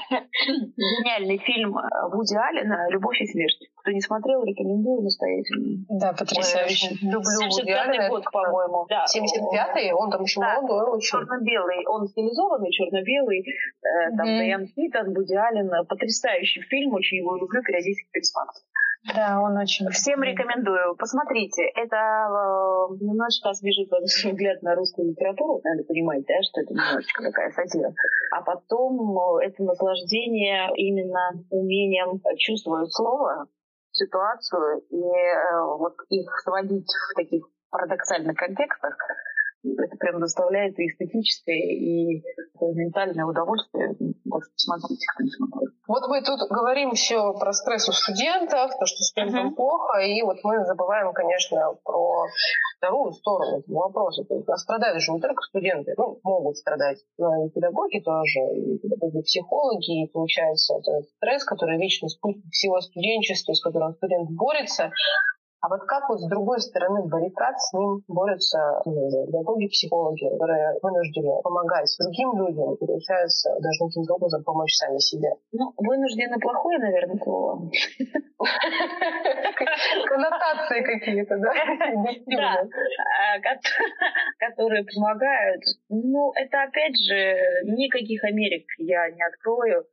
Гениальный 0.48 1.38
фильм 1.38 1.76
Вуди 2.12 2.36
Аллена 2.36 2.90
«Любовь 2.90 3.22
и 3.22 3.26
смерть». 3.26 3.71
Кто 3.82 3.92
не 3.92 4.02
смотрел, 4.02 4.44
рекомендую 4.44 5.02
настоятельно. 5.02 5.86
Да, 5.90 6.14
потрясающе. 6.14 6.94
Люблю 7.02 7.50
Вуди 7.50 8.10
год, 8.10 8.24
по-моему. 8.32 8.86
Да. 8.88 9.06
75-й, 9.10 9.92
он 9.92 10.12
там 10.12 10.22
еще 10.22 10.40
да. 10.40 10.62
молодой 10.62 10.98
очень. 10.98 11.18
Черно-белый. 11.18 11.86
Он 11.88 12.08
стилизованный, 12.08 12.70
черно-белый. 12.70 13.42
Э, 13.42 14.16
там 14.16 14.28
mm-hmm. 14.28 14.38
Дайан 14.38 14.68
Хитон, 14.68 15.14
Вуди 15.16 15.34
Аллен. 15.34 15.70
Потрясающий 15.88 16.62
фильм, 16.62 16.94
очень 16.94 17.18
его 17.18 17.36
люблю, 17.38 17.64
периодически 17.64 18.08
пересматриваю. 18.12 18.70
Да, 19.16 19.42
он 19.42 19.58
очень... 19.58 19.90
Всем 19.90 20.22
рекомендую. 20.22 20.96
Посмотрите. 20.96 21.64
Это 21.74 21.98
э, 21.98 23.02
немножечко 23.02 23.50
освежит 23.50 23.90
ваш 23.90 24.04
взгляд 24.04 24.62
на 24.62 24.76
русскую 24.76 25.10
литературу. 25.10 25.60
Надо 25.64 25.84
понимать, 25.86 26.24
да, 26.28 26.36
что 26.44 26.62
это 26.62 26.72
немножечко 26.72 27.24
такая 27.24 27.50
сатира. 27.50 27.92
А 28.32 28.42
потом 28.44 29.18
э, 29.18 29.46
это 29.48 29.64
наслаждение 29.64 30.70
именно 30.76 31.34
умением 31.50 32.22
чувствовать 32.38 32.94
слово, 32.94 33.48
ситуацию 34.02 34.82
и 34.90 35.02
э, 35.02 35.62
вот 35.78 35.96
их 36.10 36.30
сводить 36.44 36.90
в 37.10 37.14
таких 37.14 37.46
парадоксальных 37.70 38.38
контекстах, 38.38 38.98
это 39.64 39.96
прям 39.98 40.20
доставляет 40.20 40.78
и 40.80 40.88
эстетическое, 40.88 41.56
и 41.56 42.24
ментальное 42.62 43.26
удовольствие. 43.26 43.94
Кто 43.94 45.24
не 45.24 45.30
смотрел. 45.30 45.68
Вот 45.88 46.08
мы 46.08 46.24
тут 46.24 46.40
говорим 46.50 46.92
все 46.92 47.34
про 47.34 47.52
стресс 47.54 47.90
у 47.90 47.92
студентов, 47.92 48.72
то, 48.80 48.86
что 48.86 49.04
студентам 49.04 49.52
uh-huh. 49.52 49.56
плохо, 49.56 50.00
и 50.00 50.22
вот 50.22 50.38
мы 50.44 50.64
забываем, 50.66 51.12
конечно, 51.12 51.76
про 51.84 52.26
вторую 52.78 53.12
сторону 53.12 53.60
этого 53.60 53.80
вопроса. 53.80 54.24
То 54.24 54.36
есть, 54.36 54.48
а 54.48 54.58
страдают 54.58 55.02
же 55.02 55.12
не 55.12 55.20
только 55.20 55.42
студенты, 55.44 55.94
ну, 55.98 56.20
могут 56.24 56.58
страдать, 56.58 57.00
но 57.18 57.46
и 57.46 57.50
педагоги 57.50 58.00
тоже, 58.00 58.40
и 58.56 58.80
педагоги, 58.80 59.22
психологи, 59.22 60.04
и 60.04 60.12
получается 60.12 60.76
это 60.76 61.02
стресс, 61.18 61.44
который 61.44 61.78
вечный 61.78 62.10
спутник 62.10 62.50
всего 62.52 62.80
студенчества, 62.80 63.54
с 63.54 63.62
которым 63.62 63.94
студент 63.96 64.30
борется, 64.32 64.92
а 65.62 65.70
вот 65.70 65.82
как 65.86 66.10
вот 66.10 66.20
с 66.20 66.28
другой 66.28 66.60
стороны 66.60 67.08
баррикад 67.08 67.56
с 67.60 67.74
ним 67.74 68.02
борются 68.08 68.82
ну, 68.86 69.26
педагоги, 69.28 69.68
психологи, 69.68 70.28
которые 70.28 70.74
вынуждены 70.82 71.40
помогать 71.44 71.96
другим 72.00 72.36
людям 72.36 72.74
и, 72.74 72.78
получается, 72.78 73.52
должны 73.62 73.88
каким-то 73.88 74.16
образом 74.16 74.44
помочь 74.44 74.74
сами 74.74 74.98
себе? 74.98 75.30
Ну, 75.52 75.72
вынуждены 75.78 76.40
плохое, 76.40 76.80
наверное, 76.80 77.18
слово. 77.24 77.70
Коннотации 80.08 80.82
какие-то, 80.82 81.38
да? 81.38 81.54
Да, 82.26 82.66
а, 83.22 83.40
которые 84.40 84.84
помогают. 84.84 85.62
Ну, 85.90 86.32
это, 86.34 86.64
опять 86.64 86.98
же, 86.98 87.38
никаких 87.66 88.24
Америк 88.24 88.66
я 88.80 89.12
не 89.12 89.22
открою. 89.24 89.86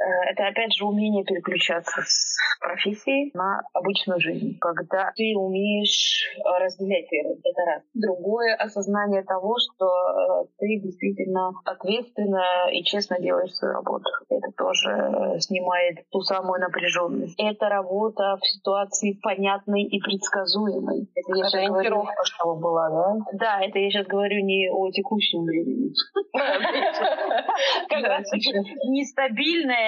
Э, 0.00 0.30
это 0.30 0.46
опять 0.48 0.74
же 0.74 0.86
умение 0.86 1.24
переключаться 1.24 2.00
с 2.02 2.36
профессии 2.60 3.30
на 3.34 3.60
обычную 3.74 4.20
жизнь. 4.20 4.56
Когда 4.60 5.12
ты 5.14 5.34
умеешь 5.36 6.24
э, 6.36 6.64
разделять 6.64 7.10
веру, 7.12 7.36
это 7.44 7.62
раз. 7.66 7.82
Другое 7.94 8.54
осознание 8.56 9.22
того, 9.22 9.56
что 9.58 9.86
э, 9.86 10.46
ты 10.58 10.80
действительно 10.82 11.52
ответственно 11.64 12.70
и 12.72 12.82
честно 12.82 13.20
делаешь 13.20 13.52
свою 13.52 13.74
работу. 13.74 14.08
Это 14.30 14.50
тоже 14.56 15.38
снимает 15.40 16.08
ту 16.10 16.20
самую 16.22 16.60
напряженность. 16.60 17.34
Это 17.38 17.68
работа 17.68 18.38
в 18.40 18.46
ситуации 18.46 19.18
понятной 19.22 19.82
и 19.82 20.00
предсказуемой. 20.00 21.08
Это 21.14 21.38
я 21.38 21.44
сейчас 21.44 21.68
говорю... 21.68 22.06
чтобы 22.24 22.60
была, 22.60 22.88
да? 22.88 23.16
Да, 23.34 23.60
это 23.64 23.78
я 23.78 23.90
сейчас 23.90 24.06
говорю 24.06 24.44
не 24.44 24.70
о 24.70 24.90
текущем 24.90 25.44
времени. 25.44 25.92
Как 27.88 28.02
раз 28.04 28.30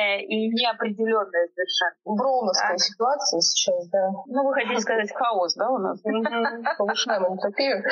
нестабильная 0.03 0.19
и 0.21 0.49
неопределенная 0.49 1.49
совершенно. 1.55 1.95
Броуновская 2.05 2.77
ситуация 2.79 3.41
сейчас, 3.41 3.89
да. 3.89 4.11
Ну, 4.27 4.45
вы 4.45 4.55
хотите 4.55 4.81
сказать 4.81 5.13
хаос, 5.15 5.55
да, 5.55 5.71
у 5.71 5.79
нас? 5.79 6.01
Повышаем 6.79 7.25
энтропию. 7.33 7.83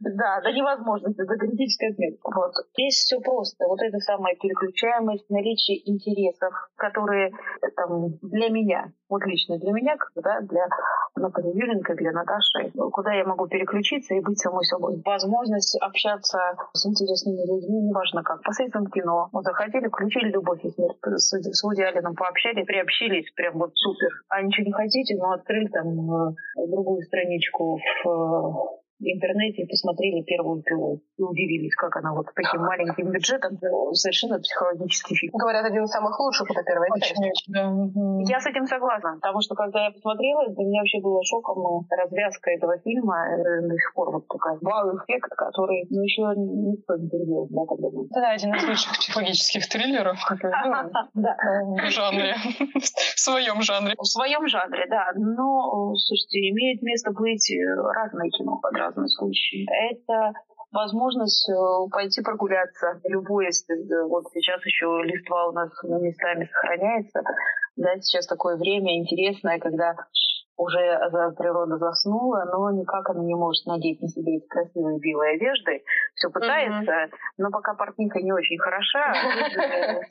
Да, 0.00 0.40
до 0.42 0.52
невозможности, 0.52 1.22
до 1.22 1.36
критической 1.36 1.90
отметки. 1.90 2.20
Вот. 2.24 2.52
Здесь 2.72 2.94
все 2.94 3.20
просто. 3.20 3.66
Вот 3.66 3.80
эта 3.82 3.98
самая 3.98 4.34
переключаемость, 4.36 5.28
наличие 5.30 5.88
интересов, 5.88 6.52
которые 6.76 7.32
там, 7.76 8.18
для 8.22 8.48
меня, 8.50 8.92
вот 9.14 9.24
лично 9.26 9.58
для 9.58 9.72
меня, 9.72 9.96
да, 10.16 10.40
для 10.40 10.66
Натальи 11.16 11.54
Юренко, 11.54 11.94
для 11.94 12.10
Наташи, 12.10 12.72
куда 12.92 13.12
я 13.12 13.24
могу 13.24 13.46
переключиться 13.46 14.14
и 14.14 14.20
быть 14.20 14.38
самой 14.38 14.64
собой. 14.64 15.00
Возможность 15.04 15.78
общаться 15.80 16.38
с 16.72 16.84
интересными 16.86 17.46
людьми, 17.46 17.80
неважно 17.82 18.22
как, 18.22 18.42
посредством 18.42 18.86
кино. 18.86 19.28
Вот 19.32 19.44
захотели, 19.44 19.86
включили 19.86 20.30
«Любовь 20.30 20.64
и 20.64 20.70
смерть», 20.70 20.98
с, 21.02 21.30
с 21.30 21.62
Вуди 21.62 21.82
Алленом 21.82 22.14
пообщались, 22.14 22.66
приобщились, 22.66 23.30
прям 23.36 23.58
вот 23.58 23.70
супер. 23.74 24.10
А 24.28 24.42
ничего 24.42 24.66
не 24.66 24.72
хотите, 24.72 25.16
но 25.16 25.32
открыли 25.32 25.68
там 25.68 25.86
э, 25.88 26.34
другую 26.66 27.02
страничку 27.02 27.78
в 28.04 28.83
интернете 29.00 29.62
и 29.62 29.66
посмотрели 29.66 30.22
первую 30.22 30.62
пилу 30.62 31.02
и 31.16 31.22
удивились, 31.22 31.74
как 31.74 31.96
она 31.96 32.12
вот 32.12 32.26
таким 32.34 32.62
маленьким 32.62 33.10
бюджетом 33.10 33.58
совершенно 33.92 34.38
психологический 34.38 35.14
фильм. 35.14 35.32
Говорят, 35.34 35.64
один 35.64 35.84
из 35.84 35.90
самых 35.90 36.18
лучших, 36.18 36.50
это 36.50 36.62
первая 36.62 36.90
часть. 37.00 37.44
Да. 37.48 37.72
Я 38.28 38.40
с 38.40 38.46
этим 38.46 38.66
согласна, 38.66 39.18
потому 39.20 39.40
что 39.40 39.54
когда 39.54 39.84
я 39.84 39.90
посмотрела, 39.90 40.46
для 40.48 40.64
меня 40.64 40.80
вообще 40.80 41.00
было 41.00 41.22
шоком 41.24 41.86
развязка 41.90 42.50
этого 42.50 42.78
фильма 42.78 43.16
э, 43.28 43.62
до 43.62 43.74
сих 43.74 43.94
пор 43.94 44.12
вот 44.12 44.28
такая 44.28 44.58
вау-эффект, 44.60 45.30
который 45.36 45.86
ну, 45.90 46.02
еще 46.02 46.22
никто 46.36 46.96
не 46.96 47.08
перевел. 47.08 47.48
Да, 47.50 47.66
когда 47.66 47.88
да, 48.20 48.30
один 48.30 48.54
из 48.54 48.64
лучших 48.68 48.92
психологических 48.98 49.68
триллеров 49.68 50.18
ну, 50.30 50.38
в 51.76 51.90
жанре, 51.90 52.34
в 52.80 53.20
своем 53.20 53.62
жанре. 53.62 53.94
В 53.98 54.06
своем 54.06 54.46
жанре, 54.48 54.86
да. 54.88 55.12
Но, 55.16 55.94
слушайте, 55.96 56.50
имеет 56.50 56.82
место 56.82 57.12
быть 57.12 57.50
разное 57.94 58.30
кино 58.30 58.58
разные 58.86 59.08
случаи. 59.08 59.66
Это 59.92 60.32
возможность 60.72 61.48
э, 61.48 61.54
пойти 61.90 62.22
прогуляться. 62.22 63.00
Любой, 63.04 63.46
если 63.46 63.74
э, 63.74 64.08
вот 64.08 64.24
сейчас 64.32 64.64
еще 64.64 64.86
листва 65.04 65.48
у 65.48 65.52
нас 65.52 65.70
местами 65.84 66.44
сохраняется, 66.44 67.22
да, 67.76 67.96
сейчас 68.00 68.26
такое 68.26 68.56
время 68.56 68.98
интересное, 68.98 69.58
когда 69.58 69.94
уже 70.56 70.78
природа 71.36 71.78
заснула, 71.78 72.44
но 72.52 72.70
никак 72.70 73.10
она 73.10 73.24
не 73.24 73.34
может 73.34 73.66
надеть 73.66 74.00
на 74.00 74.08
себе 74.08 74.36
эти 74.36 74.46
красивые 74.46 75.00
белые 75.00 75.34
одежды. 75.34 75.82
Все 76.14 76.30
пытается, 76.30 76.92
mm-hmm. 76.92 77.10
но 77.38 77.50
пока 77.50 77.74
портниха 77.74 78.20
не 78.20 78.32
очень 78.32 78.58
хороша, 78.58 79.12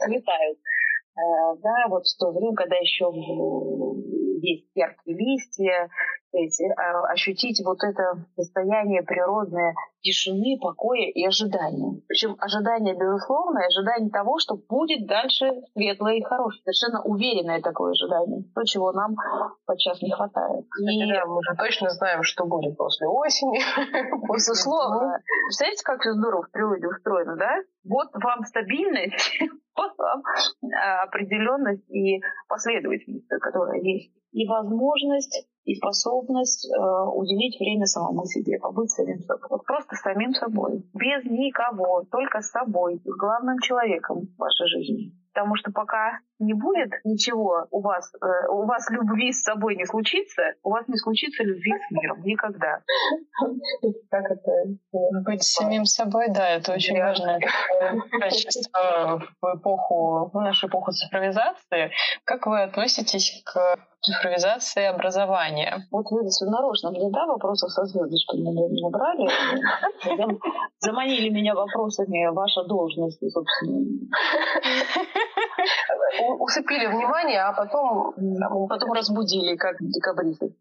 слетают. 0.04 0.58
Э, 1.16 1.56
да, 1.62 1.88
вот 1.90 2.04
в 2.04 2.18
то 2.18 2.32
время, 2.32 2.56
когда 2.56 2.76
еще 2.76 3.06
есть 4.44 4.70
яркие 4.76 5.18
листья, 5.18 5.90
эти, 6.34 6.66
ощутить 7.12 7.62
вот 7.64 7.78
это 7.84 8.26
состояние 8.36 9.04
природное 9.04 9.76
тишины, 10.02 10.58
покоя 10.60 11.08
и 11.08 11.26
ожидания. 11.26 12.02
Причем 12.08 12.36
ожидание 12.40 12.96
безусловное, 12.96 13.68
ожидание 13.68 14.10
того, 14.10 14.40
что 14.40 14.56
будет 14.56 15.08
дальше 15.08 15.46
светлое 15.74 16.16
и 16.16 16.24
хорошее. 16.24 16.62
Совершенно 16.64 17.04
уверенное 17.04 17.62
такое 17.62 17.92
ожидание. 17.92 18.44
То, 18.56 18.64
чего 18.64 18.92
нам 18.92 19.16
подчас 19.66 20.02
не 20.02 20.12
хватает. 20.12 20.66
Кстати, 20.70 21.06
и... 21.06 21.14
да, 21.14 21.26
мы 21.26 21.40
же 21.44 21.56
точно 21.58 21.90
знаем, 21.92 22.24
что 22.24 22.46
будет 22.46 22.76
после 22.78 23.08
осени. 23.08 23.60
Безусловно. 24.34 25.20
Представляете, 25.48 25.84
как 25.86 26.02
все 26.02 26.14
здорово 26.14 26.44
в 26.44 26.52
природе 26.52 26.88
устроено, 26.88 27.38
да? 27.38 27.52
Вот 27.86 28.10
вам 28.14 28.44
стабильность, 28.46 29.40
вам 29.98 30.22
а, 30.74 31.04
определенность 31.04 31.90
и 31.90 32.22
последовательность, 32.48 33.28
которая 33.42 33.82
есть. 33.82 34.12
И 34.32 34.48
возможность 34.48 35.48
и 35.66 35.76
способность 35.76 36.68
э, 36.68 36.82
уделить 37.14 37.58
время 37.60 37.86
самому 37.86 38.26
себе, 38.26 38.60
побыть 38.60 38.92
самим 38.92 39.20
собой. 39.20 39.48
Вот 39.50 39.64
просто 39.64 39.96
самим 39.96 40.34
собой. 40.34 40.84
Без 40.94 41.24
никого, 41.26 42.04
только 42.12 42.42
с 42.42 42.50
собой, 42.50 43.00
главным 43.06 43.60
человеком 43.60 44.28
в 44.36 44.40
вашей 44.40 44.68
жизни. 44.68 45.14
Потому 45.34 45.56
что 45.56 45.72
пока 45.72 46.20
не 46.40 46.54
будет 46.54 46.92
ничего 47.04 47.68
у 47.72 47.82
вас, 47.82 48.14
э, 48.16 48.48
у 48.50 48.66
вас 48.66 48.90
любви 48.90 49.32
с 49.32 49.42
собой 49.42 49.76
не 49.76 49.86
случится, 49.86 50.54
у 50.62 50.70
вас 50.70 50.88
не 50.88 50.98
случится 50.98 51.44
любви 51.44 51.72
с 51.72 51.92
миром. 51.92 52.22
Никогда. 52.24 52.82
Как 54.12 54.26
это? 54.30 54.52
Быть 55.26 55.44
самим 55.44 55.86
собой, 55.86 56.28
да, 56.30 56.50
это 56.50 56.74
очень 56.74 57.00
важное 57.00 57.40
качество 58.20 59.24
в 59.42 59.58
эпоху, 59.58 60.30
в 60.32 60.40
нашу 60.40 60.68
эпоху 60.68 60.92
цифровизации. 60.92 61.92
Как 62.26 62.46
вы 62.46 62.62
относитесь 62.62 63.42
к 63.44 63.80
цифровизации 64.04 64.86
образования? 64.86 65.88
Вот 65.92 66.06
вы 66.12 66.24
нарочно 66.52 66.92
мне, 66.92 67.10
да, 67.10 67.26
вопросов 67.26 67.72
со 67.72 67.86
звездочками 67.86 68.44
набрали, 68.82 69.30
заманили 70.80 71.30
меня 71.30 71.56
вопросами 71.56 72.28
ваша 72.34 72.64
должность, 72.66 73.20
собственно. 73.32 73.80
Усыпили 76.40 76.88
внимание, 76.88 77.42
а 77.42 77.54
потом... 77.54 78.14
Потом 78.68 78.92
разбудили, 78.94 79.56
как 79.56 79.78
декабристы. 79.80 80.54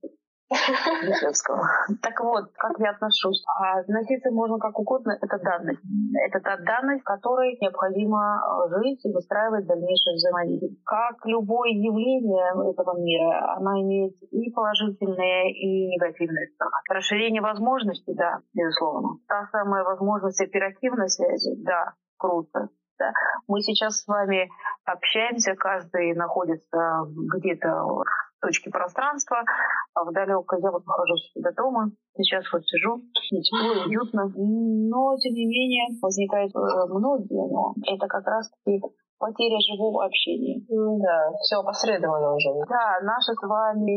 Лисевского. 1.02 1.66
Так 2.02 2.20
вот, 2.20 2.50
как 2.54 2.78
я 2.78 2.90
отношусь? 2.90 3.42
А 3.58 3.80
относиться 3.80 4.30
можно 4.30 4.58
как 4.58 4.78
угодно, 4.78 5.16
это 5.20 5.38
данность. 5.38 5.80
Это 6.28 6.40
та 6.40 6.56
данность, 6.58 7.04
которой 7.04 7.56
необходимо 7.60 8.40
жить 8.68 9.04
и 9.04 9.12
выстраивать 9.12 9.66
дальнейшее 9.66 10.14
взаимодействие. 10.14 10.76
Как 10.84 11.24
любое 11.26 11.70
явление 11.70 12.52
этого 12.70 12.98
мира, 12.98 13.56
она 13.56 13.80
имеет 13.80 14.14
и 14.30 14.50
положительные, 14.50 15.52
и 15.52 15.88
негативные 15.88 16.48
стороны. 16.54 16.76
Расширение 16.90 17.42
возможностей, 17.42 18.14
да, 18.14 18.40
безусловно. 18.54 19.18
Та 19.28 19.46
самая 19.50 19.84
возможность 19.84 20.40
оперативной 20.40 21.08
связи, 21.08 21.54
да, 21.64 21.94
круто. 22.18 22.68
Да. 22.98 23.12
Мы 23.48 23.60
сейчас 23.62 24.02
с 24.02 24.06
вами 24.06 24.48
общаемся, 24.84 25.54
каждый 25.56 26.14
находится 26.14 27.04
где-то 27.36 28.04
точки 28.42 28.68
пространства, 28.68 29.44
а 29.94 30.04
в 30.04 30.12
далекой 30.12 30.60
я 30.60 30.70
вот 30.70 30.84
нахожусь 30.84 31.30
до 31.36 31.52
дома, 31.52 31.92
сейчас 32.16 32.44
вот 32.52 32.64
сижу, 32.66 33.00
мне 33.30 33.42
тепло, 33.42 33.84
уютно, 33.86 34.28
но 34.34 35.16
тем 35.16 35.32
не 35.34 35.46
менее 35.46 35.98
возникают 36.02 36.54
э, 36.54 36.58
многие, 36.88 37.48
но 37.50 37.74
это 37.86 38.06
как 38.08 38.26
раз-таки 38.26 38.82
потеря 39.22 39.58
живого 39.62 40.04
общения. 40.04 40.58
Да, 40.66 41.30
все 41.38 41.62
опосредованно 41.62 42.34
уже. 42.34 42.50
Да, 42.66 42.98
наши 43.06 43.30
с 43.38 43.42
вами 43.46 43.94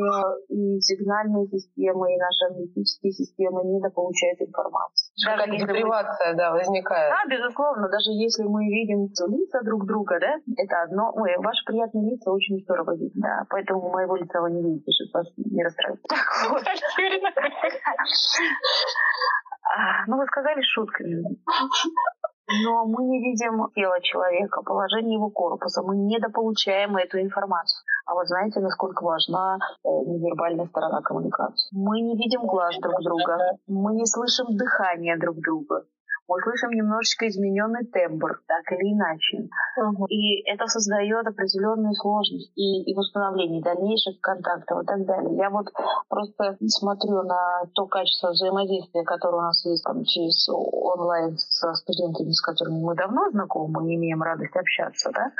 и 0.54 0.80
сигнальные 0.80 1.50
системы, 1.50 2.14
и 2.14 2.22
наши 2.22 2.54
аналитические 2.54 3.12
системы 3.12 3.66
недополучают 3.66 4.38
информацию. 4.42 5.10
Даже 5.26 5.50
если 5.50 5.66
депривация, 5.66 6.32
мы... 6.32 6.38
да, 6.38 6.52
возникает. 6.54 7.10
Да, 7.10 7.26
безусловно, 7.26 7.90
даже 7.90 8.14
если 8.14 8.44
мы 8.46 8.70
видим 8.70 9.10
лица 9.10 9.66
друг 9.66 9.88
друга, 9.88 10.20
да, 10.22 10.38
это 10.62 10.84
одно. 10.86 11.10
Ой, 11.16 11.34
ваши 11.42 11.66
приятные 11.66 12.14
лица 12.14 12.30
очень 12.30 12.62
здорово 12.62 12.94
видно, 12.94 13.26
да, 13.26 13.46
поэтому 13.50 13.90
моего 13.90 14.16
лица 14.16 14.40
вы 14.42 14.52
не 14.52 14.62
видите, 14.62 14.92
чтобы 14.94 15.26
вас 15.26 15.34
не 15.38 15.64
расстраивать. 15.64 16.02
Так 16.08 16.52
вот. 16.52 16.62
А, 19.76 20.06
ну, 20.08 20.18
вы 20.18 20.26
сказали 20.28 20.62
шутками 20.62 21.24
но 22.48 22.86
мы 22.86 23.04
не 23.06 23.20
видим 23.20 23.70
тело 23.74 24.00
человека, 24.02 24.62
положение 24.62 25.16
его 25.16 25.30
корпуса, 25.30 25.82
мы 25.82 25.96
недополучаем 25.96 26.96
эту 26.98 27.20
информацию. 27.20 27.84
А 28.06 28.14
вы 28.14 28.26
знаете, 28.26 28.60
насколько 28.60 29.04
важна 29.04 29.58
э, 29.84 29.88
невербальная 30.06 30.68
сторона 30.68 31.02
коммуникации? 31.02 31.68
Мы 31.72 32.02
не 32.02 32.16
видим 32.16 32.46
глаз 32.46 32.76
друг 32.80 33.02
друга, 33.02 33.58
мы 33.68 33.96
не 33.96 34.06
слышим 34.06 34.56
дыхание 34.56 35.18
друг 35.18 35.38
друга 35.38 35.86
мы 36.28 36.42
слышим 36.42 36.72
немножечко 36.72 37.28
измененный 37.28 37.86
тембр, 37.86 38.42
так 38.48 38.72
или 38.72 38.94
иначе. 38.94 39.48
Угу. 39.78 40.06
И 40.08 40.42
это 40.50 40.68
создает 40.68 41.28
определенную 41.28 41.94
сложность 41.94 42.52
и, 42.56 42.84
и 42.84 42.96
восстановление 42.96 43.62
дальнейших 43.62 44.20
контактов 44.22 44.84
и 44.84 44.86
так 44.86 45.06
далее. 45.06 45.38
Я 45.38 45.50
вот 45.50 45.68
просто 46.10 46.58
смотрю 46.68 47.24
на 47.24 47.66
то 47.74 47.86
качество 47.86 48.30
взаимодействия, 48.32 49.04
которое 49.04 49.38
у 49.38 49.42
нас 49.42 49.64
есть 49.66 49.84
там, 49.84 50.04
через 50.04 50.48
онлайн 50.50 51.38
со 51.38 51.74
студентами, 51.74 52.32
с 52.32 52.42
которыми 52.42 52.82
мы 52.82 52.96
давно 52.96 53.30
знакомы 53.32 53.92
и 53.92 53.96
имеем 53.96 54.22
радость 54.22 54.56
общаться, 54.56 55.12
да, 55.14 55.32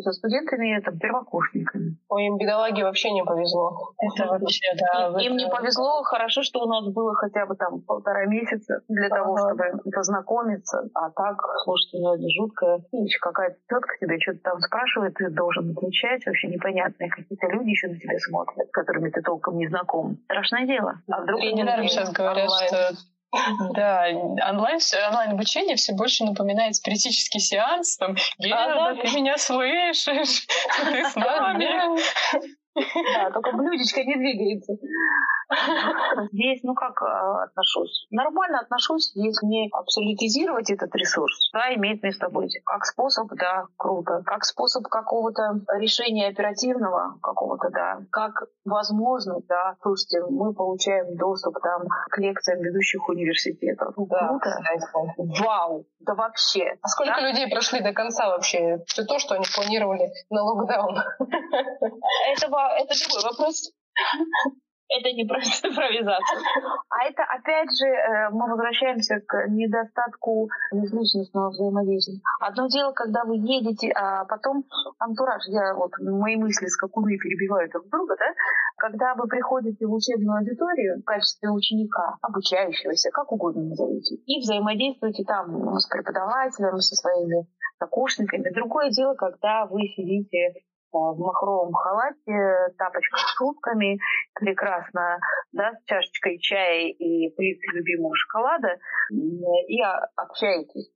со 0.00 0.12
студентами, 0.12 0.80
там, 0.80 0.98
первокурсниками. 0.98 1.96
Ой, 2.08 2.26
им 2.26 2.38
бедолаге 2.38 2.84
вообще 2.84 3.10
не 3.10 3.24
повезло. 3.24 3.92
Это 3.98 4.28
вообще, 4.28 4.72
да. 4.78 5.08
Им, 5.20 5.32
им 5.32 5.36
не 5.36 5.48
повезло. 5.48 6.02
Хорошо, 6.02 6.42
что 6.42 6.60
у 6.60 6.66
нас 6.66 6.92
было 6.92 7.14
хотя 7.14 7.46
бы 7.46 7.56
там 7.56 7.82
полтора 7.82 8.26
месяца 8.26 8.82
для 8.88 9.06
ага. 9.06 9.16
того, 9.16 9.38
чтобы 9.38 9.64
познакомиться. 9.92 10.88
А 10.94 11.10
так, 11.10 11.36
слушайте, 11.64 11.98
ну 11.98 12.14
это 12.14 12.24
жуткая 12.28 12.80
вещь. 12.92 13.18
Какая-то 13.20 13.56
тетка 13.68 13.94
тебе 14.00 14.18
что-то 14.20 14.40
там 14.42 14.60
спрашивает, 14.60 15.14
ты 15.14 15.30
должен 15.30 15.70
отвечать. 15.70 16.26
Вообще 16.26 16.48
непонятные 16.48 17.10
какие-то 17.10 17.46
люди 17.48 17.70
еще 17.70 17.88
на 17.88 17.98
тебя 17.98 18.18
смотрят, 18.18 18.68
с 18.68 18.72
которыми 18.72 19.10
ты 19.10 19.22
толком 19.22 19.58
не 19.58 19.68
знаком. 19.68 20.18
Страшное 20.24 20.66
дело. 20.66 21.00
А 21.10 21.22
вдруг 21.22 21.40
Тренерам 21.40 21.86
сейчас 21.86 22.12
говорят, 22.12 22.48
что 22.50 22.92
да, 23.74 24.06
онлайн, 24.48 24.78
онлайн-обучение 25.08 25.76
все 25.76 25.92
больше 25.92 26.24
напоминает 26.24 26.76
спиритический 26.76 27.40
сеанс. 27.40 27.96
Там, 27.96 28.16
Гена, 28.38 28.90
а, 28.90 28.94
да? 28.94 29.02
ты 29.02 29.10
меня 29.10 29.36
слышишь? 29.36 30.46
Ты 30.84 31.04
с 31.04 31.14
нами? 31.16 32.00
Да, 32.76 33.30
только 33.34 33.56
блюдечко 33.56 34.02
не 34.04 34.16
двигается. 34.16 34.74
Здесь, 36.32 36.62
ну 36.64 36.74
как 36.74 37.00
э, 37.02 37.44
отношусь? 37.44 38.06
Нормально 38.10 38.60
отношусь, 38.60 39.12
если 39.14 39.46
не 39.46 39.68
абсолютизировать 39.72 40.70
этот 40.70 40.94
ресурс. 40.96 41.50
Да, 41.52 41.72
имеет 41.74 42.02
место 42.02 42.28
быть. 42.28 42.58
Как 42.64 42.84
способ, 42.84 43.28
да, 43.30 43.66
круто. 43.76 44.22
Как 44.26 44.44
способ 44.44 44.84
какого-то 44.84 45.60
решения 45.78 46.28
оперативного 46.28 47.18
какого-то, 47.22 47.70
да. 47.70 48.00
Как 48.10 48.32
возможность, 48.64 49.46
да. 49.46 49.76
Слушайте, 49.82 50.22
мы 50.28 50.52
получаем 50.52 51.16
доступ 51.16 51.54
там 51.62 51.82
к 52.10 52.18
лекциям 52.18 52.60
ведущих 52.60 53.08
университетов. 53.08 53.94
Да, 53.96 54.28
круто. 54.28 54.50
Кстати. 54.50 55.42
Вау! 55.42 55.86
Да 56.00 56.14
вообще. 56.14 56.74
А 56.82 56.88
сколько 56.88 57.20
да? 57.20 57.28
людей 57.28 57.48
прошли 57.48 57.80
до 57.80 57.92
конца 57.92 58.28
вообще? 58.28 58.78
Все 58.86 59.04
то, 59.04 59.18
что 59.18 59.34
они 59.34 59.44
планировали 59.54 60.10
на 60.30 60.42
локдаун. 60.42 60.96
Этого 62.32 62.65
это 62.76 62.94
другой 62.98 63.30
вопрос. 63.30 63.70
Это 64.88 65.10
не 65.10 65.24
про 65.26 65.40
цифровизацию. 65.42 66.40
А 66.90 67.10
это, 67.10 67.22
опять 67.24 67.68
же, 67.74 67.86
э, 67.86 68.30
мы 68.30 68.46
возвращаемся 68.48 69.18
к 69.26 69.48
недостатку 69.48 70.48
межличностного 70.70 71.50
взаимодействия. 71.50 72.20
Одно 72.40 72.68
дело, 72.68 72.92
когда 72.92 73.24
вы 73.24 73.36
едете, 73.36 73.90
а 73.90 74.24
потом 74.26 74.64
антураж, 75.00 75.42
я 75.48 75.74
вот 75.74 75.90
мои 75.98 76.36
мысли 76.36 76.66
скакуны 76.66 77.18
перебивают 77.18 77.72
друг 77.72 77.88
друга, 77.90 78.14
да? 78.16 78.26
Когда 78.76 79.14
вы 79.16 79.26
приходите 79.26 79.86
в 79.86 79.92
учебную 79.92 80.38
аудиторию 80.38 81.00
в 81.00 81.04
качестве 81.04 81.50
ученика, 81.50 82.18
обучающегося, 82.22 83.10
как 83.10 83.32
угодно 83.32 83.64
назовите, 83.64 84.14
и 84.14 84.40
взаимодействуете 84.40 85.24
там 85.24 85.78
с 85.78 85.86
преподавателем, 85.88 86.78
со 86.78 86.94
своими 86.94 87.48
сокурсниками. 87.78 88.54
Другое 88.54 88.90
дело, 88.90 89.14
когда 89.14 89.66
вы 89.66 89.80
сидите 89.96 90.54
в 91.14 91.18
махровом 91.18 91.72
халате, 91.72 92.74
тапочках 92.78 93.20
с 93.20 93.36
шубками, 93.36 93.98
прекрасно, 94.34 95.18
да, 95.52 95.72
с 95.72 95.84
чашечкой 95.84 96.38
чая 96.38 96.88
и 96.88 97.34
плиткой 97.34 97.78
любимого 97.78 98.14
шоколада, 98.14 98.78
и 99.10 99.80
общаетесь. 100.16 100.90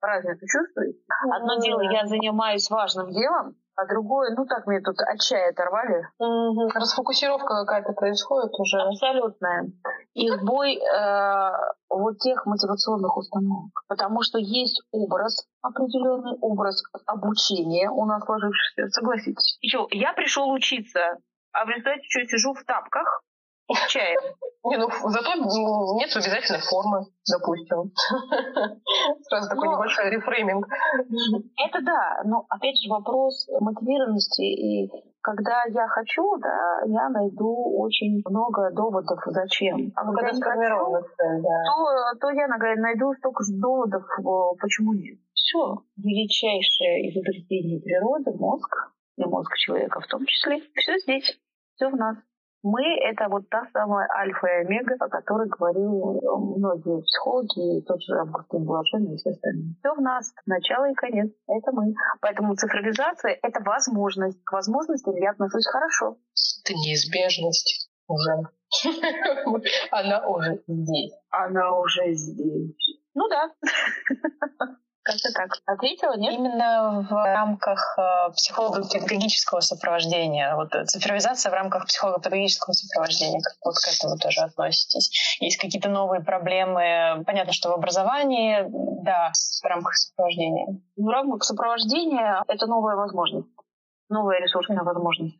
Разницу 0.00 0.46
чувствуете? 0.46 1.00
Одно 1.34 1.58
дело, 1.60 1.80
я 1.80 2.06
занимаюсь 2.06 2.70
важным 2.70 3.10
делом, 3.10 3.56
а 3.78 3.86
другое, 3.86 4.34
ну 4.36 4.44
так 4.44 4.66
мне 4.66 4.80
тут 4.80 4.96
от 4.98 5.20
чая 5.20 5.50
оторвали. 5.50 6.04
Угу. 6.18 6.70
Расфокусировка 6.74 7.64
какая-то 7.64 7.92
происходит 7.92 8.50
уже. 8.58 8.80
Абсолютная. 8.80 9.70
И 10.14 10.28
сбой 10.30 10.78
э, 10.78 11.50
вот 11.88 12.18
тех 12.18 12.44
мотивационных 12.44 13.16
установок. 13.16 13.70
Потому 13.86 14.22
что 14.22 14.38
есть 14.38 14.82
образ, 14.90 15.46
определенный 15.62 16.36
образ 16.40 16.82
обучения 17.06 17.88
у 17.88 18.04
нас 18.04 18.24
сложившийся, 18.24 18.88
согласитесь. 18.88 19.58
Что, 19.64 19.86
я 19.92 20.12
пришел 20.12 20.50
учиться, 20.50 21.18
а 21.52 21.64
в 21.64 21.68
результате 21.68 22.02
что, 22.08 22.24
сижу 22.24 22.54
в 22.54 22.64
тапках, 22.64 23.22
чаем. 23.88 24.20
Не, 24.64 24.76
ну 24.76 24.88
зато 24.90 25.34
нет 25.96 26.10
обязательной 26.14 26.60
формы, 26.60 27.06
допустим. 27.30 27.92
Сразу 29.28 29.48
такой 29.48 29.68
небольшой 29.68 30.10
рефрейминг. 30.10 30.66
Это 31.56 31.80
да, 31.82 32.22
но 32.24 32.44
опять 32.48 32.76
же 32.82 32.90
вопрос 32.90 33.46
мотивированности 33.60 34.42
и 34.42 34.90
когда 35.22 35.64
я 35.68 35.86
хочу, 35.88 36.22
да, 36.38 36.80
я 36.86 37.08
найду 37.10 37.52
очень 37.78 38.22
много 38.24 38.70
доводов, 38.72 39.20
зачем. 39.26 39.92
А 39.94 40.04
когда 40.04 40.30
не 40.30 40.40
хочу, 40.40 40.92
да. 41.18 41.62
то, 41.66 42.18
то 42.20 42.30
я 42.30 42.46
найду 42.48 43.12
столько 43.18 43.44
же 43.44 43.52
доводов, 43.60 44.04
почему 44.60 44.94
нет. 44.94 45.18
Все. 45.34 45.78
Величайшее 45.96 47.10
изобретение 47.10 47.80
природы, 47.80 48.32
мозг, 48.38 48.70
и 49.16 49.24
мозг 49.24 49.54
человека 49.56 50.00
в 50.00 50.06
том 50.06 50.24
числе, 50.26 50.62
все 50.74 50.98
здесь, 50.98 51.38
все 51.74 51.90
в 51.90 51.96
нас. 51.96 52.16
Мы— 52.62 52.82
это 53.04 53.28
вот 53.28 53.48
та 53.50 53.62
самая 53.72 54.08
альфа 54.18 54.46
и 54.46 54.64
омега, 54.66 54.96
о 54.98 55.08
которой 55.08 55.48
говорили 55.48 55.86
многие 55.86 57.02
психологи, 57.02 57.78
и 57.78 57.82
тот 57.84 58.02
же 58.02 58.18
Августин 58.18 58.64
Блаженный 58.64 59.14
и 59.14 59.16
все 59.16 59.30
остальные. 59.30 59.74
Все 59.78 59.94
в 59.94 60.00
нас, 60.00 60.32
начало 60.46 60.90
и 60.90 60.94
конец. 60.94 61.30
Это 61.46 61.72
мы. 61.72 61.94
Поэтому 62.20 62.56
цифровизация— 62.56 63.38
это 63.42 63.62
возможность. 63.62 64.42
К 64.44 64.52
возможности 64.52 65.10
я 65.20 65.30
отношусь 65.30 65.66
хорошо. 65.66 66.16
Это 66.64 66.74
неизбежность 66.74 67.90
уже. 68.08 68.42
Она 69.92 70.26
уже 70.26 70.62
здесь. 70.66 71.12
Она 71.30 71.78
уже 71.78 72.12
здесь. 72.12 72.74
Ну 73.14 73.28
да. 73.28 73.52
Как-то 75.08 75.32
так. 75.32 75.62
Ответила, 75.64 76.18
нет? 76.18 76.34
Именно 76.34 77.06
в 77.08 77.14
рамках 77.14 77.98
э, 77.98 78.30
психолого-педагогического 78.32 79.60
сопровождения. 79.60 80.54
Вот 80.54 80.74
э, 80.74 80.84
цифровизация 80.84 81.48
в 81.48 81.54
рамках 81.54 81.86
психолого-педагогического 81.86 82.74
сопровождения. 82.74 83.40
Как 83.40 83.54
вот 83.64 83.76
к 83.76 83.88
этому 83.88 84.18
тоже 84.18 84.42
относитесь? 84.42 85.38
Есть 85.40 85.56
какие-то 85.56 85.88
новые 85.88 86.20
проблемы? 86.20 87.24
Понятно, 87.24 87.54
что 87.54 87.70
в 87.70 87.72
образовании, 87.72 88.66
да, 89.02 89.32
в 89.32 89.64
рамках 89.64 89.94
сопровождения. 89.94 90.78
В 90.98 91.08
рамках 91.08 91.42
сопровождения 91.42 92.44
это 92.46 92.66
новая 92.66 92.96
возможность. 92.96 93.48
Новая 94.10 94.40
ресурсная 94.40 94.82
возможность. 94.82 95.38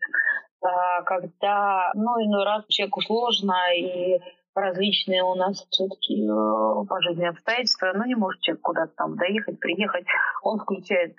А, 0.62 1.02
когда, 1.02 1.92
ну, 1.94 2.12
иной 2.24 2.44
раз 2.44 2.64
человеку 2.68 3.02
сложно, 3.02 3.54
и 3.76 4.18
различные 4.60 5.22
у 5.22 5.34
нас 5.34 5.66
все-таки 5.70 6.24
э, 6.24 6.86
по 6.88 7.00
жизни 7.02 7.26
обстоятельства, 7.26 7.92
но 7.94 8.04
не 8.04 8.14
может 8.14 8.40
человек 8.42 8.62
куда-то 8.62 8.92
там 8.96 9.16
доехать, 9.16 9.58
приехать. 9.60 10.04
Он 10.42 10.58
включает 10.58 11.16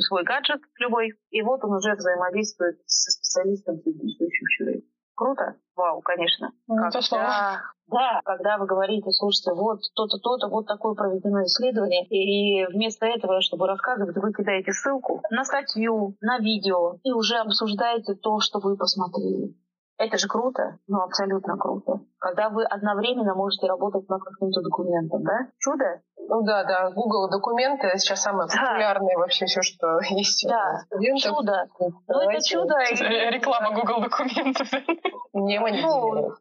свой 0.00 0.24
гаджет 0.24 0.60
любой, 0.78 1.14
и 1.30 1.42
вот 1.42 1.64
он 1.64 1.74
уже 1.74 1.94
взаимодействует 1.94 2.76
со 2.86 3.10
специалистом, 3.10 3.76
с 3.76 3.84
действующим 3.84 4.46
человеком. 4.56 4.88
Круто? 5.16 5.54
Вау, 5.76 6.00
конечно. 6.02 6.50
Ну, 6.66 6.76
когда, 6.76 7.60
да, 7.86 8.20
когда 8.24 8.58
вы 8.58 8.66
говорите, 8.66 9.10
слушайте, 9.12 9.52
вот 9.52 9.80
то-то, 9.94 10.18
то-то, 10.18 10.48
вот 10.48 10.66
такое 10.66 10.94
проведено 10.94 11.44
исследование, 11.44 12.04
и 12.06 12.66
вместо 12.66 13.06
этого, 13.06 13.40
чтобы 13.40 13.68
рассказывать, 13.68 14.16
вы 14.16 14.32
кидаете 14.32 14.72
ссылку 14.72 15.22
на 15.30 15.44
статью, 15.44 16.16
на 16.20 16.38
видео, 16.38 16.98
и 17.04 17.12
уже 17.12 17.36
обсуждаете 17.36 18.14
то, 18.14 18.40
что 18.40 18.58
вы 18.58 18.76
посмотрели. 18.76 19.54
Это 19.96 20.18
же 20.18 20.26
круто, 20.26 20.78
ну 20.88 21.02
абсолютно 21.02 21.56
круто. 21.56 22.00
Когда 22.18 22.50
вы 22.50 22.64
одновременно 22.64 23.34
можете 23.34 23.68
работать 23.68 24.08
над 24.08 24.22
каким-то 24.22 24.60
документом, 24.62 25.22
да? 25.22 25.48
Чудо? 25.58 26.00
Ну 26.16 26.42
да, 26.42 26.64
да, 26.64 26.90
Google 26.90 27.30
документы 27.30 27.96
сейчас 27.98 28.22
самое 28.22 28.48
да. 28.48 28.60
популярное 28.60 29.16
вообще 29.16 29.46
все, 29.46 29.62
что 29.62 30.00
есть. 30.10 30.46
Да, 30.48 30.80
чудо. 31.16 31.68
Ну 32.08 32.20
это 32.20 32.42
чудо. 32.42 32.74
Реклама 33.30 33.72
Google 33.72 34.02
документов. 34.02 34.68
Не. 35.32 35.60
Ну, 35.60 36.34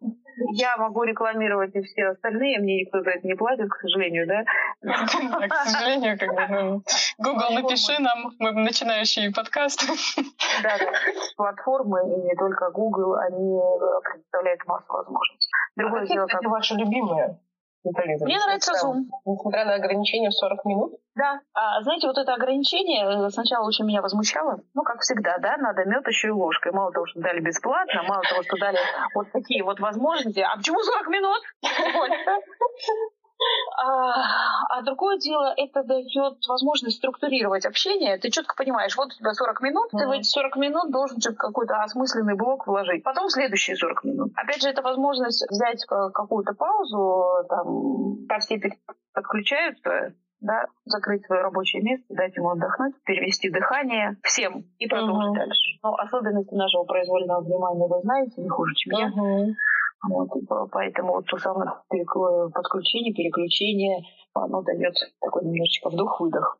я 0.53 0.77
могу 0.77 1.03
рекламировать 1.03 1.75
и 1.75 1.81
все 1.81 2.09
остальные, 2.09 2.59
мне 2.59 2.81
никто 2.81 3.01
за 3.01 3.11
это 3.11 3.27
не 3.27 3.35
платит, 3.35 3.69
к 3.69 3.79
сожалению, 3.81 4.27
да? 4.27 4.43
К 5.47 5.55
сожалению, 5.65 6.17
как 6.17 6.29
бы, 6.33 6.47
ну, 6.49 6.83
Google, 7.17 7.53
напиши 7.53 8.01
нам, 8.01 8.31
мы 8.39 8.51
начинающие 8.51 9.31
подкасты. 9.31 9.87
Да, 10.63 10.77
да, 10.77 10.91
платформы, 11.35 11.99
и 12.01 12.21
не 12.21 12.35
только 12.35 12.71
Google, 12.71 13.15
они 13.15 13.59
представляют 14.03 14.65
массу 14.65 14.91
возможностей. 14.91 15.49
Другое 15.75 16.01
а 16.03 16.05
дело, 16.05 16.27
как... 16.27 16.43
ваши 16.45 16.75
любимые? 16.75 17.39
Мне 17.83 18.39
нравится 18.39 18.71
Zoom. 18.73 19.09
Несмотря 19.25 19.65
на 19.65 19.75
ограничение 19.75 20.29
в 20.29 20.33
40 20.33 20.65
минут? 20.65 20.93
Да. 21.15 21.41
А, 21.53 21.81
знаете, 21.81 22.07
вот 22.07 22.17
это 22.17 22.33
ограничение 22.33 23.27
э, 23.27 23.29
сначала 23.29 23.67
очень 23.67 23.85
меня 23.85 24.01
возмущало. 24.01 24.61
Ну, 24.73 24.83
как 24.83 25.01
всегда, 25.01 25.37
да, 25.39 25.57
надо 25.57 25.83
мед 25.85 26.07
еще 26.07 26.29
и 26.29 26.31
ложкой. 26.31 26.71
Мало 26.71 26.91
того, 26.91 27.05
что 27.07 27.19
дали 27.19 27.41
бесплатно, 27.41 28.03
мало 28.03 28.23
того, 28.23 28.43
что 28.43 28.57
дали 28.57 28.79
вот 29.13 29.31
такие 29.31 29.63
вот 29.63 29.79
возможности. 29.79 30.39
А 30.39 30.55
почему 30.55 30.79
40 30.79 31.07
минут? 31.07 31.41
А, 33.77 34.77
а 34.77 34.81
другое 34.83 35.17
дело, 35.17 35.53
это 35.57 35.83
дает 35.83 36.37
возможность 36.47 36.97
структурировать 36.97 37.65
общение. 37.65 38.17
Ты 38.17 38.29
четко 38.29 38.55
понимаешь, 38.55 38.95
вот 38.95 39.07
у 39.07 39.17
тебя 39.17 39.33
40 39.33 39.61
минут, 39.61 39.93
mm-hmm. 39.93 39.99
ты 39.99 40.07
в 40.07 40.11
эти 40.11 40.23
40 40.23 40.55
минут 40.57 40.91
должен 40.91 41.19
какой-то 41.37 41.75
осмысленный 41.81 42.35
блок 42.35 42.67
вложить. 42.67 43.03
Потом 43.03 43.29
следующие 43.29 43.75
40 43.75 44.03
минут. 44.03 44.31
Опять 44.35 44.61
же, 44.61 44.69
это 44.69 44.81
возможность 44.81 45.43
взять 45.49 45.85
какую-то 45.85 46.53
паузу, 46.53 47.45
там, 47.49 48.27
по 48.27 48.39
все 48.39 48.59
подключаются, 49.13 50.13
да, 50.43 50.65
закрыть 50.85 51.25
свое 51.25 51.41
рабочее 51.41 51.81
место, 51.81 52.05
дать 52.09 52.35
ему 52.35 52.49
отдохнуть, 52.49 52.95
перевести 53.05 53.49
дыхание 53.49 54.17
всем 54.23 54.65
и 54.77 54.87
продолжить 54.87 55.31
uh-huh. 55.31 55.45
дальше. 55.45 55.79
Но 55.81 55.95
особенности 55.95 56.53
нашего 56.53 56.83
произвольного 56.83 57.41
внимания 57.41 57.87
вы 57.87 58.01
знаете 58.01 58.41
не 58.41 58.49
хуже, 58.49 58.73
чем 58.75 58.93
uh-huh. 58.93 59.47
я. 59.47 59.53
Вот, 60.09 60.29
поэтому 60.71 61.13
вот 61.13 61.25
то 61.27 61.37
самое 61.37 61.71
подключение, 61.89 63.13
переключение, 63.13 64.03
оно 64.33 64.61
дает 64.61 64.93
такой 65.21 65.43
немножечко 65.45 65.89
вдох-выдох. 65.89 66.59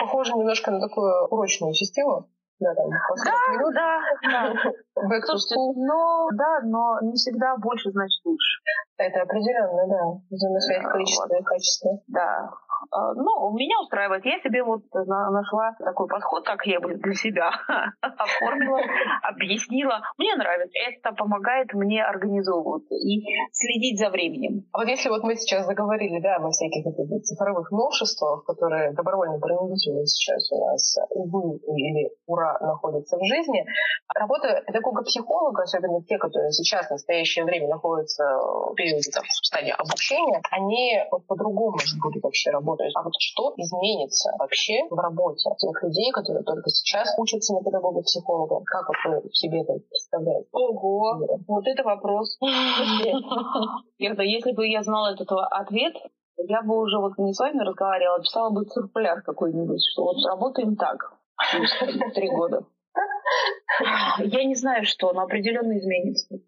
Похоже 0.00 0.34
немножко 0.34 0.70
на 0.70 0.80
такую 0.80 1.28
урочную 1.28 1.72
систему. 1.72 2.28
Да, 2.60 2.72
там, 2.74 2.88
да, 2.88 3.52
минут. 3.52 3.74
да, 3.74 4.00
да. 4.30 5.20
Слушайте, 5.26 5.56
но, 5.74 6.28
да, 6.34 6.60
но 6.62 7.00
не 7.02 7.14
всегда 7.14 7.56
больше 7.56 7.90
значит 7.90 8.24
лучше. 8.24 8.60
Это 8.96 9.22
определенно, 9.22 9.88
да. 9.88 10.20
Взаимосвязь 10.30 10.86
количества 10.86 11.26
вот. 11.28 11.40
и 11.40 11.42
качества. 11.42 11.90
Да. 12.06 12.50
А, 12.92 13.14
ну, 13.14 13.52
меня 13.54 13.80
устраивает. 13.80 14.24
Я 14.24 14.38
себе 14.38 14.62
вот 14.62 14.82
нашла 14.92 15.74
такой 15.78 16.06
подход, 16.06 16.46
как 16.46 16.64
я 16.66 16.78
для 16.78 17.14
себя 17.14 17.50
оформила, 18.00 18.78
объяснила. 19.44 20.00
Мне 20.18 20.34
нравится. 20.34 20.72
Это 20.88 21.14
помогает 21.14 21.72
мне 21.74 22.02
организовываться 22.02 22.94
и 22.94 23.22
следить 23.52 23.98
за 23.98 24.10
временем. 24.10 24.66
А 24.72 24.78
вот 24.78 24.88
если 24.88 25.08
вот 25.08 25.22
мы 25.22 25.36
сейчас 25.36 25.66
заговорили, 25.66 26.20
да, 26.20 26.36
о 26.36 26.50
всяких 26.50 26.84
цифровых 27.22 27.70
новшествах, 27.70 28.44
которые 28.44 28.92
добровольно 28.92 29.38
принудительно 29.38 30.06
сейчас 30.06 30.50
у 30.52 30.64
нас, 30.64 30.96
увы 31.10 31.58
или 31.58 32.10
ура, 32.26 32.58
находятся 32.60 33.16
в 33.18 33.24
жизни, 33.24 33.64
работа 34.14 34.62
педагога-психолога, 34.66 35.62
особенно 35.62 36.02
те, 36.04 36.18
которые 36.18 36.52
сейчас 36.52 36.86
в 36.86 36.90
настоящее 36.90 37.44
время 37.44 37.68
находятся 37.68 38.24
в 38.24 38.74
периоде 38.74 39.10
там, 39.12 39.22
в 39.24 39.46
стадии 39.46 39.74
обучения, 39.76 40.40
они 40.50 41.00
вот 41.10 41.26
по-другому 41.26 41.76
будут 42.02 42.22
вообще 42.22 42.50
работать 42.50 42.94
а 42.94 43.02
вот 43.02 43.12
что 43.18 43.52
изменится 43.56 44.30
вообще 44.38 44.86
в 44.88 44.96
работе 44.96 45.50
тех 45.58 45.82
людей, 45.82 46.10
которые 46.12 46.44
только 46.44 46.70
сейчас 46.70 47.12
учатся 47.18 47.54
на 47.54 47.62
педагога-психолога? 47.62 48.62
Как 48.64 48.88
вы 48.88 48.94
себе 49.36 49.62
это 49.62 49.74
представляете? 49.88 50.48
Ого, 50.52 51.40
вот 51.46 51.66
это 51.66 51.82
вопрос. 51.82 52.38
Если 53.98 54.52
бы 54.52 54.66
я 54.66 54.82
знала 54.82 55.12
этот 55.12 55.28
ответ, 55.32 55.94
я 56.38 56.62
бы 56.62 56.80
уже 56.80 56.98
вот 56.98 57.18
не 57.18 57.32
с 57.32 57.38
вами 57.38 57.60
разговаривала, 57.60 58.16
а 58.16 58.20
писала 58.20 58.50
бы 58.50 58.64
циркуляр 58.64 59.22
какой-нибудь, 59.22 59.80
что 59.92 60.04
вот 60.04 60.16
работаем 60.26 60.76
так 60.76 61.12
три 62.14 62.28
года. 62.30 62.66
Я 64.18 64.44
не 64.44 64.54
знаю, 64.54 64.84
что, 64.84 65.12
но 65.12 65.22
определенно 65.22 65.76
изменится. 65.78 66.38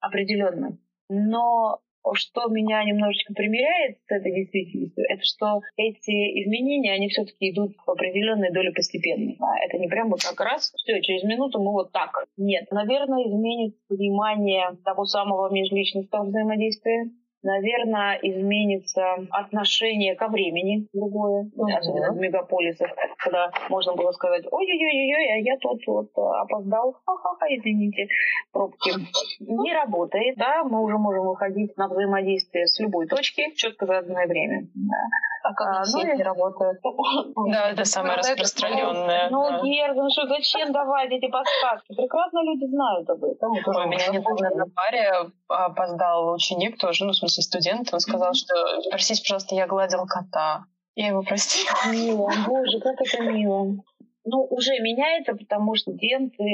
Определенно. 0.00 0.78
Но 1.08 1.80
что 2.14 2.48
меня 2.48 2.82
немножечко 2.84 3.32
примеряет 3.34 3.98
с 4.06 4.10
этой 4.10 4.32
действительностью, 4.32 5.04
это 5.08 5.24
что 5.24 5.60
эти 5.76 6.42
изменения, 6.42 6.92
они 6.92 7.08
все-таки 7.08 7.50
идут 7.50 7.72
в 7.84 7.90
определенной 7.90 8.52
доле 8.52 8.72
постепенно. 8.72 9.34
Это 9.64 9.78
не 9.78 9.88
прям 9.88 10.10
вот 10.10 10.22
как 10.22 10.40
раз, 10.40 10.72
все, 10.76 11.00
через 11.00 11.24
минуту 11.24 11.60
мы 11.60 11.72
вот 11.72 11.92
так. 11.92 12.10
Нет. 12.36 12.70
Наверное, 12.70 13.24
изменит 13.26 13.76
понимание 13.88 14.76
того 14.84 15.04
самого 15.04 15.52
межличностного 15.52 16.26
взаимодействия, 16.26 17.10
наверное, 17.42 18.18
изменится 18.22 19.02
отношение 19.30 20.14
ко 20.16 20.28
времени 20.28 20.88
другое, 20.92 21.44
mm-hmm. 21.44 21.78
особенно 21.78 22.12
в 22.12 22.16
мегаполисах, 22.16 22.90
когда 23.18 23.50
можно 23.68 23.94
было 23.94 24.12
сказать, 24.12 24.44
ой-ой-ой, 24.50 25.32
а 25.32 25.36
я 25.38 25.56
тут 25.58 25.80
вот 25.86 26.10
опоздал, 26.16 26.92
ха-ха-ха, 27.04 27.46
извините, 27.48 28.08
пробки. 28.52 28.90
Не 29.40 29.74
работает, 29.74 30.36
да, 30.36 30.64
мы 30.64 30.82
уже 30.82 30.98
можем 30.98 31.26
выходить 31.26 31.76
на 31.76 31.88
взаимодействие 31.88 32.66
с 32.66 32.78
любой 32.80 33.06
точки 33.06 33.50
в 33.50 33.56
четко 33.56 33.86
заданное 33.86 34.26
время. 34.26 34.66
Да. 34.74 34.96
А 35.42 35.54
как 35.54 35.68
а, 35.68 35.82
ну, 35.92 36.14
не 36.14 36.22
работает? 36.22 36.80
Да, 37.52 37.70
это 37.70 37.84
самое 37.84 38.16
распространенное. 38.16 39.30
Ну, 39.30 39.62
Герда, 39.62 40.02
ну 40.02 40.10
что, 40.10 40.26
зачем 40.26 40.72
давать 40.72 41.10
эти 41.10 41.30
подсказки? 41.30 41.94
Прекрасно 41.94 42.42
люди 42.42 42.66
знают 42.66 43.08
об 43.08 43.22
этом. 43.24 43.52
У 43.52 43.88
меня 43.88 44.08
недавно 44.08 44.50
на 44.50 44.64
паре 44.74 45.10
опоздал 45.48 46.34
ученик 46.34 46.78
тоже, 46.78 47.04
ну, 47.04 47.12
смысле 47.28 47.42
студент, 47.42 47.88
он 47.92 48.00
сказал, 48.00 48.34
что 48.34 48.54
простите, 48.90 49.22
пожалуйста, 49.22 49.54
я 49.54 49.66
гладил 49.66 50.06
кота. 50.06 50.64
Я 50.94 51.08
его 51.08 51.22
простила. 51.22 51.92
Мило, 51.92 52.32
боже, 52.46 52.80
как 52.80 53.00
это 53.00 53.22
мило 53.22 53.76
ну, 54.26 54.44
уже 54.50 54.72
меняется, 54.80 55.34
потому 55.34 55.76
что 55.76 55.92
студенты, 55.92 56.44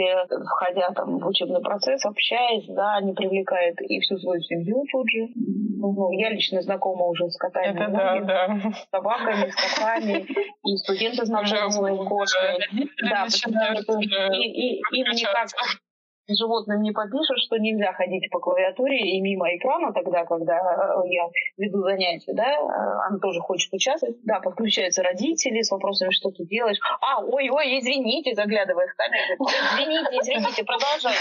входя 0.44 0.90
там 0.90 1.18
в 1.18 1.26
учебный 1.26 1.62
процесс, 1.62 2.04
общаясь, 2.04 2.66
да, 2.68 2.96
они 2.96 3.14
привлекают 3.14 3.80
и 3.80 3.98
всю 4.00 4.18
свою 4.18 4.42
семью 4.42 4.84
тут 4.92 5.08
же. 5.08 5.28
Ну, 5.34 6.12
я 6.12 6.28
лично 6.28 6.60
знакома 6.60 7.06
уже 7.06 7.28
с 7.30 7.36
котами, 7.36 7.74
Это 7.74 7.90
да, 7.90 8.20
да. 8.20 8.72
с 8.72 8.90
собаками, 8.90 9.50
с 9.50 9.76
котами, 9.76 10.26
и 10.64 10.76
студенты 10.76 11.24
знакомы 11.24 11.70
с 11.70 11.80
моей 11.80 12.06
кошкой. 12.06 12.58
Да, 13.02 13.26
потому 13.42 13.82
что 13.82 13.98
и, 14.32 14.76
и, 14.76 14.82
им 14.92 15.10
никак 15.12 15.48
животным 16.28 16.82
не 16.82 16.92
попишешь, 16.92 17.44
что 17.46 17.58
нельзя 17.58 17.92
ходить 17.92 18.30
по 18.30 18.38
клавиатуре 18.38 18.98
и 18.98 19.20
мимо 19.20 19.54
экрана 19.56 19.92
тогда, 19.92 20.24
когда 20.24 20.54
э, 20.54 21.08
я 21.08 21.28
веду 21.56 21.82
занятия, 21.82 22.32
да, 22.34 22.46
э, 22.46 23.08
она 23.08 23.18
тоже 23.18 23.40
хочет 23.40 23.72
участвовать. 23.72 24.16
Да, 24.24 24.40
подключаются 24.40 25.02
родители 25.02 25.62
с 25.62 25.70
вопросами, 25.70 26.10
что 26.10 26.30
ты 26.30 26.44
делаешь. 26.44 26.78
А, 27.00 27.24
ой-ой, 27.24 27.78
извините, 27.78 28.34
заглядывая 28.34 28.86
в 28.86 28.94
камеру. 28.94 29.46
Извините, 29.74 30.18
извините, 30.20 30.64
продолжай. 30.64 31.14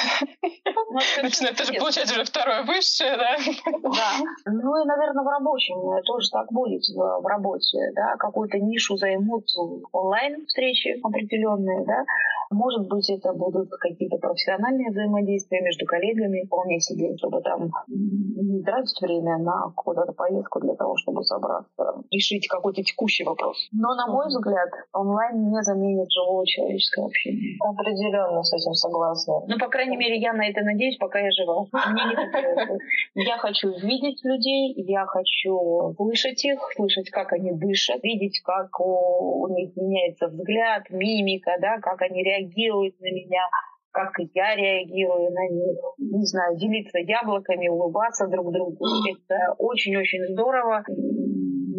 Значит, 1.20 1.42
это 1.52 1.66
же 1.66 1.74
получается 1.80 2.16
уже 2.16 2.26
второе 2.26 2.64
высшее, 2.64 3.18
да? 3.18 3.38
Да. 3.82 4.12
Ну 4.46 4.82
и, 4.82 4.86
наверное, 4.86 5.24
в 5.24 5.28
рабочем 5.28 5.76
тоже 6.06 6.30
так 6.32 6.52
будет 6.52 6.82
в, 6.94 7.28
работе, 7.28 7.78
да, 7.96 8.16
какую-то 8.18 8.60
нишу 8.60 8.98
займут 8.98 9.46
онлайн 9.92 10.46
встречи 10.46 11.00
определенные, 11.04 11.86
да, 11.86 12.04
может 12.52 12.88
быть, 12.88 13.10
это 13.10 13.32
будут 13.32 13.70
какие-то 13.80 14.18
профессиональные 14.18 14.91
взаимодействия 14.92 15.62
между 15.62 15.86
коллегами, 15.86 16.46
вполне 16.46 16.80
себе, 16.80 17.16
чтобы 17.18 17.42
там 17.42 17.70
не 17.88 18.64
тратить 18.64 19.02
время 19.02 19.38
на 19.40 19.72
куда-то 19.76 20.14
поездку 20.14 20.60
для 20.60 20.76
того, 20.76 20.96
чтобы 20.98 21.24
собраться, 21.24 22.04
решить 22.12 22.48
какой-то 22.48 22.84
текущий 22.84 23.24
вопрос. 23.24 23.58
Но, 23.72 23.96
на 23.96 24.08
мой 24.08 24.28
взгляд, 24.28 24.70
онлайн 24.94 25.50
не 25.50 25.62
заменит 25.64 26.12
живого 26.12 26.46
человеческого 26.46 27.08
общения. 27.08 27.58
Определенно 27.62 28.44
с 28.44 28.54
этим 28.54 28.74
согласна. 28.74 29.34
Ну, 29.48 29.58
по 29.58 29.68
крайней 29.68 29.98
мере, 29.98 30.20
я 30.20 30.34
на 30.34 30.48
это 30.48 30.62
надеюсь, 30.62 30.98
пока 30.98 31.20
я 31.20 31.32
жива. 31.32 31.66
Мне 31.92 32.04
не 32.10 32.16
хотелось. 32.16 32.82
Я 33.16 33.38
хочу 33.38 33.70
видеть 33.70 34.24
людей, 34.24 34.74
я 34.78 35.06
хочу 35.06 35.94
слышать 35.98 36.44
их, 36.46 36.60
слышать, 36.76 37.10
как 37.10 37.34
они 37.34 37.52
дышат, 37.54 38.04
видеть, 38.04 38.42
как 38.44 38.80
у, 38.80 39.44
у 39.44 39.48
них 39.48 39.76
меняется 39.76 40.28
взгляд, 40.28 40.90
мимика, 40.90 41.52
да, 41.62 41.80
как 41.80 42.02
они 42.02 42.24
реагируют 42.24 43.00
на 43.00 43.06
меня, 43.06 43.44
как 43.92 44.14
я 44.34 44.56
реагирую 44.56 45.32
на 45.32 45.48
них. 45.50 45.78
Не 45.98 46.26
знаю, 46.26 46.58
делиться 46.58 47.00
яблоками, 47.00 47.68
улыбаться 47.68 48.28
друг 48.28 48.52
другу. 48.52 48.86
Это 49.10 49.54
очень-очень 49.58 50.34
здорово. 50.34 50.84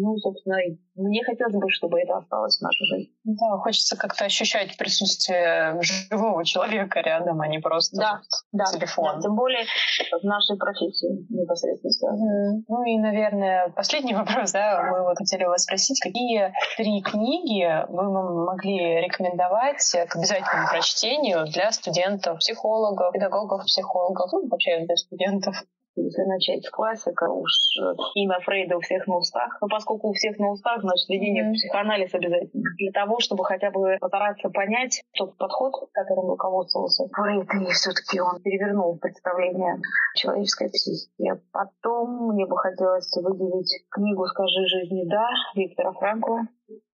Ну, 0.03 0.17
собственно, 0.17 0.57
мне 0.95 1.23
хотелось 1.23 1.55
бы, 1.55 1.69
чтобы 1.71 2.01
это 2.01 2.17
осталось 2.17 2.57
в 2.57 2.61
нашей 2.61 2.85
жизни. 2.85 3.13
Да, 3.23 3.57
хочется 3.59 3.95
как-то 3.95 4.25
ощущать 4.25 4.77
присутствие 4.77 5.79
живого 5.81 6.43
человека 6.43 6.99
рядом, 6.99 7.39
а 7.39 7.47
не 7.47 7.59
просто 7.59 7.97
да, 7.97 8.21
да, 8.51 8.65
телефон. 8.65 9.15
Да, 9.15 9.21
тем 9.21 9.35
более 9.35 9.63
в 10.11 10.23
нашей 10.25 10.57
профессии 10.57 11.25
непосредственно. 11.29 12.11
Mm. 12.13 12.63
Ну 12.67 12.83
и, 12.83 12.97
наверное, 12.97 13.69
последний 13.69 14.13
вопрос, 14.21 14.51
да, 14.51 14.83
мы 14.91 15.03
вот 15.03 15.17
хотели 15.17 15.45
вас 15.45 15.63
спросить, 15.63 15.99
какие 16.01 16.53
три 16.75 17.01
книги 17.01 17.63
вы 17.87 18.43
могли 18.45 19.01
рекомендовать 19.01 19.83
к 20.09 20.15
обязательному 20.17 20.67
прочтению 20.69 21.45
для 21.45 21.71
студентов, 21.71 22.39
психологов, 22.39 23.13
педагогов, 23.13 23.63
психологов, 23.65 24.33
ну, 24.33 24.49
вообще 24.49 24.85
для 24.85 24.97
студентов? 24.97 25.55
Если 25.95 26.23
начать 26.23 26.65
с 26.65 26.71
классика, 26.71 27.29
уж 27.29 27.51
э, 27.79 27.93
имя 28.15 28.39
Фрейда 28.41 28.77
у 28.77 28.79
всех 28.81 29.05
на 29.05 29.17
устах. 29.17 29.57
Но 29.61 29.67
поскольку 29.67 30.09
у 30.09 30.13
всех 30.13 30.39
на 30.39 30.49
устах, 30.49 30.81
значит, 30.81 31.07
введение 31.07 31.43
mm-hmm. 31.43 31.51
в 31.51 31.53
психоанализ 31.53 32.13
обязательно. 32.13 32.63
Для 32.77 32.91
того, 32.91 33.19
чтобы 33.19 33.45
хотя 33.45 33.69
бы 33.69 33.97
постараться 33.99 34.49
понять 34.49 35.03
тот 35.13 35.37
подход, 35.37 35.73
которым 35.91 36.29
руководствовался 36.29 37.05
Фрейд, 37.13 37.47
и 37.61 37.71
все-таки 37.73 38.19
он 38.19 38.41
перевернул 38.41 38.97
представление 38.97 39.77
человеческой 40.15 40.69
психики. 40.69 41.39
Потом 41.51 42.33
мне 42.33 42.47
бы 42.47 42.57
хотелось 42.57 43.13
выделить 43.21 43.85
книгу 43.91 44.25
«Скажи 44.25 44.65
жизни 44.65 45.07
да» 45.07 45.29
Виктора 45.53 45.93
Франкла. 45.93 46.41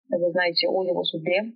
Вы 0.09 0.30
знаете 0.30 0.68
о 0.68 0.84
его 0.84 1.03
судьбе 1.05 1.53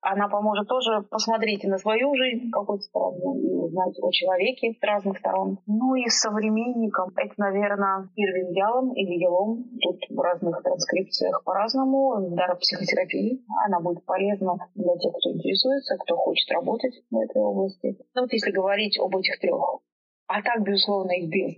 она 0.00 0.28
поможет 0.28 0.68
тоже 0.68 1.02
посмотреть 1.10 1.64
на 1.64 1.78
свою 1.78 2.14
жизнь 2.14 2.50
какой-то 2.50 2.82
стороны 2.82 3.40
и 3.42 3.52
узнать 3.52 3.94
о 4.00 4.10
человеке 4.10 4.72
с 4.78 4.82
разных 4.82 5.18
сторон. 5.18 5.58
Ну 5.66 5.94
и 5.96 6.08
современником 6.08 7.10
это, 7.16 7.34
наверное, 7.36 8.08
Ирвин 8.14 8.50
Ялом 8.52 8.92
или 8.94 9.18
Елом. 9.18 9.64
Тут 9.82 9.98
в 10.10 10.20
разных 10.20 10.62
транскрипциях 10.62 11.42
по-разному. 11.44 12.30
Дар 12.36 12.56
психотерапии. 12.58 13.44
Она 13.66 13.80
будет 13.80 14.04
полезна 14.04 14.54
для 14.74 14.94
тех, 14.96 15.12
кто 15.18 15.32
интересуется, 15.32 15.96
кто 15.98 16.16
хочет 16.16 16.50
работать 16.52 16.94
в 17.10 17.18
этой 17.18 17.42
области. 17.42 17.98
Ну 18.14 18.22
вот 18.22 18.32
если 18.32 18.52
говорить 18.52 18.98
об 19.00 19.16
этих 19.16 19.40
трех. 19.40 19.80
А 20.28 20.42
так, 20.42 20.62
безусловно, 20.62 21.10
их 21.12 21.28
без 21.30 21.56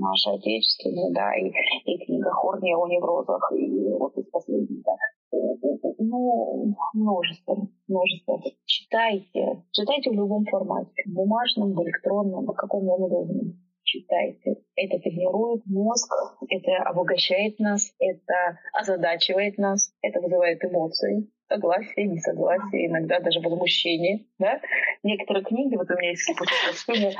наши 0.00 0.30
отечественные, 0.30 1.12
да, 1.12 1.34
и, 1.36 1.52
и 1.84 2.04
книга 2.06 2.30
Хорния 2.30 2.76
о 2.76 2.88
неврозах, 2.88 3.52
и 3.54 3.92
вот 3.92 4.16
из 4.16 4.24
последних, 4.30 4.82
да, 4.82 4.96
ну, 5.32 6.76
множество, 6.94 7.68
множество. 7.88 8.42
Читайте. 8.64 9.62
Читайте 9.72 10.10
в 10.10 10.14
любом 10.14 10.44
формате. 10.46 11.02
В 11.06 11.12
бумажном, 11.12 11.72
в 11.72 11.82
электронном, 11.82 12.46
в 12.46 12.54
каком 12.54 12.86
вам 12.86 13.02
удобно. 13.02 13.52
Читайте. 13.84 14.62
Это 14.76 14.98
тренирует 14.98 15.62
мозг, 15.66 16.12
это 16.48 16.82
обогащает 16.84 17.58
нас, 17.58 17.92
это 17.98 18.58
озадачивает 18.72 19.58
нас, 19.58 19.92
это 20.02 20.20
вызывает 20.20 20.64
эмоции 20.64 21.28
согласие, 21.50 22.06
несогласие, 22.06 22.86
иногда 22.86 23.18
даже 23.20 23.40
возмущение. 23.40 24.24
Да? 24.38 24.60
Некоторые 25.02 25.44
книги, 25.44 25.74
вот 25.76 25.90
у 25.90 25.94
меня 25.94 26.10
есть 26.10 26.30
путешествия, 26.38 27.14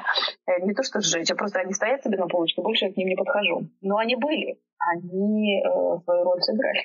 э, 0.47 0.65
не 0.65 0.73
то 0.73 0.83
что 0.83 1.01
сжечь, 1.01 1.31
а 1.31 1.35
просто 1.35 1.61
они 1.61 1.73
стоят 1.73 2.03
себе 2.03 2.17
на 2.17 2.29
полочке, 2.29 2.63
больше 2.63 2.87
я 2.87 2.93
к 2.93 2.97
ним 2.97 3.09
не 3.09 3.17
подхожу. 3.17 3.69
Но 3.81 3.97
они 3.97 4.17
были, 4.17 4.61
они 4.79 5.61
э, 5.61 6.01
свою 6.05 6.25
роль 6.25 6.41
сыграли. 6.43 6.83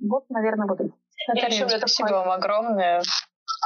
Вот, 0.00 0.24
наверное, 0.30 0.66
вот 0.66 0.80
это. 0.80 0.92
Наталья, 1.28 1.68
спасибо 1.78 2.12
вам 2.12 2.30
огромное. 2.30 3.02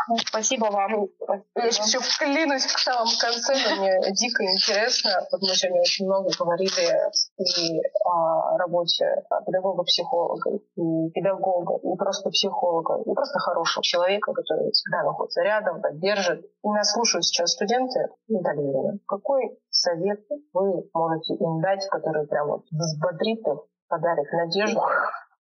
Ну, 0.09 0.17
спасибо 0.19 0.67
вам. 0.67 1.09
Я 1.57 1.65
еще 1.65 1.99
вклинусь 1.99 2.65
в 2.65 2.79
самом 2.79 3.09
конце, 3.19 3.55
но 3.55 3.83
мне 3.83 3.99
дико 4.13 4.45
интересно. 4.45 5.11
Вот 5.33 5.41
мы 5.43 5.49
сегодня 5.49 5.81
очень 5.81 6.07
много 6.07 6.31
говорили 6.39 7.11
и 7.39 7.81
о 8.05 8.57
работе 8.59 9.25
педагога-психолога, 9.47 10.51
и 10.77 11.11
педагога, 11.11 11.77
и 11.83 11.97
просто 11.97 12.31
психолога, 12.31 13.03
и 13.05 13.15
просто 13.15 13.39
хорошего 13.41 13.83
человека, 13.83 14.33
который 14.33 14.71
всегда 14.71 15.03
находится 15.03 15.43
рядом, 15.43 15.81
поддержит. 15.81 16.45
И 16.45 16.69
нас 16.69 16.93
слушают 16.93 17.25
сейчас 17.25 17.53
студенты 17.53 18.09
Наталья 18.29 18.99
Какой 19.07 19.59
совет 19.71 20.21
вы 20.53 20.89
можете 20.93 21.35
им 21.35 21.61
дать, 21.61 21.85
который 21.91 22.27
прямо 22.29 22.63
взбодрит 22.71 23.41
их, 23.41 23.59
подарит 23.89 24.33
надежду, 24.33 24.81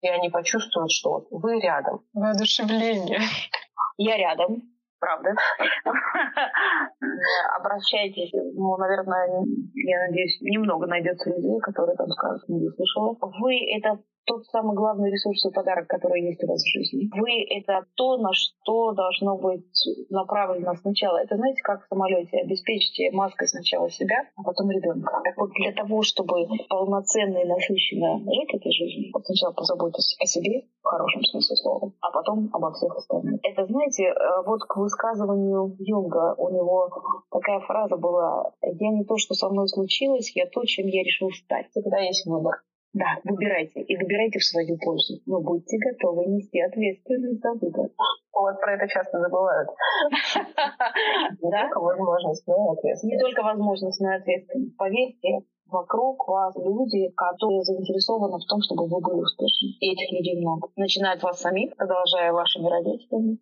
и 0.01 0.07
они 0.07 0.29
почувствуют, 0.29 0.91
что 0.91 1.11
вот 1.11 1.27
вы 1.31 1.59
рядом. 1.59 2.01
Воодушевление. 2.13 3.19
Я 3.97 4.17
рядом, 4.17 4.63
правда. 4.99 5.35
Обращайтесь. 7.57 8.31
Ну, 8.33 8.77
наверное, 8.77 9.43
я 9.73 10.07
надеюсь, 10.07 10.39
немного 10.41 10.87
найдется 10.87 11.29
людей, 11.29 11.59
которые 11.61 11.95
там 11.97 12.07
скажут, 12.09 12.47
не 12.49 12.69
слышала. 12.69 13.17
Вы— 13.39 13.59
это 13.77 13.99
тот 14.25 14.45
самый 14.47 14.75
главный 14.75 15.11
ресурс 15.11 15.45
и 15.45 15.51
подарок, 15.51 15.87
который 15.87 16.21
есть 16.21 16.43
у 16.43 16.47
вас 16.47 16.61
в 16.61 16.67
жизни. 16.67 17.09
Вы— 17.19 17.43
это 17.59 17.85
то, 17.95 18.17
на 18.17 18.31
что 18.33 18.91
должно 18.93 19.37
быть 19.37 19.65
направлено 20.09 20.73
сначала. 20.75 21.17
Это, 21.17 21.37
знаете, 21.37 21.61
как 21.63 21.83
в 21.83 21.87
самолете. 21.87 22.37
Обеспечьте 22.37 23.11
маской 23.11 23.47
сначала 23.47 23.89
себя, 23.89 24.27
а 24.35 24.43
потом 24.43 24.69
ребенка. 24.69 25.21
Так 25.23 25.37
вот, 25.37 25.51
для 25.51 25.71
того, 25.73 26.01
чтобы 26.03 26.47
полноценно 26.69 27.39
и 27.39 27.47
насыщенно 27.47 28.19
жить 28.19 28.53
этой 28.53 28.71
жизнью, 28.71 29.11
вот 29.13 29.25
сначала 29.25 29.53
позаботьтесь 29.53 30.15
о 30.19 30.25
себе, 30.25 30.63
в 30.81 30.87
хорошем 30.87 31.23
смысле 31.23 31.55
слова, 31.57 31.91
а 32.01 32.11
потом 32.11 32.49
обо 32.53 32.71
всех 32.73 32.95
остальных. 32.95 33.39
Это, 33.43 33.65
знаете, 33.65 34.03
э, 34.03 34.13
вот 34.45 34.63
к 34.63 34.77
высказыванию 34.77 35.75
Юнга 35.79 36.35
у 36.37 36.49
него 36.49 36.89
такая 37.31 37.59
фраза 37.61 37.97
была 37.97 38.51
«Я 38.61 38.89
не 38.89 39.03
то, 39.05 39.17
что 39.17 39.33
со 39.33 39.49
мной 39.49 39.67
случилось, 39.67 40.31
я 40.35 40.45
то, 40.47 40.63
чем 40.65 40.87
я 40.87 41.03
решил 41.03 41.29
стать». 41.31 41.67
Всегда 41.71 41.99
есть 41.99 42.25
выбор. 42.25 42.61
Да, 42.93 43.17
выбирайте. 43.23 43.81
И 43.81 43.95
выбирайте 43.95 44.39
в 44.39 44.43
свою 44.43 44.77
пользу. 44.77 45.21
Но 45.25 45.39
будьте 45.39 45.77
готовы 45.77 46.25
нести 46.25 46.59
ответственность 46.59 47.41
за 47.41 47.53
выбор. 47.53 47.89
Вот 48.33 48.59
про 48.59 48.75
это 48.75 48.87
часто 48.87 49.19
забывают. 49.19 49.69
Да? 51.41 51.69
возможность, 51.75 52.45
но 52.47 52.71
ответственность. 52.71 53.03
Не 53.03 53.19
только 53.19 53.43
возможность, 53.43 53.99
но 54.01 54.11
и 54.13 54.17
ответственность. 54.17 54.77
Поверьте, 54.77 55.39
вокруг 55.67 56.27
вас 56.27 56.55
люди, 56.57 57.09
которые 57.15 57.63
заинтересованы 57.63 58.37
в 58.37 58.45
том, 58.47 58.59
чтобы 58.61 58.87
вы 58.87 58.99
были 58.99 59.21
успешны. 59.21 59.69
И 59.79 59.91
этих 59.91 60.11
людей 60.11 60.39
много. 60.41 60.67
Начиная 60.75 61.15
от 61.15 61.23
вас 61.23 61.39
самих, 61.39 61.75
продолжая 61.77 62.33
вашими 62.33 62.67
родителями, 62.67 63.39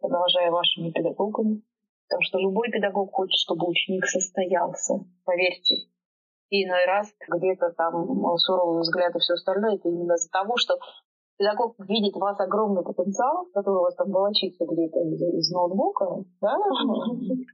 продолжая 0.00 0.50
вашими 0.50 0.90
педагогами. 0.90 1.62
Потому 2.08 2.22
что 2.22 2.38
любой 2.38 2.70
педагог 2.70 3.12
хочет, 3.12 3.38
чтобы 3.38 3.68
ученик 3.68 4.06
состоялся. 4.06 4.94
Поверьте, 5.24 5.88
и 6.50 6.64
иной 6.64 6.84
раз 6.86 7.12
где-то 7.28 7.72
там 7.76 7.92
суровый 8.38 8.80
взгляд 8.80 9.14
и 9.14 9.18
все 9.18 9.34
остальное, 9.34 9.76
это 9.76 9.88
именно 9.88 10.14
из-за 10.14 10.30
того, 10.30 10.56
что 10.56 10.78
педагог 11.38 11.74
видит 11.78 12.14
в 12.14 12.20
вас 12.20 12.38
огромный 12.40 12.82
потенциал, 12.82 13.46
который 13.52 13.78
у 13.78 13.82
вас 13.82 13.94
там 13.94 14.10
волочится 14.10 14.64
где-то 14.64 15.00
из, 15.00 15.20
из 15.20 15.50
ноутбука, 15.52 16.06
да? 16.40 16.56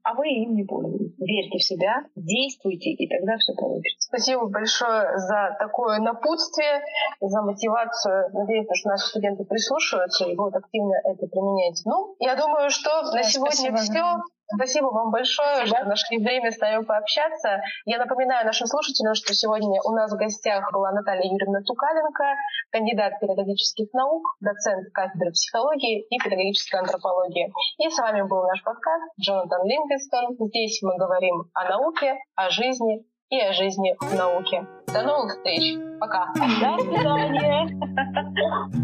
а 0.05 0.15
вы 0.15 0.29
им 0.29 0.55
не 0.55 0.65
пользуетесь. 0.65 1.19
Верьте 1.19 1.59
в 1.59 1.65
себя, 1.65 2.05
действуйте, 2.17 2.91
и 2.91 3.09
тогда 3.09 3.37
все 3.39 3.55
получится. 3.55 4.09
Спасибо 4.09 4.47
большое 4.47 5.19
за 5.19 5.57
такое 5.59 5.99
напутствие, 5.99 6.83
за 7.21 7.43
мотивацию. 7.43 8.31
Надеюсь, 8.33 8.67
что 8.73 8.91
наши 8.91 9.07
студенты 9.07 9.45
прислушиваются 9.45 10.25
и 10.25 10.37
будут 10.37 10.57
активно 10.57 10.95
это 11.05 11.27
применять. 11.27 11.83
Ну, 11.85 12.15
я 12.19 12.37
думаю, 12.37 12.71
что 12.71 12.91
на 13.13 13.23
сегодня 13.23 13.77
все. 13.77 14.23
Спасибо 14.55 14.87
вам 14.87 15.11
большое, 15.11 15.67
Спасибо. 15.67 15.77
что 15.77 15.89
нашли 15.89 16.19
время 16.19 16.51
с 16.51 16.59
нами 16.59 16.85
пообщаться. 16.85 17.61
Я 17.85 17.99
напоминаю 17.99 18.47
нашим 18.47 18.67
слушателям, 18.67 19.15
что 19.15 19.35
сегодня 19.35 19.81
у 19.85 19.93
нас 19.93 20.13
в 20.13 20.17
гостях 20.17 20.71
была 20.73 20.93
Наталья 20.93 21.25
Юрьевна 21.31 21.61
Тукаленко, 21.63 22.25
кандидат 22.71 23.19
педагогических 23.21 23.93
наук, 23.93 24.23
доцент 24.41 24.93
кафедры 24.93 25.31
психологии 25.33 26.03
и 26.03 26.19
педагогической 26.19 26.81
антропологии. 26.81 27.53
И 27.79 27.89
с 27.91 27.99
вами 27.99 28.23
был 28.23 28.43
наш 28.43 28.63
подкаст 28.63 29.13
Джонатан 29.21 29.67
Лингестон. 29.67 30.37
Здесь 30.49 30.81
мы 30.83 30.97
говорим 30.97 31.51
о 31.55 31.69
науке, 31.69 32.17
о 32.35 32.51
жизни 32.51 33.05
и 33.31 33.41
о 33.41 33.53
жизни 33.53 33.97
в 34.01 34.15
науке. 34.15 34.67
До 34.93 35.03
новых 35.03 35.33
встреч. 35.33 35.79
Пока. 35.99 36.27
До 36.35 36.79
свидания. 36.83 37.69